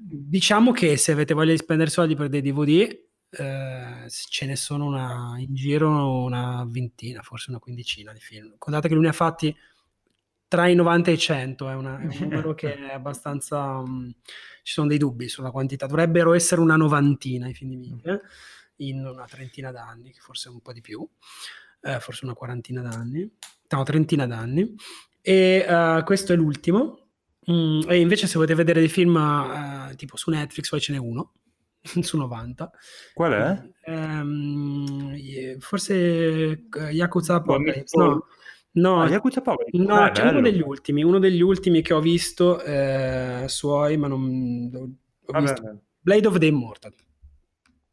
Diciamo 0.01 0.71
che 0.71 0.95
se 0.95 1.11
avete 1.11 1.33
voglia 1.33 1.51
di 1.51 1.57
spendere 1.57 1.89
soldi 1.89 2.15
per 2.15 2.29
dei 2.29 2.41
DVD, 2.41 2.97
eh, 3.29 4.07
ce 4.07 4.45
ne 4.45 4.55
sono 4.55 4.85
una, 4.85 5.35
in 5.37 5.53
giro 5.53 6.23
una 6.23 6.65
ventina, 6.65 7.21
forse 7.21 7.49
una 7.49 7.59
quindicina 7.59 8.13
di 8.13 8.19
film. 8.19 8.55
Contate 8.57 8.87
che 8.87 8.93
lui 8.93 9.03
ne 9.03 9.09
ha 9.09 9.13
fatti 9.13 9.53
tra 10.47 10.67
i 10.67 10.75
90 10.75 11.09
e 11.09 11.13
i 11.13 11.17
100, 11.17 11.69
è, 11.69 11.73
una, 11.73 11.99
è 11.99 12.05
un 12.05 12.17
numero 12.19 12.53
che 12.53 12.73
è 12.75 12.93
abbastanza... 12.93 13.79
Um, 13.79 14.13
ci 14.63 14.71
sono 14.71 14.87
dei 14.87 14.97
dubbi 14.97 15.27
sulla 15.27 15.51
quantità, 15.51 15.87
dovrebbero 15.87 16.33
essere 16.33 16.61
una 16.61 16.77
novantina 16.77 17.49
i 17.49 17.53
film 17.53 17.71
di 17.71 17.75
Miike. 17.75 18.21
in 18.77 19.05
una 19.05 19.25
trentina 19.25 19.71
d'anni, 19.71 20.13
forse 20.13 20.47
un 20.47 20.61
po' 20.61 20.71
di 20.71 20.79
più, 20.79 21.05
eh, 21.81 21.99
forse 21.99 22.23
una 22.23 22.33
quarantina 22.33 22.81
d'anni, 22.81 23.29
no, 23.69 23.83
trentina 23.83 24.25
d'anni. 24.25 24.73
E 25.25 25.65
uh, 25.67 26.03
questo 26.03 26.33
è 26.33 26.35
l'ultimo. 26.35 26.99
Mm, 27.49 27.81
e 27.87 27.99
invece 27.99 28.27
se 28.27 28.35
volete 28.35 28.55
vedere 28.55 28.81
dei 28.81 28.89
film 28.89 29.15
uh, 29.15 29.95
tipo 29.95 30.17
su 30.17 30.29
Netflix, 30.29 30.69
poi 30.69 30.81
ce 30.81 30.91
n'è 30.91 30.99
uno 30.99 31.31
su 32.01 32.17
90. 32.17 32.71
Qual 33.13 33.31
è? 33.31 33.89
Um, 33.89 35.17
forse 35.59 36.65
Yakuza 36.91 37.35
Apocalypse. 37.35 37.97
No, 37.97 38.25
no, 38.71 39.01
ah, 39.01 39.09
Yakuza 39.09 39.39
Apocalypse. 39.39 39.77
No, 39.81 40.05
eh, 40.05 40.11
c'è 40.11 40.23
bello. 40.23 40.39
uno 40.39 40.49
degli 40.49 40.61
ultimi, 40.61 41.03
uno 41.03 41.19
degli 41.19 41.41
ultimi 41.41 41.81
che 41.81 41.93
ho 41.93 42.01
visto 42.01 42.61
eh, 42.61 43.45
suoi, 43.47 43.95
ma 43.95 44.07
non... 44.07 44.97
Ho 45.25 45.39
visto. 45.39 45.81
Blade 46.01 46.27
of 46.27 46.37
the 46.37 46.45
Immortal. 46.47 46.93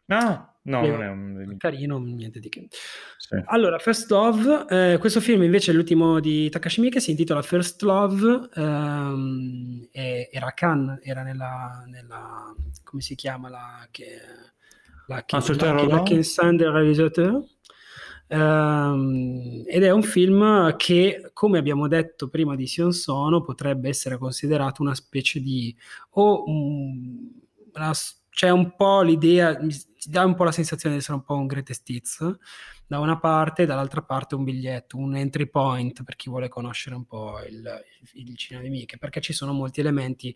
Ah, 0.06 0.49
No, 0.62 0.86
non 0.86 1.02
è 1.02 1.08
un... 1.08 1.56
Carino, 1.56 1.98
niente 1.98 2.38
di 2.38 2.48
che. 2.50 2.68
Sì. 3.16 3.40
Allora, 3.46 3.78
First 3.78 4.10
Love, 4.10 4.66
eh, 4.68 4.98
questo 4.98 5.20
film 5.20 5.42
invece 5.42 5.70
è 5.70 5.74
l'ultimo 5.74 6.20
di 6.20 6.50
Takashi 6.50 6.80
Miike, 6.80 7.00
si 7.00 7.10
intitola 7.10 7.40
First 7.40 7.80
Love, 7.82 8.48
ehm, 8.54 9.88
era 9.90 10.52
Cannes, 10.52 10.98
era 11.02 11.22
nella, 11.22 11.84
nella, 11.86 12.54
come 12.84 13.00
si 13.00 13.14
chiama 13.14 13.48
la 13.48 13.88
che, 13.90 14.06
la, 15.06 15.24
che, 15.24 15.36
ah, 15.36 15.72
la, 15.72 15.86
la 15.86 16.02
Ken 16.02 16.22
Sander 16.22 16.70
realizzatore. 16.70 17.44
Um, 18.32 19.64
ed 19.66 19.82
è 19.82 19.90
un 19.90 20.02
film 20.02 20.76
che, 20.76 21.30
come 21.32 21.58
abbiamo 21.58 21.88
detto 21.88 22.28
prima 22.28 22.54
di 22.54 22.66
Sion 22.66 22.92
Sono, 22.92 23.42
potrebbe 23.42 23.88
essere 23.88 24.18
considerato 24.18 24.82
una 24.82 24.94
specie 24.94 25.40
di 25.40 25.74
o 26.10 26.44
um, 26.46 27.28
una 27.74 27.92
c'è 28.30 28.50
un 28.50 28.74
po' 28.76 29.02
l'idea, 29.02 29.58
ti 30.00 30.08
dà 30.08 30.24
un 30.24 30.34
po' 30.34 30.44
la 30.44 30.52
sensazione 30.52 30.94
di 30.94 31.00
essere 31.02 31.18
un 31.18 31.22
po' 31.22 31.34
un 31.34 31.46
greatest 31.46 31.86
hits. 31.90 32.38
Da 32.86 32.98
una 33.00 33.18
parte, 33.18 33.66
dall'altra 33.66 34.00
parte 34.00 34.34
un 34.34 34.44
biglietto, 34.44 34.96
un 34.96 35.14
entry 35.14 35.46
point 35.46 36.02
per 36.02 36.16
chi 36.16 36.30
vuole 36.30 36.48
conoscere 36.48 36.96
un 36.96 37.04
po' 37.04 37.38
il, 37.46 37.84
il 38.14 38.36
cinema 38.36 38.64
di 38.64 38.70
Miche, 38.70 38.96
perché 38.96 39.20
ci 39.20 39.34
sono 39.34 39.52
molti 39.52 39.80
elementi 39.80 40.34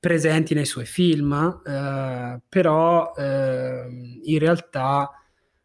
presenti 0.00 0.54
nei 0.54 0.64
suoi 0.64 0.86
film, 0.86 1.60
eh, 1.64 2.40
però 2.48 3.12
eh, 3.14 4.20
in 4.22 4.38
realtà 4.38 5.10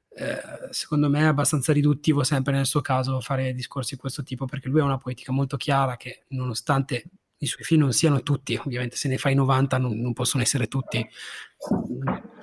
eh, 0.09 0.67
secondo 0.71 1.09
me 1.09 1.21
è 1.21 1.23
abbastanza 1.23 1.71
riduttivo 1.71 2.23
sempre 2.23 2.53
nel 2.53 2.65
suo 2.65 2.81
caso 2.81 3.21
fare 3.21 3.53
discorsi 3.53 3.95
di 3.95 4.01
questo 4.01 4.21
tipo, 4.21 4.45
perché 4.45 4.67
lui 4.67 4.81
ha 4.81 4.83
una 4.83 4.97
poetica 4.97 5.31
molto 5.31 5.55
chiara 5.55 5.95
che 5.95 6.25
nonostante 6.29 7.05
i 7.39 7.45
suoi 7.45 7.63
film 7.63 7.81
non 7.81 7.93
siano 7.93 8.23
tutti, 8.23 8.55
ovviamente 8.55 8.95
se 8.95 9.07
ne 9.07 9.17
fai 9.17 9.35
90 9.35 9.77
non, 9.77 9.99
non 9.99 10.13
possono 10.13 10.43
essere 10.43 10.67
tutti 10.67 11.07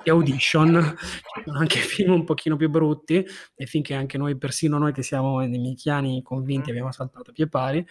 di 0.02 0.10
audition, 0.10 0.96
ci 0.98 1.42
sono 1.44 1.58
anche 1.58 1.78
film 1.80 2.12
un 2.12 2.24
pochino 2.24 2.56
più 2.56 2.68
brutti 2.68 3.24
e 3.54 3.66
finché 3.66 3.94
anche 3.94 4.18
noi, 4.18 4.36
persino 4.36 4.78
noi 4.78 4.92
che 4.92 5.02
siamo 5.02 5.46
dei 5.46 5.58
michiani 5.58 6.22
convinti 6.22 6.70
abbiamo 6.70 6.92
saltato 6.92 7.30
a 7.30 7.32
pie 7.32 7.48
pari. 7.48 7.86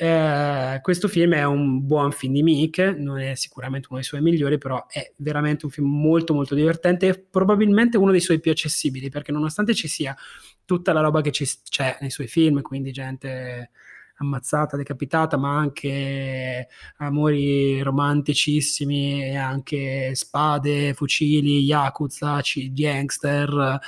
Eh, 0.00 0.78
questo 0.80 1.08
film 1.08 1.34
è 1.34 1.42
un 1.42 1.84
buon 1.84 2.12
film 2.12 2.34
di 2.34 2.44
Mick, 2.44 2.78
non 2.96 3.18
è 3.18 3.34
sicuramente 3.34 3.88
uno 3.90 3.98
dei 3.98 4.06
suoi 4.06 4.20
migliori, 4.20 4.56
però 4.56 4.86
è 4.86 5.12
veramente 5.16 5.64
un 5.64 5.72
film 5.72 5.88
molto 5.88 6.34
molto 6.34 6.54
divertente 6.54 7.08
e 7.08 7.18
probabilmente 7.18 7.96
uno 7.96 8.12
dei 8.12 8.20
suoi 8.20 8.38
più 8.38 8.52
accessibili, 8.52 9.08
perché 9.08 9.32
nonostante 9.32 9.74
ci 9.74 9.88
sia 9.88 10.16
tutta 10.64 10.92
la 10.92 11.00
roba 11.00 11.20
che 11.20 11.32
ci, 11.32 11.44
c'è 11.68 11.98
nei 12.00 12.10
suoi 12.10 12.28
film, 12.28 12.62
quindi 12.62 12.92
gente 12.92 13.70
ammazzata, 14.18 14.76
decapitata, 14.76 15.36
ma 15.36 15.56
anche 15.56 16.68
amori 16.98 17.80
romanticissimi 17.82 19.36
anche 19.36 20.14
spade, 20.14 20.94
fucili, 20.94 21.60
yakuza, 21.60 22.40
gangster, 22.70 23.78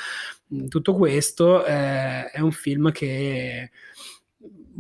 mm, 0.54 0.66
tutto 0.66 0.94
questo 0.94 1.64
eh, 1.64 2.30
è 2.30 2.40
un 2.40 2.52
film 2.52 2.90
che 2.92 3.70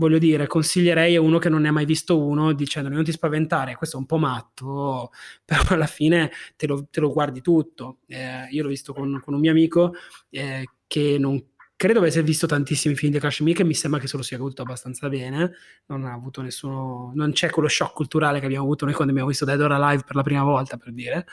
voglio 0.00 0.18
dire, 0.18 0.46
consiglierei 0.46 1.16
a 1.16 1.20
uno 1.20 1.38
che 1.38 1.50
non 1.50 1.60
ne 1.60 1.68
ha 1.68 1.72
mai 1.72 1.84
visto 1.84 2.18
uno 2.18 2.52
dicendogli 2.52 2.94
non 2.94 3.04
ti 3.04 3.12
spaventare, 3.12 3.76
questo 3.76 3.96
è 3.96 4.00
un 4.00 4.06
po' 4.06 4.16
matto, 4.16 5.10
però 5.44 5.62
alla 5.68 5.86
fine 5.86 6.30
te 6.56 6.66
lo, 6.66 6.86
te 6.90 7.00
lo 7.00 7.12
guardi 7.12 7.40
tutto. 7.42 7.98
Eh, 8.06 8.46
io 8.50 8.62
l'ho 8.62 8.68
visto 8.68 8.92
con, 8.94 9.20
con 9.22 9.34
un 9.34 9.40
mio 9.40 9.50
amico 9.50 9.92
eh, 10.30 10.66
che 10.86 11.16
non 11.18 11.42
credo 11.80 12.00
avesse 12.00 12.22
visto 12.22 12.46
tantissimi 12.46 12.94
film 12.94 13.10
di 13.10 13.18
Kashmir 13.18 13.56
che 13.56 13.64
mi 13.64 13.72
sembra 13.72 13.98
che 13.98 14.06
se 14.06 14.18
lo 14.18 14.22
sia 14.22 14.36
goduto 14.36 14.60
abbastanza 14.60 15.08
bene. 15.08 15.52
Non 15.86 16.04
ha 16.04 16.12
avuto 16.12 16.42
nessuno 16.42 17.10
non 17.14 17.32
c'è 17.32 17.48
quello 17.48 17.68
shock 17.68 17.94
culturale 17.94 18.38
che 18.38 18.44
abbiamo 18.44 18.64
avuto 18.64 18.84
noi 18.84 18.92
quando 18.92 19.12
abbiamo 19.12 19.30
visto 19.30 19.46
Dead 19.46 19.58
or 19.58 19.72
Alive 19.72 20.02
per 20.04 20.14
la 20.14 20.22
prima 20.22 20.42
volta 20.42 20.76
per 20.76 20.92
dire. 20.92 21.26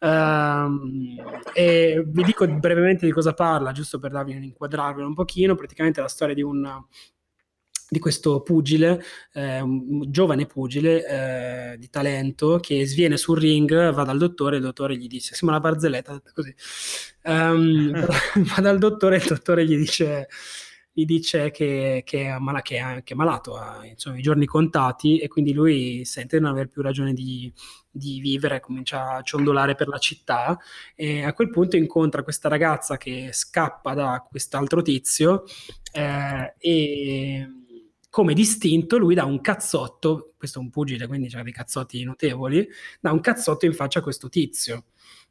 Um, 0.00 1.14
e 1.54 2.02
vi 2.04 2.24
dico 2.24 2.48
brevemente 2.48 3.06
di 3.06 3.12
cosa 3.12 3.32
parla 3.32 3.70
giusto 3.70 4.00
per 4.00 4.10
darvi 4.10 4.34
un 4.34 4.42
inquadrarvelo 4.42 5.06
un 5.06 5.14
pochino. 5.14 5.54
Praticamente 5.54 6.00
la 6.00 6.08
storia 6.08 6.34
di 6.34 6.42
un 6.42 6.68
di 7.88 7.98
questo 7.98 8.40
pugile, 8.40 9.02
eh, 9.32 9.60
un 9.60 10.10
giovane 10.10 10.46
pugile 10.46 11.06
eh, 11.72 11.78
di 11.78 11.88
talento 11.88 12.58
che 12.60 12.84
sviene 12.86 13.16
sul 13.16 13.38
ring, 13.38 13.92
va 13.92 14.02
dal 14.02 14.18
dottore, 14.18 14.56
il 14.56 14.62
dottore 14.62 14.96
gli 14.96 15.06
dice, 15.06 15.34
sembra 15.34 15.58
una 15.58 15.68
barzelletta, 15.68 16.20
così, 16.34 16.54
um, 17.24 17.92
va 18.54 18.60
dal 18.60 18.78
dottore, 18.78 19.16
il 19.16 19.24
dottore 19.26 19.64
gli 19.64 19.76
dice, 19.76 20.26
gli 20.92 21.04
dice 21.04 21.50
che, 21.52 22.02
che, 22.04 22.24
è 22.24 22.38
mal- 22.38 22.62
che, 22.62 22.78
è, 22.78 23.02
che, 23.04 23.14
è, 23.14 23.16
malato, 23.16 23.56
ha 23.56 23.86
insomma, 23.86 24.18
i 24.18 24.22
giorni 24.22 24.46
contati 24.46 25.18
e 25.18 25.28
quindi 25.28 25.52
lui 25.52 26.04
sente 26.04 26.38
di 26.38 26.42
non 26.42 26.52
aver 26.52 26.68
più 26.68 26.82
ragione 26.82 27.12
di, 27.12 27.52
di 27.88 28.18
vivere, 28.18 28.58
comincia 28.60 29.12
a 29.12 29.22
ciondolare 29.22 29.76
per 29.76 29.86
la 29.86 29.98
città 29.98 30.58
e 30.96 31.22
a 31.22 31.32
quel 31.34 31.50
punto 31.50 31.76
incontra 31.76 32.24
questa 32.24 32.48
ragazza 32.48 32.96
che 32.96 33.28
scappa 33.32 33.94
da 33.94 34.26
quest'altro 34.28 34.82
tizio 34.82 35.44
eh, 35.92 36.54
e 36.58 37.48
come 38.16 38.32
distinto 38.32 38.96
lui 38.96 39.14
dà 39.14 39.26
un 39.26 39.42
cazzotto, 39.42 40.32
questo 40.38 40.58
è 40.58 40.62
un 40.62 40.70
pugile 40.70 41.06
quindi 41.06 41.28
ha 41.36 41.42
dei 41.42 41.52
cazzotti 41.52 42.02
notevoli, 42.02 42.66
dà 42.98 43.12
un 43.12 43.20
cazzotto 43.20 43.66
in 43.66 43.74
faccia 43.74 43.98
a 43.98 44.02
questo 44.02 44.30
tizio. 44.30 44.86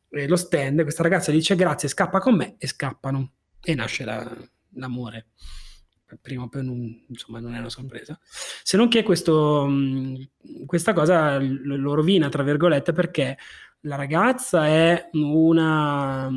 E 0.08 0.28
lo 0.28 0.36
stand, 0.36 0.84
questa 0.84 1.02
ragazza 1.02 1.32
dice 1.32 1.56
grazie, 1.56 1.90
scappa 1.90 2.20
con 2.20 2.36
me 2.36 2.58
e 2.60 2.68
scappano 2.68 3.32
e 3.60 3.74
nasce 3.74 4.06
la, 4.06 4.32
l'amore. 4.76 5.30
Prima 6.22 6.44
o 6.44 6.48
poi 6.48 6.64
non, 6.64 7.06
insomma, 7.08 7.40
non 7.40 7.56
è 7.56 7.58
una 7.58 7.70
sorpresa. 7.70 8.20
Se 8.22 8.78
non 8.78 8.88
che 8.88 9.02
questo, 9.02 9.68
questa 10.68 10.94
cosa 10.94 11.40
lo 11.40 11.96
rovina, 11.96 12.30
tra 12.30 12.44
virgolette, 12.44 12.94
perché 12.94 13.36
la 13.86 13.96
ragazza 13.96 14.68
è 14.68 15.10
una, 15.14 16.30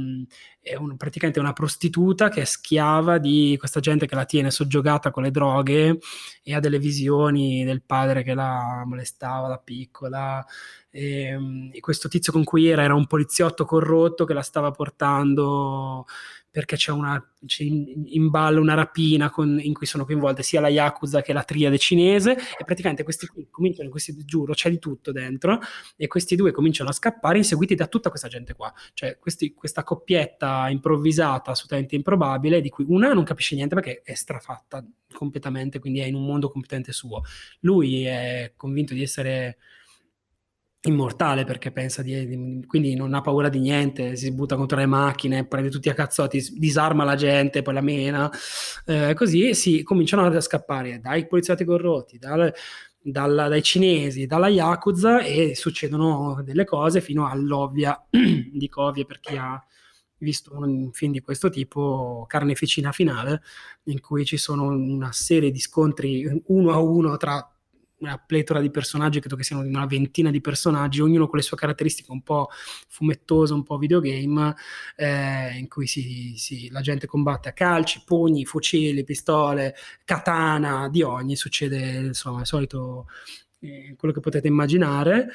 è 0.61 0.75
un, 0.75 0.97
praticamente 0.97 1.41
una 1.41 1.53
prostituta 1.53 2.29
che 2.29 2.43
è 2.43 2.45
schiava 2.45 3.19
di 3.19 3.57
questa 3.59 3.81
gente 3.81 4.07
che 4.07 4.15
la 4.15 4.25
tiene 4.25 4.51
soggiogata 4.51 5.11
con 5.11 5.23
le 5.23 5.31
droghe 5.31 5.99
e 6.43 6.55
ha 6.55 6.61
delle 6.61 6.79
visioni 6.79 7.65
del 7.65 7.83
padre 7.83 8.23
che 8.23 8.35
la 8.35 8.83
molestava 8.87 9.49
da 9.49 9.59
piccola. 9.59 10.45
E, 10.91 11.39
e 11.73 11.81
questo 11.81 12.09
tizio 12.09 12.33
con 12.33 12.45
cui 12.45 12.67
era 12.67 12.83
era 12.83 12.95
un 12.95 13.07
poliziotto 13.07 13.65
corrotto 13.65 14.25
che 14.25 14.35
la 14.35 14.43
stava 14.43 14.71
portando 14.71 16.07
perché 16.51 16.77
c'è, 16.77 16.93
una, 16.93 17.23
c'è 17.45 17.63
in 17.63 18.31
ballo 18.31 18.61
una 18.61 18.75
rapina 18.75 19.31
con, 19.31 19.59
in 19.61 19.75
cui 19.75 19.87
sono 19.87 20.05
coinvolte 20.05 20.43
sia 20.43 20.61
la 20.61 20.69
Yakuza 20.69 21.21
che 21.21 21.33
la 21.33 21.45
triade 21.45 21.79
cinese 21.79 22.33
e 22.33 22.65
praticamente 22.65 23.03
questi 23.03 23.27
qui 23.27 23.49
cominciano, 23.51 23.91
questi, 23.91 24.17
giuro, 24.25 24.55
c'è 24.55 24.71
di 24.71 24.79
tutto 24.79 25.13
dentro 25.13 25.61
e 25.97 26.07
questi 26.07 26.37
due 26.37 26.51
cominciano 26.51 26.89
a 26.89 26.93
scappare 26.93 27.39
inseguiti 27.39 27.75
da 27.75 27.87
tutta 27.87 28.09
questa 28.09 28.29
gente 28.29 28.55
qua, 28.55 28.73
cioè 28.95 29.19
questi, 29.19 29.53
questa 29.53 29.85
coppietta 29.85 30.69
improvvisata, 30.71 31.51
assolutamente 31.51 31.95
improbabile, 31.95 32.61
di 32.61 32.71
cui 32.71 32.87
una 32.89 33.13
non 33.13 33.25
capisce 33.25 33.55
niente 33.55 33.75
perché 33.75 34.03
è 34.03 34.15
strafatta 34.15 34.85
completamente, 35.13 35.79
quindi 35.79 36.01
è 36.01 36.05
in 36.05 36.15
un 36.15 36.25
mondo 36.25 36.51
completamente 36.51 36.93
suo. 36.93 37.23
Lui 37.61 38.05
è 38.05 38.53
convinto 38.57 38.95
di 38.95 39.03
essere 39.03 39.59
immortale 40.89 41.45
perché 41.45 41.71
pensa 41.71 42.03
di, 42.03 42.27
di, 42.27 42.65
quindi 42.67 42.95
non 42.95 43.15
ha 43.15 43.21
paura 43.21 43.49
di 43.49 43.59
niente, 43.61 44.17
si 44.17 44.33
butta 44.33 44.57
contro 44.57 44.79
le 44.79 44.87
macchine, 44.87 45.47
prende 45.47 45.71
tutti 45.71 45.89
a 45.89 45.95
cazzotti, 45.95 46.55
disarma 46.57 47.05
la 47.05 47.15
gente, 47.15 47.63
poi 47.63 47.75
la 47.75 47.81
mena, 47.81 48.31
eh, 48.87 49.15
così 49.15 49.55
si 49.55 49.83
cominciano 49.83 50.27
a 50.27 50.41
scappare 50.41 51.01
dai 51.01 51.27
poliziotti 51.27 51.65
corrotti, 51.65 52.19
dal, 52.19 52.53
dalla, 53.01 53.49
dai 53.49 53.63
cinesi, 53.63 54.27
dalla 54.27 54.49
Yakuza 54.49 55.21
e 55.21 55.55
succedono 55.55 56.43
delle 56.45 56.65
cose 56.65 57.01
fino 57.01 57.29
all'ovvia, 57.29 57.99
dico 58.11 58.83
ovvia 58.83 59.05
per 59.05 59.21
chi 59.21 59.37
ha 59.37 59.63
visto 60.19 60.57
un 60.57 60.91
film 60.93 61.13
di 61.13 61.21
questo 61.21 61.49
tipo, 61.49 62.25
Carneficina 62.29 62.93
Finale, 62.93 63.43
in 63.85 64.01
cui 64.01 64.25
ci 64.25 64.37
sono 64.37 64.67
una 64.67 65.13
serie 65.13 65.51
di 65.51 65.61
scontri 65.61 66.43
uno 66.47 66.73
a 66.73 66.79
uno 66.79 67.17
tra 67.17 67.49
una 67.99 68.19
pletora 68.19 68.61
di 68.61 68.71
personaggi, 68.71 69.21
credo 69.21 69.37
che 69.37 69.43
siano 69.43 69.63
una 69.63 69.87
ventina 69.87 70.31
di 70.31 70.41
personaggi, 70.41 71.01
ognuno 71.01 71.27
con 71.27 71.39
le 71.39 71.45
sue 71.45 71.57
caratteristiche 71.57 72.11
un 72.13 72.23
po' 72.23 72.49
fumettose, 72.89 73.53
un 73.53 73.63
po' 73.63 73.79
videogame, 73.79 74.55
eh, 74.97 75.57
in 75.59 75.69
cui 75.69 75.87
si, 75.87 76.35
si, 76.37 76.71
la 76.71 76.81
gente 76.81 77.07
combatte 77.07 77.49
a 77.49 77.53
calci, 77.53 78.03
pugni, 78.05 78.45
fucili, 78.45 79.05
pistole, 79.05 79.75
katana, 80.05 80.89
di 80.89 81.03
ogni, 81.03 81.37
succede 81.37 81.79
insomma 81.79 82.41
il 82.41 82.47
solito 82.47 83.07
eh, 83.61 83.95
quello 83.97 84.15
che 84.15 84.21
potete 84.21 84.49
immaginare. 84.49 85.29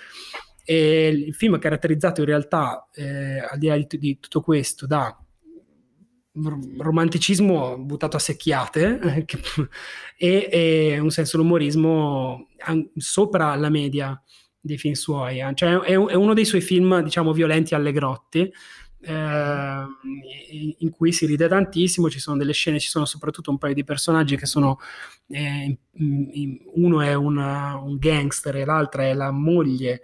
E 0.66 1.08
il 1.10 1.34
film 1.34 1.58
è 1.58 1.60
caratterizzato 1.60 2.22
in 2.22 2.28
realtà, 2.28 2.88
eh, 2.94 3.40
al 3.40 3.58
di 3.58 3.68
là 3.68 3.76
di, 3.76 3.86
di, 3.98 4.20
tutto 4.20 4.40
questo, 4.42 4.88
da 4.88 5.23
romanticismo 6.34 7.78
buttato 7.78 8.18
a 8.18 8.20
secchiate 8.20 9.00
eh, 9.00 9.26
e, 10.18 10.50
e, 10.52 11.00
un 11.00 11.12
senso 11.12 11.38
dell'umorismo 11.38 12.48
sopra 12.96 13.56
la 13.56 13.70
media 13.70 14.20
dei 14.60 14.78
film 14.78 14.94
suoi. 14.94 15.40
Eh. 15.40 15.52
Cioè, 15.54 15.80
è, 15.80 15.92
è, 15.92 16.16
uno 16.16 16.34
dei 16.34 16.46
suoi 16.46 16.62
film, 16.62 17.02
diciamo, 17.02 17.34
violenti 17.34 17.76
alle 17.76 17.92
grotte, 17.92 18.52
eh, 19.02 19.84
in 20.80 20.90
cui 20.90 21.12
si 21.12 21.26
ride 21.26 21.48
tantissimo, 21.48 22.10
ci 22.10 22.20
sono 22.20 22.38
delle 22.38 22.54
scene, 22.54 22.80
ci 22.80 22.90
sono 22.90 23.06
soprattutto 23.06 23.52
un 23.52 23.58
paio 23.58 23.74
di 23.74 23.84
personaggi 23.84 24.38
che 24.38 24.46
sono, 24.46 24.80
eh, 25.28 25.78
uno 26.76 27.02
è 27.02 27.14
una, 27.14 27.76
un 27.76 27.98
gangster 27.98 28.56
e 28.56 28.66
l'altra 28.66 29.04
è 29.04 29.14
la 29.14 29.32
moglie 29.32 30.02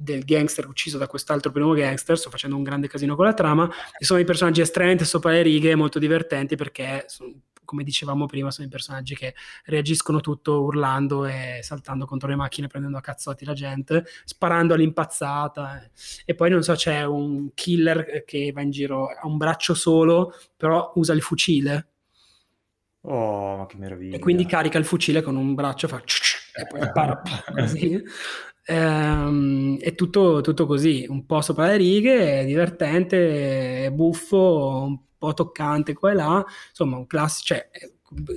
del 0.00 0.24
gangster 0.24 0.66
ucciso 0.68 0.96
da 0.96 1.08
quest'altro 1.08 1.50
primo 1.50 1.72
gangster, 1.72 2.16
sto 2.16 2.30
facendo 2.30 2.54
un 2.54 2.62
grande 2.62 2.86
casino 2.86 3.16
con 3.16 3.24
la 3.24 3.34
trama, 3.34 3.68
e 3.98 4.04
sono 4.04 4.20
i 4.20 4.24
personaggi 4.24 4.60
estremamente 4.60 5.04
sopra 5.04 5.32
le 5.32 5.42
righe, 5.42 5.74
molto 5.74 5.98
divertenti 5.98 6.54
perché, 6.54 7.04
sono, 7.08 7.32
come 7.64 7.82
dicevamo 7.82 8.26
prima, 8.26 8.52
sono 8.52 8.68
i 8.68 8.70
personaggi 8.70 9.16
che 9.16 9.34
reagiscono 9.64 10.20
tutto 10.20 10.62
urlando 10.62 11.26
e 11.26 11.58
saltando 11.62 12.06
contro 12.06 12.28
le 12.28 12.36
macchine, 12.36 12.68
prendendo 12.68 12.96
a 12.96 13.00
cazzotti 13.02 13.44
la 13.44 13.52
gente, 13.54 14.06
sparando 14.24 14.72
all'impazzata. 14.72 15.90
E 16.24 16.34
poi, 16.34 16.48
non 16.48 16.62
so, 16.62 16.74
c'è 16.74 17.04
un 17.04 17.50
killer 17.54 18.24
che 18.24 18.52
va 18.52 18.62
in 18.62 18.70
giro, 18.70 19.08
ha 19.08 19.26
un 19.26 19.36
braccio 19.36 19.74
solo, 19.74 20.32
però 20.56 20.92
usa 20.94 21.12
il 21.12 21.20
fucile. 21.20 21.88
Oh, 23.02 23.56
ma 23.58 23.66
che 23.66 23.76
meraviglia. 23.76 24.16
E 24.16 24.18
quindi 24.18 24.46
carica 24.46 24.78
il 24.78 24.84
fucile 24.84 25.22
con 25.22 25.36
un 25.36 25.54
braccio 25.54 25.86
e 25.86 25.88
fa... 25.88 26.02
E 26.54 26.66
poi 26.66 26.82
spara 26.82 27.20
così. 27.54 28.02
Ehm, 28.70 29.78
è 29.78 29.94
tutto, 29.94 30.42
tutto, 30.42 30.66
così, 30.66 31.06
un 31.08 31.24
po' 31.24 31.40
sopra 31.40 31.68
le 31.68 31.78
righe, 31.78 32.40
è 32.40 32.44
divertente, 32.44 33.90
buffo, 33.90 34.84
un 34.86 34.98
po' 35.16 35.32
toccante 35.32 35.94
qua 35.94 36.10
e 36.10 36.14
là, 36.14 36.44
insomma 36.68 36.98
un 36.98 37.06
classico, 37.06 37.54
cioè 37.54 37.70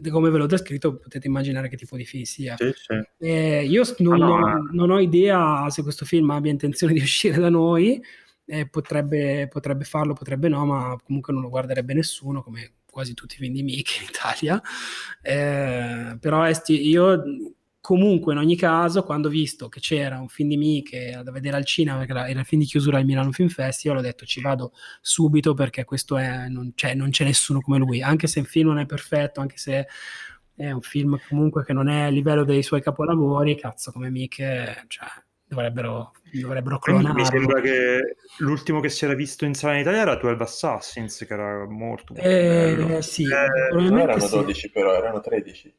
come 0.09 0.29
ve 0.29 0.37
l'ho 0.37 0.47
descritto 0.47 0.97
potete 0.97 1.27
immaginare 1.27 1.67
che 1.67 1.75
tipo 1.75 1.97
di 1.97 2.05
film 2.05 2.23
sia. 2.23 2.55
Sì, 2.57 2.71
sì. 2.73 3.25
Eh, 3.25 3.65
io 3.65 3.83
non, 3.97 4.21
ah, 4.21 4.25
no, 4.25 4.33
ho, 4.33 4.69
non, 4.71 4.89
ho, 4.91 4.99
idea 4.99 5.69
se 5.69 5.81
questo 5.83 6.05
film 6.05 6.29
abbia 6.29 6.51
intenzione 6.51 6.93
di 6.93 7.01
uscire 7.01 7.37
da 7.37 7.49
noi, 7.49 8.01
eh, 8.45 8.67
potrebbe, 8.69 9.49
potrebbe, 9.49 9.83
farlo, 9.83 10.13
potrebbe 10.13 10.47
no, 10.47 10.65
ma 10.65 10.97
comunque 11.03 11.33
non 11.33 11.41
lo 11.41 11.49
guarderebbe 11.49 11.93
nessuno, 11.93 12.41
come 12.41 12.75
quasi 12.89 13.13
tutti 13.13 13.35
i 13.35 13.37
film 13.37 13.53
di 13.53 13.63
Mickey 13.63 14.01
in 14.01 14.07
Italia. 14.09 14.61
Eh, 15.21 16.17
però 16.19 16.43
esti, 16.43 16.87
io 16.87 17.21
comunque 17.91 18.31
in 18.31 18.39
ogni 18.39 18.55
caso 18.55 19.03
quando 19.03 19.27
ho 19.27 19.31
visto 19.31 19.67
che 19.67 19.81
c'era 19.81 20.17
un 20.17 20.29
film 20.29 20.47
di 20.47 20.55
Miche 20.55 21.19
da 21.25 21.29
vedere 21.29 21.57
al 21.57 21.65
cinema 21.65 21.97
perché 21.97 22.13
era 22.13 22.39
il 22.39 22.45
film 22.45 22.61
di 22.61 22.67
chiusura 22.67 22.95
del 22.95 23.05
Milano 23.05 23.33
Film 23.33 23.49
Festival 23.49 23.97
ho 23.97 24.01
detto 24.01 24.25
ci 24.25 24.39
vado 24.39 24.71
subito 25.01 25.53
perché 25.53 25.83
questo 25.83 26.15
è 26.15 26.47
non, 26.47 26.71
cioè, 26.73 26.93
non 26.93 27.09
c'è 27.09 27.25
nessuno 27.25 27.59
come 27.59 27.79
lui. 27.79 28.01
Anche 28.01 28.27
se 28.27 28.39
il 28.39 28.45
film 28.45 28.69
non 28.69 28.79
è 28.79 28.85
perfetto 28.85 29.41
anche 29.41 29.57
se 29.57 29.87
è 30.55 30.71
un 30.71 30.79
film 30.79 31.19
comunque 31.27 31.65
che 31.65 31.73
non 31.73 31.89
è 31.89 32.03
a 32.03 32.07
livello 32.07 32.45
dei 32.45 32.63
suoi 32.63 32.81
capolavori 32.81 33.57
cazzo 33.57 33.91
come 33.91 34.09
Miche 34.09 34.85
cioè, 34.87 35.07
dovrebbero, 35.45 36.13
dovrebbero 36.31 36.79
clonarlo 36.79 37.19
mi 37.19 37.25
sembra 37.25 37.59
che 37.59 38.15
l'ultimo 38.37 38.79
che 38.79 38.87
si 38.87 39.03
era 39.03 39.15
visto 39.15 39.43
in 39.43 39.53
sala 39.53 39.73
in 39.73 39.81
Italia 39.81 39.99
era 39.99 40.15
12 40.15 40.41
Assassins 40.41 41.25
che 41.27 41.33
era 41.33 41.67
molto, 41.67 42.13
molto 42.13 42.25
eh, 42.25 42.73
bello. 42.73 43.01
sì, 43.01 43.23
eh, 43.23 43.73
non 43.73 43.99
erano 43.99 44.25
12 44.25 44.59
sì. 44.61 44.69
però 44.69 44.93
erano 44.93 45.19
13 45.19 45.75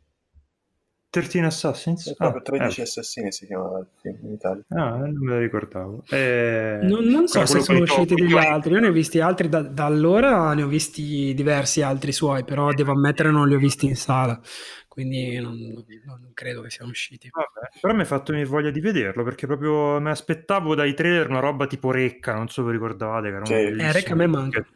13 1.12 1.40
Assassins? 1.40 2.08
È 2.08 2.14
proprio 2.14 2.40
13 2.40 2.80
ah, 2.80 2.84
Assassini 2.84 3.32
si 3.32 3.44
chiamava 3.44 3.80
il 3.80 3.86
film 4.00 4.18
in 4.22 4.32
Italia. 4.32 4.64
Ah, 4.70 4.96
non 4.96 5.18
me 5.18 5.34
lo 5.34 5.38
ricordavo. 5.40 6.04
Eh, 6.08 6.78
non, 6.84 7.04
non, 7.04 7.28
so 7.28 7.44
se 7.44 7.60
sono 7.60 7.80
usciti 7.80 8.14
degli 8.14 8.34
altri, 8.34 8.72
io 8.72 8.80
ne 8.80 8.88
ho 8.88 8.92
visti 8.92 9.20
altri 9.20 9.50
da, 9.50 9.60
da, 9.60 9.84
allora, 9.84 10.54
ne 10.54 10.62
ho 10.62 10.66
visti 10.66 11.34
diversi 11.34 11.82
altri 11.82 12.12
suoi, 12.12 12.44
però 12.44 12.72
devo 12.72 12.92
ammettere 12.92 13.30
non 13.30 13.46
li 13.46 13.54
ho 13.54 13.58
visti 13.58 13.84
in 13.84 13.94
sala, 13.94 14.40
quindi 14.88 15.38
non, 15.38 15.54
non, 15.58 15.84
non 16.18 16.30
credo 16.32 16.62
che 16.62 16.70
siano 16.70 16.90
usciti. 16.90 17.28
Vabbè, 17.30 17.78
però 17.78 17.92
mi 17.92 18.00
ha 18.00 18.06
fatto 18.06 18.32
voglia 18.46 18.70
di 18.70 18.80
vederlo, 18.80 19.22
perché 19.22 19.46
proprio 19.46 20.00
mi 20.00 20.08
aspettavo 20.08 20.74
dai 20.74 20.94
trailer 20.94 21.28
una 21.28 21.40
roba 21.40 21.66
tipo 21.66 21.90
Recca, 21.90 22.32
non 22.32 22.48
so 22.48 22.62
se 22.62 22.68
vi 22.68 22.72
ricordate. 22.72 23.28
Che 23.28 23.36
era 23.36 23.44
sì. 23.44 23.52
Eh, 23.52 23.92
Recca 23.92 24.12
a 24.14 24.16
me 24.16 24.26
manca. 24.26 24.66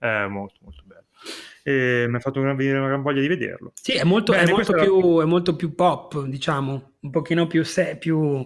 Eh, 0.00 0.26
molto, 0.26 0.56
molto 0.62 0.81
e 1.62 2.06
mi 2.08 2.16
ha 2.16 2.20
fatto 2.20 2.40
venire 2.40 2.78
una 2.78 2.88
gran 2.88 3.02
voglia 3.02 3.20
di 3.20 3.28
vederlo. 3.28 3.72
Sì, 3.74 3.92
è 3.92 4.04
molto, 4.04 4.32
Bene, 4.32 4.50
è 4.50 4.52
molto, 4.52 4.72
più, 4.72 5.20
è 5.20 5.24
molto 5.24 5.56
più, 5.56 5.74
pop, 5.74 6.24
diciamo, 6.24 6.96
un 7.00 7.10
pochino 7.10 7.46
più, 7.46 7.64
se, 7.64 7.96
più, 7.98 8.44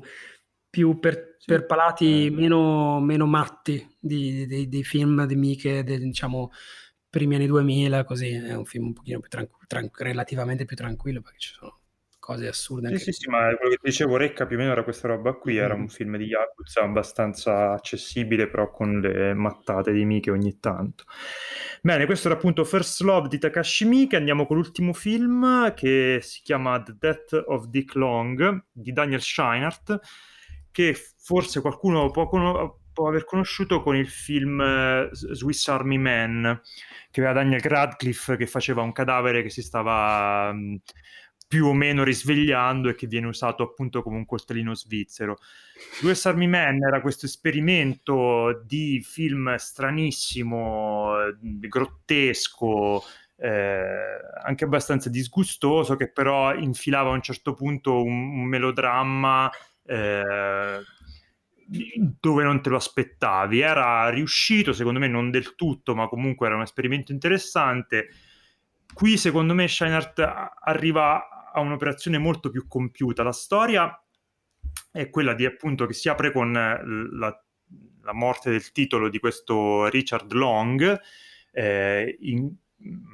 più 0.68 0.98
per, 0.98 1.36
sì. 1.38 1.46
per, 1.46 1.66
palati 1.66 2.30
meno, 2.30 3.00
meno 3.00 3.26
matti 3.26 3.96
dei, 3.98 4.46
dei 4.46 4.84
film 4.84 5.24
di 5.26 5.36
Miche, 5.36 5.82
del, 5.82 6.00
diciamo, 6.00 6.50
primi 7.08 7.36
anni 7.36 7.46
2000, 7.46 8.04
così 8.04 8.30
è 8.32 8.54
un 8.54 8.64
film 8.66 8.86
un 8.86 8.92
pochino 8.92 9.20
più 9.20 9.30
tranqu- 9.30 9.66
tranqu- 9.66 10.00
relativamente 10.02 10.64
più 10.64 10.76
tranquillo 10.76 11.22
perché 11.22 11.38
ci 11.38 11.52
sono 11.54 11.80
cose 12.26 12.48
assurde. 12.48 12.88
Sì, 12.98 13.04
sì, 13.04 13.12
sì, 13.12 13.30
ma 13.30 13.54
quello 13.54 13.70
che 13.70 13.76
ti 13.76 13.88
dicevo, 13.88 14.16
Recca 14.16 14.46
più 14.46 14.56
o 14.56 14.58
meno 14.58 14.72
era 14.72 14.82
questa 14.82 15.06
roba 15.06 15.34
qui, 15.34 15.54
mm. 15.54 15.58
era 15.58 15.74
un 15.74 15.88
film 15.88 16.16
di 16.16 16.24
Yakuza 16.24 16.82
abbastanza 16.82 17.70
accessibile, 17.70 18.48
però 18.48 18.68
con 18.72 18.98
le 18.98 19.32
mattate 19.32 19.92
di 19.92 20.04
Mike 20.04 20.32
ogni 20.32 20.58
tanto. 20.58 21.04
Bene, 21.80 22.04
questo 22.04 22.26
era 22.26 22.36
appunto 22.36 22.64
First 22.64 23.00
Love 23.02 23.28
di 23.28 23.38
Takashi 23.38 23.84
Miike, 23.84 24.16
andiamo 24.16 24.44
con 24.44 24.56
l'ultimo 24.56 24.92
film 24.92 25.72
che 25.74 26.18
si 26.20 26.40
chiama 26.42 26.82
The 26.82 26.96
Death 26.98 27.44
of 27.46 27.66
Dick 27.66 27.94
Long 27.94 28.64
di 28.72 28.92
Daniel 28.92 29.20
Scheinert, 29.20 30.00
che 30.72 30.96
forse 31.18 31.60
qualcuno 31.60 32.10
può, 32.10 32.26
con- 32.26 32.72
può 32.92 33.06
aver 33.06 33.24
conosciuto 33.24 33.82
con 33.82 33.94
il 33.94 34.08
film 34.08 34.58
uh, 34.58 35.14
Swiss 35.14 35.68
Army 35.68 35.96
Man, 35.96 36.60
che 37.12 37.20
aveva 37.20 37.40
Daniel 37.40 37.60
Radcliffe 37.60 38.36
che 38.36 38.48
faceva 38.48 38.82
un 38.82 38.90
cadavere 38.90 39.42
che 39.42 39.50
si 39.50 39.62
stava... 39.62 40.50
Um, 40.50 40.80
più 41.48 41.66
o 41.66 41.72
meno 41.72 42.02
risvegliando 42.02 42.88
e 42.88 42.94
che 42.94 43.06
viene 43.06 43.28
usato 43.28 43.62
appunto 43.62 44.02
come 44.02 44.16
un 44.16 44.26
coltellino 44.26 44.74
svizzero. 44.74 45.38
US 46.02 46.26
Army 46.26 46.46
Man 46.46 46.82
era 46.82 47.00
questo 47.00 47.26
esperimento 47.26 48.62
di 48.64 49.00
film 49.00 49.54
stranissimo, 49.54 51.14
grottesco, 51.40 53.02
eh, 53.36 54.18
anche 54.42 54.64
abbastanza 54.64 55.08
disgustoso, 55.08 55.94
che 55.94 56.10
però 56.10 56.54
infilava 56.54 57.10
a 57.10 57.14
un 57.14 57.22
certo 57.22 57.54
punto 57.54 58.02
un, 58.02 58.38
un 58.38 58.44
melodramma 58.44 59.50
eh, 59.84 60.80
dove 62.20 62.42
non 62.42 62.60
te 62.60 62.70
lo 62.70 62.76
aspettavi. 62.76 63.60
Era 63.60 64.08
riuscito, 64.08 64.72
secondo 64.72 64.98
me, 64.98 65.06
non 65.06 65.30
del 65.30 65.54
tutto, 65.54 65.94
ma 65.94 66.08
comunque 66.08 66.46
era 66.46 66.56
un 66.56 66.62
esperimento 66.62 67.12
interessante. 67.12 68.08
Qui, 68.92 69.16
secondo 69.16 69.54
me, 69.54 69.68
Scheinert 69.68 70.18
arriva 70.64 71.35
ha 71.56 71.60
un'operazione 71.60 72.18
molto 72.18 72.50
più 72.50 72.68
compiuta. 72.68 73.22
La 73.22 73.32
storia 73.32 73.98
è 74.92 75.08
quella 75.08 75.32
di 75.32 75.46
appunto 75.46 75.86
che 75.86 75.94
si 75.94 76.10
apre 76.10 76.30
con 76.30 76.54
eh, 76.54 76.82
la, 77.16 77.44
la 78.02 78.12
morte 78.12 78.50
del 78.50 78.72
titolo 78.72 79.08
di 79.08 79.18
questo 79.18 79.88
Richard 79.88 80.32
Long, 80.32 81.00
eh, 81.52 82.16
in, 82.20 82.54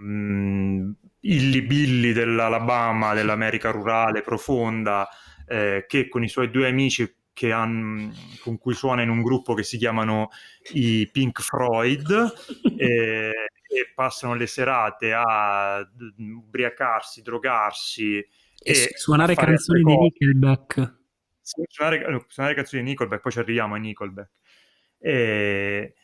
mm, 0.05 0.91
illibilli 1.21 2.13
dell'Alabama, 2.13 3.15
dell'America 3.15 3.71
rurale 3.71 4.23
profonda, 4.23 5.09
eh, 5.47 5.85
che 5.87 6.09
con 6.09 6.25
i 6.25 6.29
suoi 6.29 6.51
due 6.51 6.69
amici 6.69 7.09
han, 7.51 8.13
con 8.41 8.59
cui 8.59 8.75
suona 8.75 9.03
in 9.03 9.09
un 9.09 9.23
gruppo 9.23 9.55
che 9.55 9.63
si 9.63 9.79
chiamano 9.79 10.31
i 10.73 11.09
Pink 11.11 11.41
Floyd. 11.41 12.33
Eh, 12.83 13.31
e 13.73 13.93
passano 13.95 14.35
le 14.35 14.47
serate 14.47 15.13
a 15.13 15.87
ubriacarsi, 16.19 17.23
drogarsi 17.23 18.19
e, 18.19 18.29
e 18.63 18.93
suonare 18.95 19.35
canzoni 19.35 19.83
di 19.83 19.97
Nickelback. 19.97 21.01
Suonare, 21.41 22.25
suonare, 22.29 22.55
canzoni 22.55 22.83
di 22.83 22.91
Nickelback, 22.91 23.21
poi 23.21 23.33
ci 23.33 23.39
arriviamo 23.39 23.75
a 23.75 23.79
Nickelback. 23.79 24.31
E, 24.99 25.95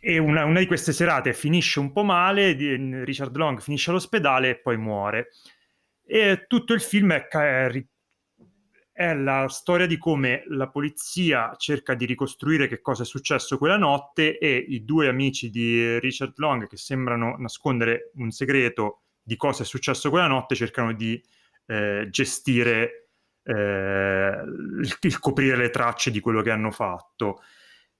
e 0.00 0.18
una, 0.18 0.44
una, 0.44 0.60
di 0.60 0.66
queste 0.66 0.92
serate 0.92 1.34
finisce 1.34 1.78
un 1.78 1.92
po' 1.92 2.04
male, 2.04 2.52
Richard 3.04 3.36
Long 3.36 3.60
finisce 3.60 3.90
all'ospedale 3.90 4.50
e 4.50 4.58
poi 4.58 4.78
muore. 4.78 5.28
E 6.06 6.46
tutto 6.48 6.72
il 6.72 6.80
film 6.80 7.12
è, 7.12 7.28
è 9.00 9.14
la 9.14 9.48
storia 9.48 9.86
di 9.86 9.96
come 9.96 10.44
la 10.48 10.68
polizia 10.68 11.54
cerca 11.56 11.94
di 11.94 12.04
ricostruire 12.04 12.68
che 12.68 12.82
cosa 12.82 13.04
è 13.04 13.06
successo 13.06 13.56
quella 13.56 13.78
notte 13.78 14.36
e 14.36 14.54
i 14.54 14.84
due 14.84 15.08
amici 15.08 15.48
di 15.48 15.98
Richard 16.00 16.34
Long 16.36 16.66
che 16.66 16.76
sembrano 16.76 17.34
nascondere 17.38 18.10
un 18.16 18.30
segreto 18.30 19.04
di 19.22 19.36
cosa 19.36 19.62
è 19.62 19.64
successo 19.64 20.10
quella 20.10 20.26
notte 20.26 20.54
cercano 20.54 20.92
di 20.92 21.18
eh, 21.64 22.08
gestire 22.10 23.08
eh, 23.42 23.52
il, 23.54 24.96
il, 25.00 25.18
coprire 25.18 25.56
le 25.56 25.70
tracce 25.70 26.10
di 26.10 26.20
quello 26.20 26.42
che 26.42 26.50
hanno 26.50 26.70
fatto. 26.70 27.40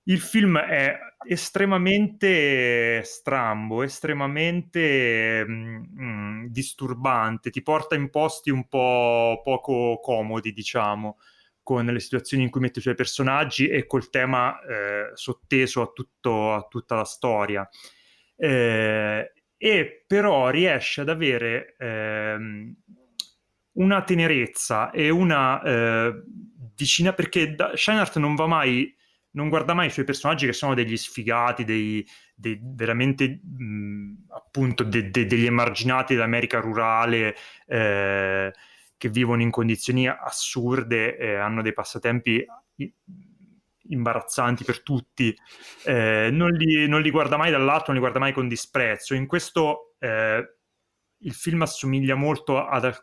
Il 0.05 0.21
film 0.21 0.59
è 0.59 0.99
estremamente 1.27 3.03
strambo, 3.05 3.83
estremamente 3.83 5.45
mh, 5.47 6.03
mm, 6.03 6.47
disturbante, 6.47 7.51
ti 7.51 7.63
porta 7.63 7.95
in 7.95 8.11
posti 8.11 8.51
un 8.51 8.67
po' 8.69 9.41
poco 9.45 10.01
comodi, 10.01 10.53
diciamo, 10.53 11.19
con 11.63 11.85
le 11.85 12.01
situazioni 12.01 12.45
in 12.45 12.51
cui 12.51 12.61
mette 12.61 12.79
i 12.79 12.83
suoi 12.83 12.95
personaggi 12.95 13.69
e 13.69 13.87
col 13.87 14.11
tema 14.11 14.59
eh, 14.63 15.11
sotteso 15.15 15.83
a, 15.83 15.91
tutto, 15.93 16.55
a, 16.55 16.67
tutta 16.69 16.97
la 16.97 17.05
storia. 17.05 17.69
Eh, 18.37 19.33
e 19.63 20.05
però 20.07 20.49
riesce 20.49 21.03
ad 21.03 21.11
avere 21.11 21.77
ehm, 21.79 22.75
una 23.73 24.03
tenerezza 24.03 24.91
e 24.91 25.11
una 25.11 25.63
eh, 25.63 26.23
vicina 26.75 27.13
perché 27.13 27.55
da, 27.55 27.77
Scheinert 27.77 28.17
non 28.17 28.35
va 28.35 28.47
mai 28.47 28.97
non 29.33 29.49
guarda 29.49 29.75
mai 29.75 29.87
i 29.87 29.91
suoi 29.91 30.05
personaggi 30.05 30.47
che 30.47 30.53
sono 30.53 30.75
degli 30.75 30.97
sfigati, 30.97 31.65
dei, 31.65 32.07
dei 32.35 32.59
veramente 32.63 33.41
mh, 33.43 34.27
appunto 34.29 34.83
de, 34.83 35.11
de, 35.11 35.27
degli 35.27 35.47
emarginati 35.47 36.15
dell'America 36.15 36.61
rurale 36.61 37.37
eh, 37.67 38.53
che 38.97 39.09
vivono 39.09 39.43
in 39.43 39.51
condizioni 39.51 40.09
assurde 40.09 41.17
e 41.17 41.35
hanno 41.37 41.63
dei 41.63 41.73
passatempi 41.73 42.45
imbarazzanti 43.91 44.65
per 44.65 44.83
tutti, 44.83 45.35
eh, 45.85 46.29
non, 46.33 46.51
li, 46.51 46.87
non, 46.89 47.01
li, 47.01 47.11
guarda 47.11 47.37
mai 47.37 47.51
dall'alto, 47.51 47.87
non 47.87 47.95
li 47.95 48.01
guarda 48.01 48.19
mai 48.19 48.33
con 48.33 48.49
disprezzo. 48.49 49.15
In 49.15 49.27
questo 49.27 49.95
eh, 49.99 50.57
il 51.19 51.33
film 51.35 51.63
assomiglia 51.63 52.15
molto 52.15 52.65
ad, 52.65 52.85
e 52.85 52.95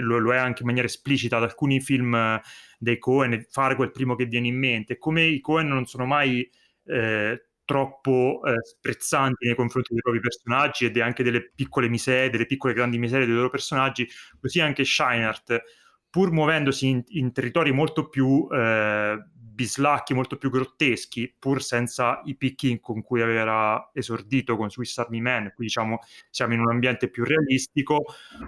lo, 0.00 0.18
lo, 0.18 0.32
è 0.32 0.36
anche 0.36 0.60
in 0.60 0.66
maniera 0.66 0.86
esplicita 0.86 1.36
ad 1.36 1.42
alcuni 1.42 1.80
film 1.80 2.40
dei 2.78 2.98
Cohen, 2.98 3.32
è 3.32 3.36
il 3.36 3.90
primo 3.92 4.14
che 4.14 4.26
viene 4.26 4.48
in 4.48 4.58
mente, 4.58 4.98
come 4.98 5.22
i 5.24 5.40
Cohen 5.40 5.68
non 5.68 5.86
sono 5.86 6.06
mai 6.06 6.48
eh, 6.86 7.48
troppo 7.64 8.40
eh, 8.46 8.54
sprezzanti 8.62 9.44
nei 9.46 9.54
confronti 9.54 9.92
dei 9.92 10.00
propri 10.00 10.20
personaggi 10.20 10.90
e 10.90 11.02
anche 11.02 11.22
delle 11.22 11.50
piccole 11.54 11.88
miserie, 11.88 12.30
delle 12.30 12.46
piccole 12.46 12.72
grandi 12.72 12.96
miserie 12.96 13.26
dei 13.26 13.34
loro 13.34 13.50
personaggi, 13.50 14.08
così 14.40 14.60
anche 14.60 14.84
Scheinert, 14.84 15.62
pur 16.08 16.32
muovendosi 16.32 16.88
in, 16.88 17.02
in 17.08 17.32
territori 17.32 17.70
molto 17.70 18.08
più 18.08 18.48
eh, 18.50 19.18
bislacchi 19.58 20.14
molto 20.14 20.36
più 20.36 20.50
grotteschi, 20.50 21.34
pur 21.36 21.60
senza 21.60 22.22
i 22.26 22.36
picchi 22.36 22.78
con 22.78 23.02
cui 23.02 23.22
aveva 23.22 23.90
esordito 23.92 24.56
con 24.56 24.70
Swiss 24.70 24.96
Army 24.98 25.20
Man, 25.20 25.50
qui 25.52 25.64
diciamo 25.64 25.98
siamo 26.30 26.54
in 26.54 26.60
un 26.60 26.70
ambiente 26.70 27.08
più 27.08 27.24
realistico, 27.24 28.04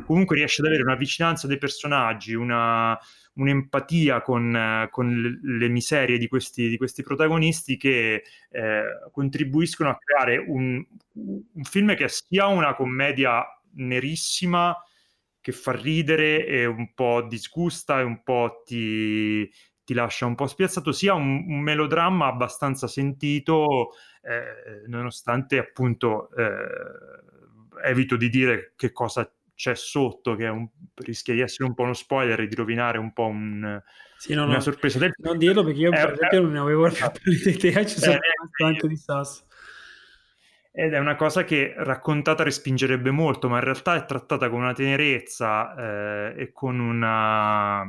comunque 0.07 0.37
riesce 0.37 0.61
ad 0.61 0.69
avere 0.69 0.85
una 0.85 0.95
vicinanza 0.95 1.49
dei 1.49 1.59
personaggi, 1.59 2.35
una, 2.35 2.97
un'empatia 3.33 4.23
con, 4.23 4.89
con, 4.93 5.41
le 5.43 5.69
miserie 5.69 6.17
di 6.17 6.29
questi, 6.29 6.69
di 6.69 6.77
questi 6.77 7.03
protagonisti 7.03 7.77
che 7.77 8.23
eh, 8.49 8.83
contribuiscono 9.11 9.91
a 9.91 9.99
creare 9.99 10.37
un, 10.37 10.81
un 11.15 11.65
film 11.65 11.97
che 11.97 12.07
sia 12.07 12.47
una 12.47 12.77
commedia 12.77 13.45
nerissima, 13.73 14.77
che 15.41 15.53
fa 15.53 15.73
ridere 15.73 16.47
e 16.47 16.67
un 16.67 16.93
po' 16.95 17.23
disgusta 17.23 17.99
e 17.99 18.03
un 18.05 18.23
po' 18.23 18.63
ti, 18.65 19.51
ti 19.91 19.95
lascia 19.97 20.25
un 20.25 20.37
po' 20.37 20.47
spiazzato, 20.47 20.93
sia 20.93 21.15
un, 21.15 21.47
un 21.49 21.61
melodramma 21.63 22.27
abbastanza 22.27 22.87
sentito, 22.87 23.91
eh, 24.23 24.87
nonostante 24.87 25.59
appunto 25.59 26.31
eh, 26.37 27.89
evito 27.89 28.15
di 28.15 28.29
dire 28.29 28.75
che 28.77 28.93
cosa 28.93 29.29
c'è 29.53 29.75
sotto, 29.75 30.37
che 30.37 30.47
un, 30.47 30.69
rischia 30.95 31.35
di 31.35 31.41
essere 31.41 31.65
un 31.65 31.75
po' 31.75 31.83
uno 31.83 31.93
spoiler 31.93 32.39
e 32.39 32.47
di 32.47 32.55
rovinare 32.55 32.99
un 32.99 33.13
po' 33.13 33.27
un, 33.27 33.83
sì, 34.17 34.33
no, 34.33 34.45
una 34.45 34.55
no, 34.55 34.61
sorpresa. 34.61 35.01
Del 35.01 35.13
Non 35.17 35.39
dirlo 35.39 35.65
perché 35.65 35.81
io, 35.81 35.91
per 35.91 36.13
esempio, 36.13 36.43
non 36.43 36.53
ne 36.53 36.59
avevo 36.61 36.89
più 36.89 37.05
pallida 37.05 37.51
idea, 37.51 37.85
ci 37.85 37.99
sono 37.99 38.13
rimasto 38.21 38.65
anche 38.65 38.87
di 38.87 38.97
sasso. 38.97 39.43
Ed 40.71 40.95
è 40.95 40.99
una 40.99 41.17
cosa 41.17 41.43
che 41.43 41.75
raccontata 41.77 42.45
respingerebbe 42.45 43.11
molto, 43.11 43.49
ma 43.49 43.57
in 43.57 43.65
realtà 43.65 43.97
è 43.97 44.05
trattata 44.05 44.49
con 44.49 44.61
una 44.61 44.73
tenerezza 44.73 45.75
eh, 45.75 46.43
e 46.43 46.53
con 46.53 46.79
una 46.79 47.85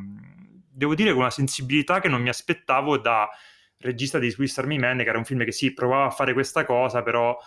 devo 0.72 0.96
dire 0.96 1.12
con 1.12 1.22
una 1.22 1.30
sensibilità 1.30 2.00
che 2.00 2.08
non 2.08 2.22
mi 2.22 2.30
aspettavo 2.30 2.98
da 2.98 3.30
regista 3.78 4.20
di 4.20 4.30
Swiss 4.30 4.58
Army 4.58 4.78
Man, 4.78 4.98
che 4.98 5.10
era 5.10 5.18
un 5.18 5.26
film 5.26 5.44
che 5.44 5.52
sì, 5.52 5.74
provava 5.74 6.06
a 6.06 6.12
fare 6.12 6.34
questa 6.34 6.66
cosa, 6.66 7.02
però 7.02 7.38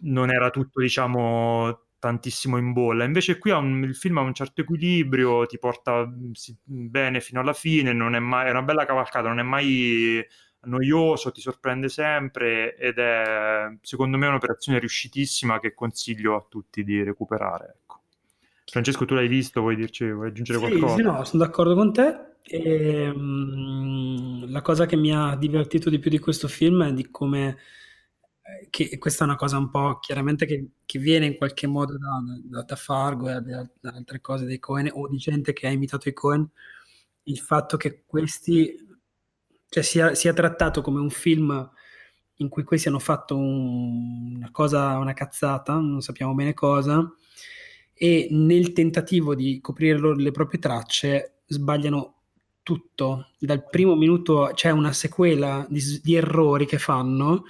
non 0.00 0.30
era 0.30 0.50
tutto, 0.50 0.80
diciamo, 0.80 1.86
tantissimo 1.98 2.56
in 2.58 2.72
bolla. 2.72 3.04
Invece 3.04 3.38
qui 3.38 3.50
un, 3.50 3.84
il 3.84 3.94
film 3.94 4.18
ha 4.18 4.22
un 4.22 4.34
certo 4.34 4.62
equilibrio, 4.62 5.46
ti 5.46 5.58
porta 5.58 6.10
sì, 6.32 6.56
bene 6.62 7.20
fino 7.20 7.40
alla 7.40 7.52
fine, 7.52 7.92
non 7.92 8.14
è, 8.14 8.18
mai, 8.18 8.48
è 8.48 8.50
una 8.50 8.62
bella 8.62 8.84
cavalcata, 8.84 9.28
non 9.28 9.38
è 9.38 9.44
mai 9.44 10.24
noioso, 10.62 11.30
ti 11.30 11.40
sorprende 11.40 11.88
sempre 11.88 12.76
ed 12.76 12.98
è 12.98 13.78
secondo 13.80 14.18
me 14.18 14.26
un'operazione 14.26 14.78
riuscitissima 14.78 15.60
che 15.60 15.72
consiglio 15.74 16.36
a 16.36 16.44
tutti 16.48 16.82
di 16.82 17.02
recuperare. 17.02 17.76
Ecco. 17.82 18.02
Francesco, 18.64 19.04
tu 19.04 19.14
l'hai 19.14 19.28
visto, 19.28 19.60
vuoi 19.60 19.76
dirci, 19.76 20.10
vuoi 20.10 20.28
aggiungere 20.28 20.58
sì, 20.58 20.64
qualcosa? 20.64 20.94
Sì, 20.96 21.02
no, 21.02 21.24
sono 21.24 21.44
d'accordo 21.44 21.74
con 21.74 21.92
te. 21.92 22.29
E, 22.42 23.08
um, 23.08 24.50
la 24.50 24.62
cosa 24.62 24.86
che 24.86 24.96
mi 24.96 25.14
ha 25.14 25.36
divertito 25.36 25.90
di 25.90 25.98
più 25.98 26.10
di 26.10 26.18
questo 26.18 26.48
film 26.48 26.84
è 26.84 26.92
di 26.92 27.10
come 27.10 27.58
eh, 28.42 28.66
che 28.70 28.98
questa 28.98 29.24
è 29.24 29.26
una 29.26 29.36
cosa 29.36 29.58
un 29.58 29.70
po' 29.70 29.98
chiaramente 30.00 30.46
che, 30.46 30.68
che 30.84 30.98
viene 30.98 31.26
in 31.26 31.36
qualche 31.36 31.66
modo 31.66 31.96
da, 31.98 32.20
da, 32.44 32.62
da 32.62 32.76
Fargo 32.76 33.28
e 33.28 33.40
da, 33.40 33.68
da, 33.80 33.90
altre 33.90 34.20
cose 34.20 34.44
dei 34.46 34.58
Cohen 34.58 34.90
o 34.92 35.08
di 35.08 35.16
gente 35.16 35.52
che 35.52 35.66
ha 35.66 35.70
imitato 35.70 36.08
i 36.08 36.12
Cohen 36.12 36.48
il 37.24 37.38
fatto 37.38 37.76
che 37.76 38.02
questi 38.06 38.74
cioè 39.68 39.82
sia, 39.84 40.14
sia 40.14 40.32
trattato 40.32 40.80
come 40.82 41.00
un 41.00 41.10
film 41.10 41.70
in 42.36 42.48
cui 42.48 42.64
questi 42.64 42.88
hanno 42.88 42.98
fatto 42.98 43.36
un, 43.36 44.36
una 44.36 44.50
cosa, 44.50 44.98
una 44.98 45.12
cazzata, 45.12 45.74
non 45.74 46.00
sappiamo 46.00 46.34
bene 46.34 46.54
cosa, 46.54 47.08
e 47.94 48.28
nel 48.30 48.72
tentativo 48.72 49.34
di 49.34 49.60
coprire 49.60 50.16
le 50.16 50.30
proprie 50.30 50.58
tracce 50.58 51.42
sbagliano 51.46 52.19
tutto. 52.62 53.28
Dal 53.38 53.68
primo 53.68 53.94
minuto 53.94 54.50
c'è 54.54 54.70
una 54.70 54.92
sequela 54.92 55.66
di, 55.68 56.00
di 56.02 56.14
errori 56.14 56.66
che 56.66 56.78
fanno 56.78 57.44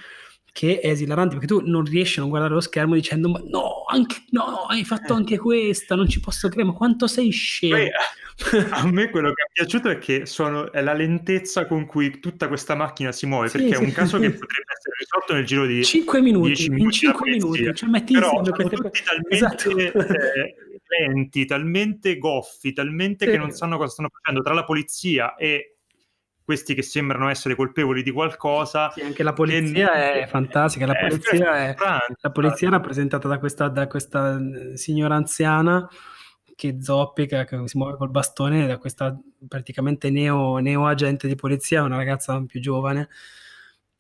che 0.53 0.81
è 0.81 0.89
esilarante 0.89 1.37
perché 1.37 1.47
tu 1.47 1.63
non 1.65 1.85
riesci 1.85 2.19
a 2.19 2.23
non 2.23 2.31
guardare 2.31 2.55
lo 2.55 2.61
schermo 2.61 2.95
dicendo 2.95 3.29
ma 3.29 3.41
no, 3.45 3.85
anche, 3.87 4.25
no, 4.31 4.67
hai 4.69 4.85
fatto 4.85 5.15
anche 5.15 5.39
questa, 5.39 5.95
non 5.95 6.09
ci 6.09 6.21
posso 6.21 6.49
credere, 6.49 6.73
ma 6.73 6.77
quanto 6.77 7.07
sei 7.07 7.31
scemo. 7.31 7.77
Beh, 7.77 7.91
a 8.71 8.87
me 8.91 9.11
quello 9.11 9.33
che 9.33 9.43
è 9.43 9.51
piaciuto 9.53 9.91
è 9.91 9.99
che 9.99 10.27
sono, 10.27 10.73
è 10.73 10.81
la 10.81 10.95
lentezza 10.95 11.67
con 11.67 11.87
cui 11.87 12.21
tutta 12.21 12.49
questa 12.49 12.75
macchina 12.75 13.13
si 13.13 13.27
muove, 13.27 13.49
sì, 13.49 13.59
perché 13.59 13.75
sì, 13.77 13.83
è 13.83 13.85
un 13.85 13.93
caso 13.93 14.19
che 14.19 14.31
potrebbe 14.31 14.73
essere 14.77 14.97
risolto 14.99 15.35
nel 15.35 15.45
giro 15.45 15.67
di 15.67 15.85
5 15.85 16.21
minuti, 16.21 16.69
minuti 16.69 16.85
in 16.85 16.91
5 16.91 17.31
minuti, 17.31 17.75
cioè 17.75 17.89
metti 17.89 18.13
Però 18.15 18.29
sono 18.29 18.43
tutti 18.43 19.03
talmente 19.05 19.29
esatto. 19.29 19.77
eh, 19.77 20.55
lenti, 20.91 21.45
talmente 21.45 22.19
goffi, 22.19 22.73
talmente 22.73 23.25
sì. 23.25 23.31
che 23.31 23.39
non 23.39 23.51
sanno 23.51 23.77
cosa 23.77 23.91
stanno 23.91 24.11
facendo 24.11 24.43
tra 24.43 24.55
la 24.55 24.65
polizia 24.65 25.35
e 25.37 25.77
questi 26.51 26.75
che 26.75 26.83
sembrano 26.83 27.29
essere 27.29 27.55
colpevoli 27.55 28.03
di 28.03 28.11
qualcosa. 28.11 28.91
Sì, 28.91 29.03
anche 29.03 29.23
la 29.23 29.33
polizia 29.33 29.93
è 29.93 30.27
fantastica. 30.27 30.85
La 30.85 30.97
polizia 30.97 31.57
è, 31.57 31.75
la 32.21 32.31
polizia 32.33 32.67
è 32.67 32.71
rappresentata 32.73 33.29
da 33.29 33.39
questa, 33.39 33.69
da 33.69 33.87
questa 33.87 34.37
eh, 34.37 34.77
signora 34.77 35.15
anziana 35.15 35.89
che 36.57 36.79
zoppica, 36.81 37.45
che 37.45 37.69
si 37.69 37.79
muove 37.79 37.97
col 37.97 38.11
bastone, 38.11 38.67
da 38.67 38.79
questa 38.79 39.17
praticamente 39.47 40.11
neo, 40.11 40.59
neo 40.59 40.87
agente 40.89 41.29
di 41.29 41.37
polizia, 41.37 41.85
una 41.85 41.97
ragazza 41.97 42.43
più 42.45 42.61
giovane. 42.61 43.09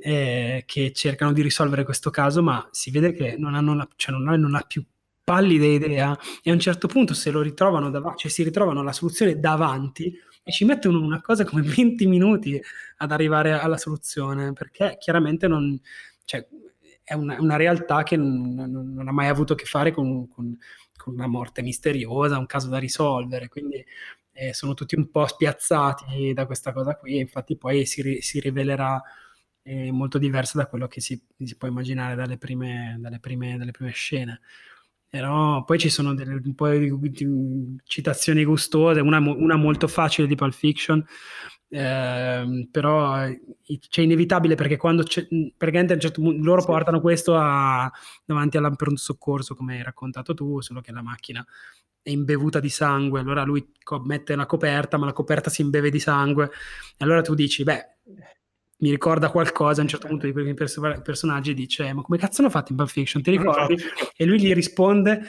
Eh, 0.02 0.64
che 0.66 0.92
cercano 0.92 1.32
di 1.32 1.42
risolvere 1.42 1.84
questo 1.84 2.10
caso, 2.10 2.42
ma 2.42 2.66
si 2.72 2.90
vede 2.90 3.12
che 3.12 3.36
non, 3.38 3.54
hanno 3.54 3.74
la, 3.74 3.86
cioè 3.94 4.16
non, 4.16 4.28
ha, 4.28 4.36
non 4.36 4.56
ha 4.56 4.64
più 4.66 4.82
pallida 5.22 5.66
idea 5.66 6.18
e 6.42 6.50
a 6.50 6.54
un 6.54 6.58
certo 6.58 6.88
punto 6.88 7.14
se 7.14 7.30
lo 7.30 7.42
ritrovano 7.42 7.90
davanti, 7.90 8.22
cioè 8.22 8.30
si 8.30 8.42
ritrovano 8.42 8.82
la 8.82 8.92
soluzione 8.92 9.38
davanti 9.38 10.12
e 10.42 10.52
ci 10.52 10.64
mettono 10.64 11.00
una 11.00 11.20
cosa 11.20 11.44
come 11.44 11.62
20 11.62 12.06
minuti 12.06 12.60
ad 12.98 13.12
arrivare 13.12 13.52
alla 13.52 13.76
soluzione 13.76 14.52
perché 14.52 14.96
chiaramente 14.98 15.48
non, 15.48 15.78
cioè, 16.24 16.46
è 17.02 17.14
una, 17.14 17.36
una, 17.40 17.56
realtà 17.56 18.02
che 18.02 18.16
non, 18.16 18.54
non, 18.54 19.08
ha 19.08 19.12
mai 19.12 19.28
avuto 19.28 19.54
a 19.54 19.56
che 19.56 19.64
fare 19.64 19.90
con, 19.92 20.28
con, 20.28 20.56
con, 20.96 21.14
una 21.14 21.26
morte 21.26 21.62
misteriosa, 21.62 22.38
un 22.38 22.46
caso 22.46 22.68
da 22.68 22.78
risolvere, 22.78 23.48
quindi 23.48 23.84
eh, 24.32 24.54
sono 24.54 24.74
tutti 24.74 24.94
un 24.94 25.10
po' 25.10 25.26
spiazzati 25.26 26.32
da 26.32 26.46
questa 26.46 26.72
cosa 26.72 26.96
qui 26.96 27.18
infatti 27.18 27.56
poi 27.56 27.84
si, 27.84 28.18
si 28.20 28.40
rivelerà 28.40 29.02
eh, 29.62 29.92
molto 29.92 30.18
diversa 30.18 30.58
da 30.58 30.66
quello 30.66 30.86
che 30.86 31.00
si, 31.00 31.20
si 31.38 31.56
può 31.56 31.68
immaginare 31.68 32.14
dalle 32.14 32.38
prime, 32.38 32.96
dalle 32.98 33.20
prime, 33.20 33.56
dalle 33.56 33.70
prime 33.72 33.90
scene. 33.90 34.40
Però 35.10 35.64
poi 35.64 35.76
ci 35.78 35.90
sono 35.90 36.14
delle, 36.14 36.34
un 36.34 36.54
po' 36.54 36.68
di, 36.68 37.76
citazioni 37.84 38.44
gustose, 38.44 39.00
una, 39.00 39.18
una, 39.18 39.56
molto 39.56 39.88
facile 39.88 40.28
di 40.28 40.36
Pulp 40.36 40.52
Fiction, 40.52 41.04
eh, 41.68 42.68
però 42.70 43.28
c'è 43.88 44.02
inevitabile 44.02 44.54
perché 44.54 44.76
quando 44.76 45.02
c'è, 45.02 45.26
perché 45.56 45.98
certo 45.98 46.22
loro 46.22 46.64
portano 46.64 47.00
questo 47.00 47.36
a, 47.36 47.90
davanti 48.24 48.56
al 48.56 48.76
pronto 48.76 49.00
soccorso, 49.00 49.56
come 49.56 49.78
hai 49.78 49.82
raccontato 49.82 50.32
tu, 50.32 50.60
solo 50.60 50.80
che 50.80 50.92
la 50.92 51.02
macchina 51.02 51.44
è 52.02 52.10
imbevuta 52.10 52.60
di 52.60 52.68
sangue, 52.68 53.18
allora 53.18 53.42
lui 53.42 53.68
mette 54.04 54.32
una 54.32 54.46
coperta, 54.46 54.96
ma 54.96 55.06
la 55.06 55.12
coperta 55.12 55.50
si 55.50 55.62
imbeve 55.62 55.90
di 55.90 55.98
sangue, 55.98 56.44
e 56.96 57.04
allora 57.04 57.20
tu 57.20 57.34
dici, 57.34 57.64
beh, 57.64 57.96
mi 58.80 58.90
ricorda 58.90 59.30
qualcosa 59.30 59.80
a 59.80 59.84
un 59.84 59.88
certo 59.88 60.06
punto 60.06 60.26
di 60.26 60.32
quei 60.32 60.54
perso- 60.54 60.80
personaggi 61.02 61.54
dice 61.54 61.92
ma 61.92 62.02
come 62.02 62.18
cazzo 62.18 62.40
hanno 62.40 62.50
fatto 62.50 62.72
in 62.72 62.78
Pulp 62.78 62.90
Fiction 62.90 63.22
ti 63.22 63.30
ricordi? 63.30 63.76
e 64.16 64.24
lui 64.24 64.40
gli 64.40 64.52
risponde 64.52 65.22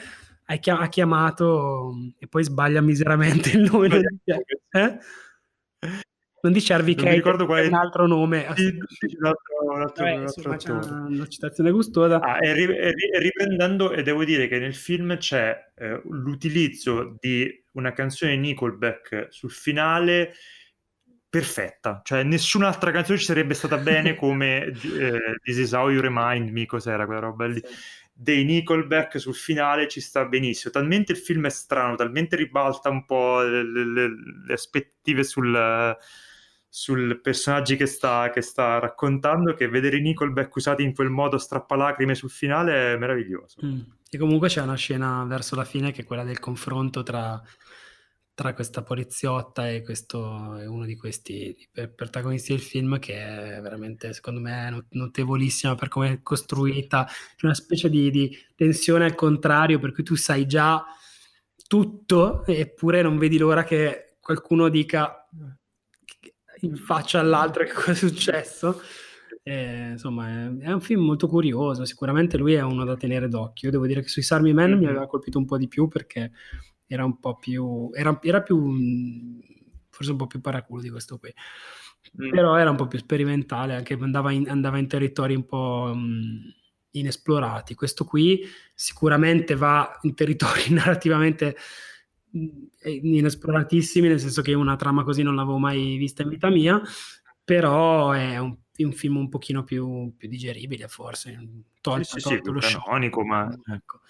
ha 0.44 0.88
chiamato 0.88 1.94
e 2.18 2.26
poi 2.26 2.44
sbaglia 2.44 2.80
miseramente 2.80 3.50
il 3.50 3.70
nome 3.70 4.00
eh? 4.70 4.98
Non 6.42 6.52
dice 6.52 6.72
Harvey 6.72 6.96
Keitel, 6.96 7.14
ricordo 7.14 7.46
qual 7.46 7.62
è 7.62 7.66
un 7.68 7.74
altro 7.74 8.04
nome. 8.08 8.48
Sì, 8.56 8.76
sì, 8.88 9.16
l'altro, 9.20 9.76
l'altro, 9.76 10.04
Vabbè, 10.04 10.22
insomma, 10.22 10.56
c'è 10.56 10.70
una, 10.72 11.06
una, 11.08 11.26
citazione 11.28 11.70
gustosa. 11.70 12.18
Ah, 12.18 12.44
e, 12.44 12.52
ri, 12.52 12.64
e, 12.64 12.92
riprendendo, 13.20 13.92
e 13.92 14.02
devo 14.02 14.24
dire 14.24 14.48
che 14.48 14.58
nel 14.58 14.74
film 14.74 15.16
c'è 15.18 15.56
eh, 15.76 16.02
l'utilizzo 16.04 17.16
di 17.20 17.64
una 17.74 17.92
canzone 17.92 18.32
di 18.32 18.38
Nickelback 18.38 19.28
sul 19.30 19.52
finale 19.52 20.32
perfetta, 21.32 22.02
cioè 22.04 22.24
nessun'altra 22.24 22.90
canzone 22.90 23.16
ci 23.16 23.24
sarebbe 23.24 23.54
stata 23.54 23.78
bene 23.78 24.14
come 24.20 24.66
eh, 24.66 25.38
This 25.42 25.56
is 25.56 25.72
how 25.72 25.88
you 25.88 26.02
remind 26.02 26.50
me, 26.50 26.66
cos'era 26.66 27.06
quella 27.06 27.20
roba 27.20 27.46
lì. 27.46 27.62
Dei 28.12 28.44
Nickelback 28.44 29.18
sul 29.18 29.34
finale 29.34 29.88
ci 29.88 30.02
sta 30.02 30.26
benissimo. 30.26 30.74
Talmente 30.74 31.12
il 31.12 31.16
film 31.16 31.46
è 31.46 31.48
strano, 31.48 31.94
talmente 31.94 32.36
ribalta 32.36 32.90
un 32.90 33.06
po' 33.06 33.40
le, 33.40 33.62
le, 33.64 34.08
le 34.46 34.52
aspettative 34.52 35.24
sul, 35.24 35.96
sul 36.68 37.18
personaggio 37.22 37.76
che 37.76 37.86
sta, 37.86 38.28
che 38.28 38.42
sta, 38.42 38.78
raccontando 38.78 39.54
che 39.54 39.68
vedere 39.68 39.96
i 39.96 40.02
Nickelback 40.02 40.54
usati 40.54 40.82
in 40.82 40.94
quel 40.94 41.08
modo 41.08 41.38
strappalacrime 41.38 42.14
sul 42.14 42.28
finale 42.28 42.92
è 42.92 42.96
meraviglioso. 42.98 43.56
Mm. 43.64 43.80
E 44.10 44.18
comunque 44.18 44.48
c'è 44.48 44.60
una 44.60 44.76
scena 44.76 45.24
verso 45.24 45.56
la 45.56 45.64
fine 45.64 45.92
che 45.92 46.02
è 46.02 46.04
quella 46.04 46.24
del 46.24 46.40
confronto 46.40 47.02
tra 47.02 47.42
tra 48.34 48.54
questa 48.54 48.82
poliziotta 48.82 49.68
e 49.68 49.82
questo 49.82 50.56
è 50.56 50.66
uno 50.66 50.84
di 50.86 50.96
questi 50.96 51.56
protagonisti 51.94 52.52
del 52.52 52.62
film 52.62 52.98
che 52.98 53.14
è 53.14 53.60
veramente 53.60 54.12
secondo 54.14 54.40
me 54.40 54.86
notevolissima 54.90 55.74
per 55.74 55.88
come 55.88 56.12
è 56.12 56.22
costruita. 56.22 57.06
C'è 57.36 57.46
una 57.46 57.54
specie 57.54 57.90
di, 57.90 58.10
di 58.10 58.36
tensione 58.54 59.04
al 59.04 59.14
contrario 59.14 59.78
per 59.78 59.92
cui 59.92 60.02
tu 60.02 60.14
sai 60.14 60.46
già 60.46 60.84
tutto 61.66 62.44
eppure 62.46 63.02
non 63.02 63.18
vedi 63.18 63.38
l'ora 63.38 63.64
che 63.64 64.16
qualcuno 64.20 64.68
dica 64.68 65.28
in 66.60 66.76
faccia 66.76 67.20
all'altro 67.20 67.64
che 67.64 67.72
cosa 67.72 67.92
è 67.92 67.94
successo. 67.94 68.80
E, 69.44 69.90
insomma 69.90 70.28
è, 70.28 70.56
è, 70.58 70.72
un 70.72 70.80
film 70.80 71.04
molto 71.04 71.28
curioso. 71.28 71.84
Sicuramente 71.84 72.38
lui 72.38 72.54
è 72.54 72.62
uno 72.62 72.84
da 72.84 72.96
tenere 72.96 73.28
d'occhio. 73.28 73.68
Io 73.68 73.74
devo 73.74 73.86
dire 73.86 74.02
che 74.02 74.08
sui 74.08 74.22
Sarmi 74.22 74.52
Man 74.52 74.70
mm-hmm. 74.70 74.78
mi 74.78 74.86
aveva 74.86 75.06
colpito 75.06 75.38
un 75.38 75.44
po' 75.44 75.58
di 75.58 75.68
più 75.68 75.88
perché 75.88 76.30
era 76.92 77.04
un 77.04 77.18
po' 77.18 77.36
più, 77.36 77.90
era, 77.94 78.18
era 78.22 78.42
più, 78.42 79.40
forse 79.88 80.10
un 80.10 80.16
po' 80.16 80.26
più 80.26 80.40
paraculo 80.40 80.82
di 80.82 80.90
questo 80.90 81.18
qui. 81.18 81.32
Mm. 82.20 82.30
Però 82.30 82.56
era 82.56 82.70
un 82.70 82.76
po' 82.76 82.86
più 82.86 82.98
sperimentale, 82.98 83.74
anche 83.74 83.94
andava 83.94 84.32
in, 84.32 84.48
andava 84.48 84.78
in 84.78 84.88
territori 84.88 85.34
un 85.34 85.46
po' 85.46 85.90
um, 85.92 86.40
inesplorati. 86.90 87.74
Questo 87.74 88.04
qui 88.04 88.44
sicuramente 88.74 89.54
va 89.54 89.98
in 90.02 90.14
territori 90.14 90.68
narrativamente 90.74 91.56
inesploratissimi, 92.82 94.08
nel 94.08 94.20
senso 94.20 94.42
che 94.42 94.54
una 94.54 94.76
trama 94.76 95.04
così 95.04 95.22
non 95.22 95.34
l'avevo 95.34 95.58
mai 95.58 95.96
vista 95.96 96.22
in 96.22 96.30
vita 96.30 96.48
mia, 96.48 96.80
però 97.44 98.12
è 98.12 98.38
un, 98.38 98.56
un 98.76 98.92
film 98.92 99.16
un 99.16 99.28
pochino 99.28 99.64
più, 99.64 100.14
più 100.16 100.28
digeribile 100.28 100.88
forse, 100.88 101.38
tolto, 101.80 102.04
sì, 102.04 102.20
sì, 102.20 102.40
tolto 102.40 102.60
sì, 102.60 102.74
lo 102.74 102.82
canonico, 102.82 103.24
ma... 103.24 103.48
Ecco. 103.66 104.00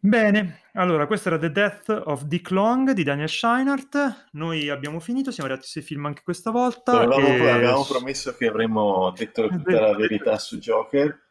Bene, 0.00 0.60
allora 0.74 1.08
questo 1.08 1.28
era 1.28 1.38
The 1.38 1.50
Death 1.50 1.88
of 2.04 2.22
Dick 2.22 2.50
Long 2.50 2.92
di 2.92 3.02
Daniel 3.02 3.28
Scheinert. 3.28 4.28
Noi 4.32 4.68
abbiamo 4.68 5.00
finito, 5.00 5.32
siamo 5.32 5.48
arrivati 5.48 5.68
sui 5.68 5.82
film 5.82 6.06
anche 6.06 6.22
questa 6.22 6.52
volta. 6.52 7.00
Avevamo, 7.00 7.26
e... 7.26 7.50
avevamo 7.50 7.84
promesso 7.84 8.32
che 8.36 8.46
avremmo 8.46 9.12
detto 9.16 9.48
tutta 9.50 9.80
la 9.80 9.96
verità 9.96 10.38
su 10.38 10.58
Joker. 10.58 11.26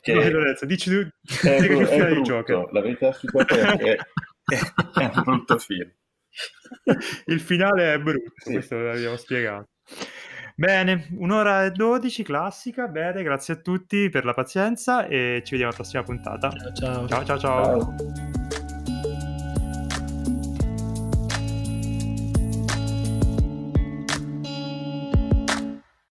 Che 0.00 0.12
no, 0.12 0.28
Lorenzo, 0.28 0.66
dici 0.66 0.90
tu 0.90 0.96
è, 1.46 1.56
che 1.60 1.88
è 1.88 2.08
brutto. 2.10 2.22
Joker. 2.22 2.72
La 2.72 2.80
verità 2.80 3.12
su 3.12 3.26
Joker 3.28 3.78
è, 3.78 3.96
è, 4.44 4.58
è 4.94 5.10
un 5.14 5.22
brutto 5.22 5.58
film. 5.58 5.90
Il 7.26 7.40
finale 7.40 7.94
è 7.94 7.98
brutto, 7.98 8.32
sì. 8.34 8.52
questo 8.52 8.78
l'abbiamo 8.78 9.16
spiegato. 9.16 9.68
Bene, 10.58 11.06
un'ora 11.18 11.66
e 11.66 11.70
dodici, 11.70 12.24
classica. 12.24 12.88
Bene, 12.88 13.22
grazie 13.22 13.54
a 13.54 13.56
tutti 13.58 14.08
per 14.08 14.24
la 14.24 14.34
pazienza 14.34 15.06
e 15.06 15.40
ci 15.44 15.52
vediamo 15.52 15.68
alla 15.68 15.76
prossima 15.76 16.02
puntata. 16.02 16.50
ciao. 16.74 17.06
ciao, 17.06 17.24
ciao. 17.24 17.38
ciao. 17.38 17.94
ciao. 17.94 18.37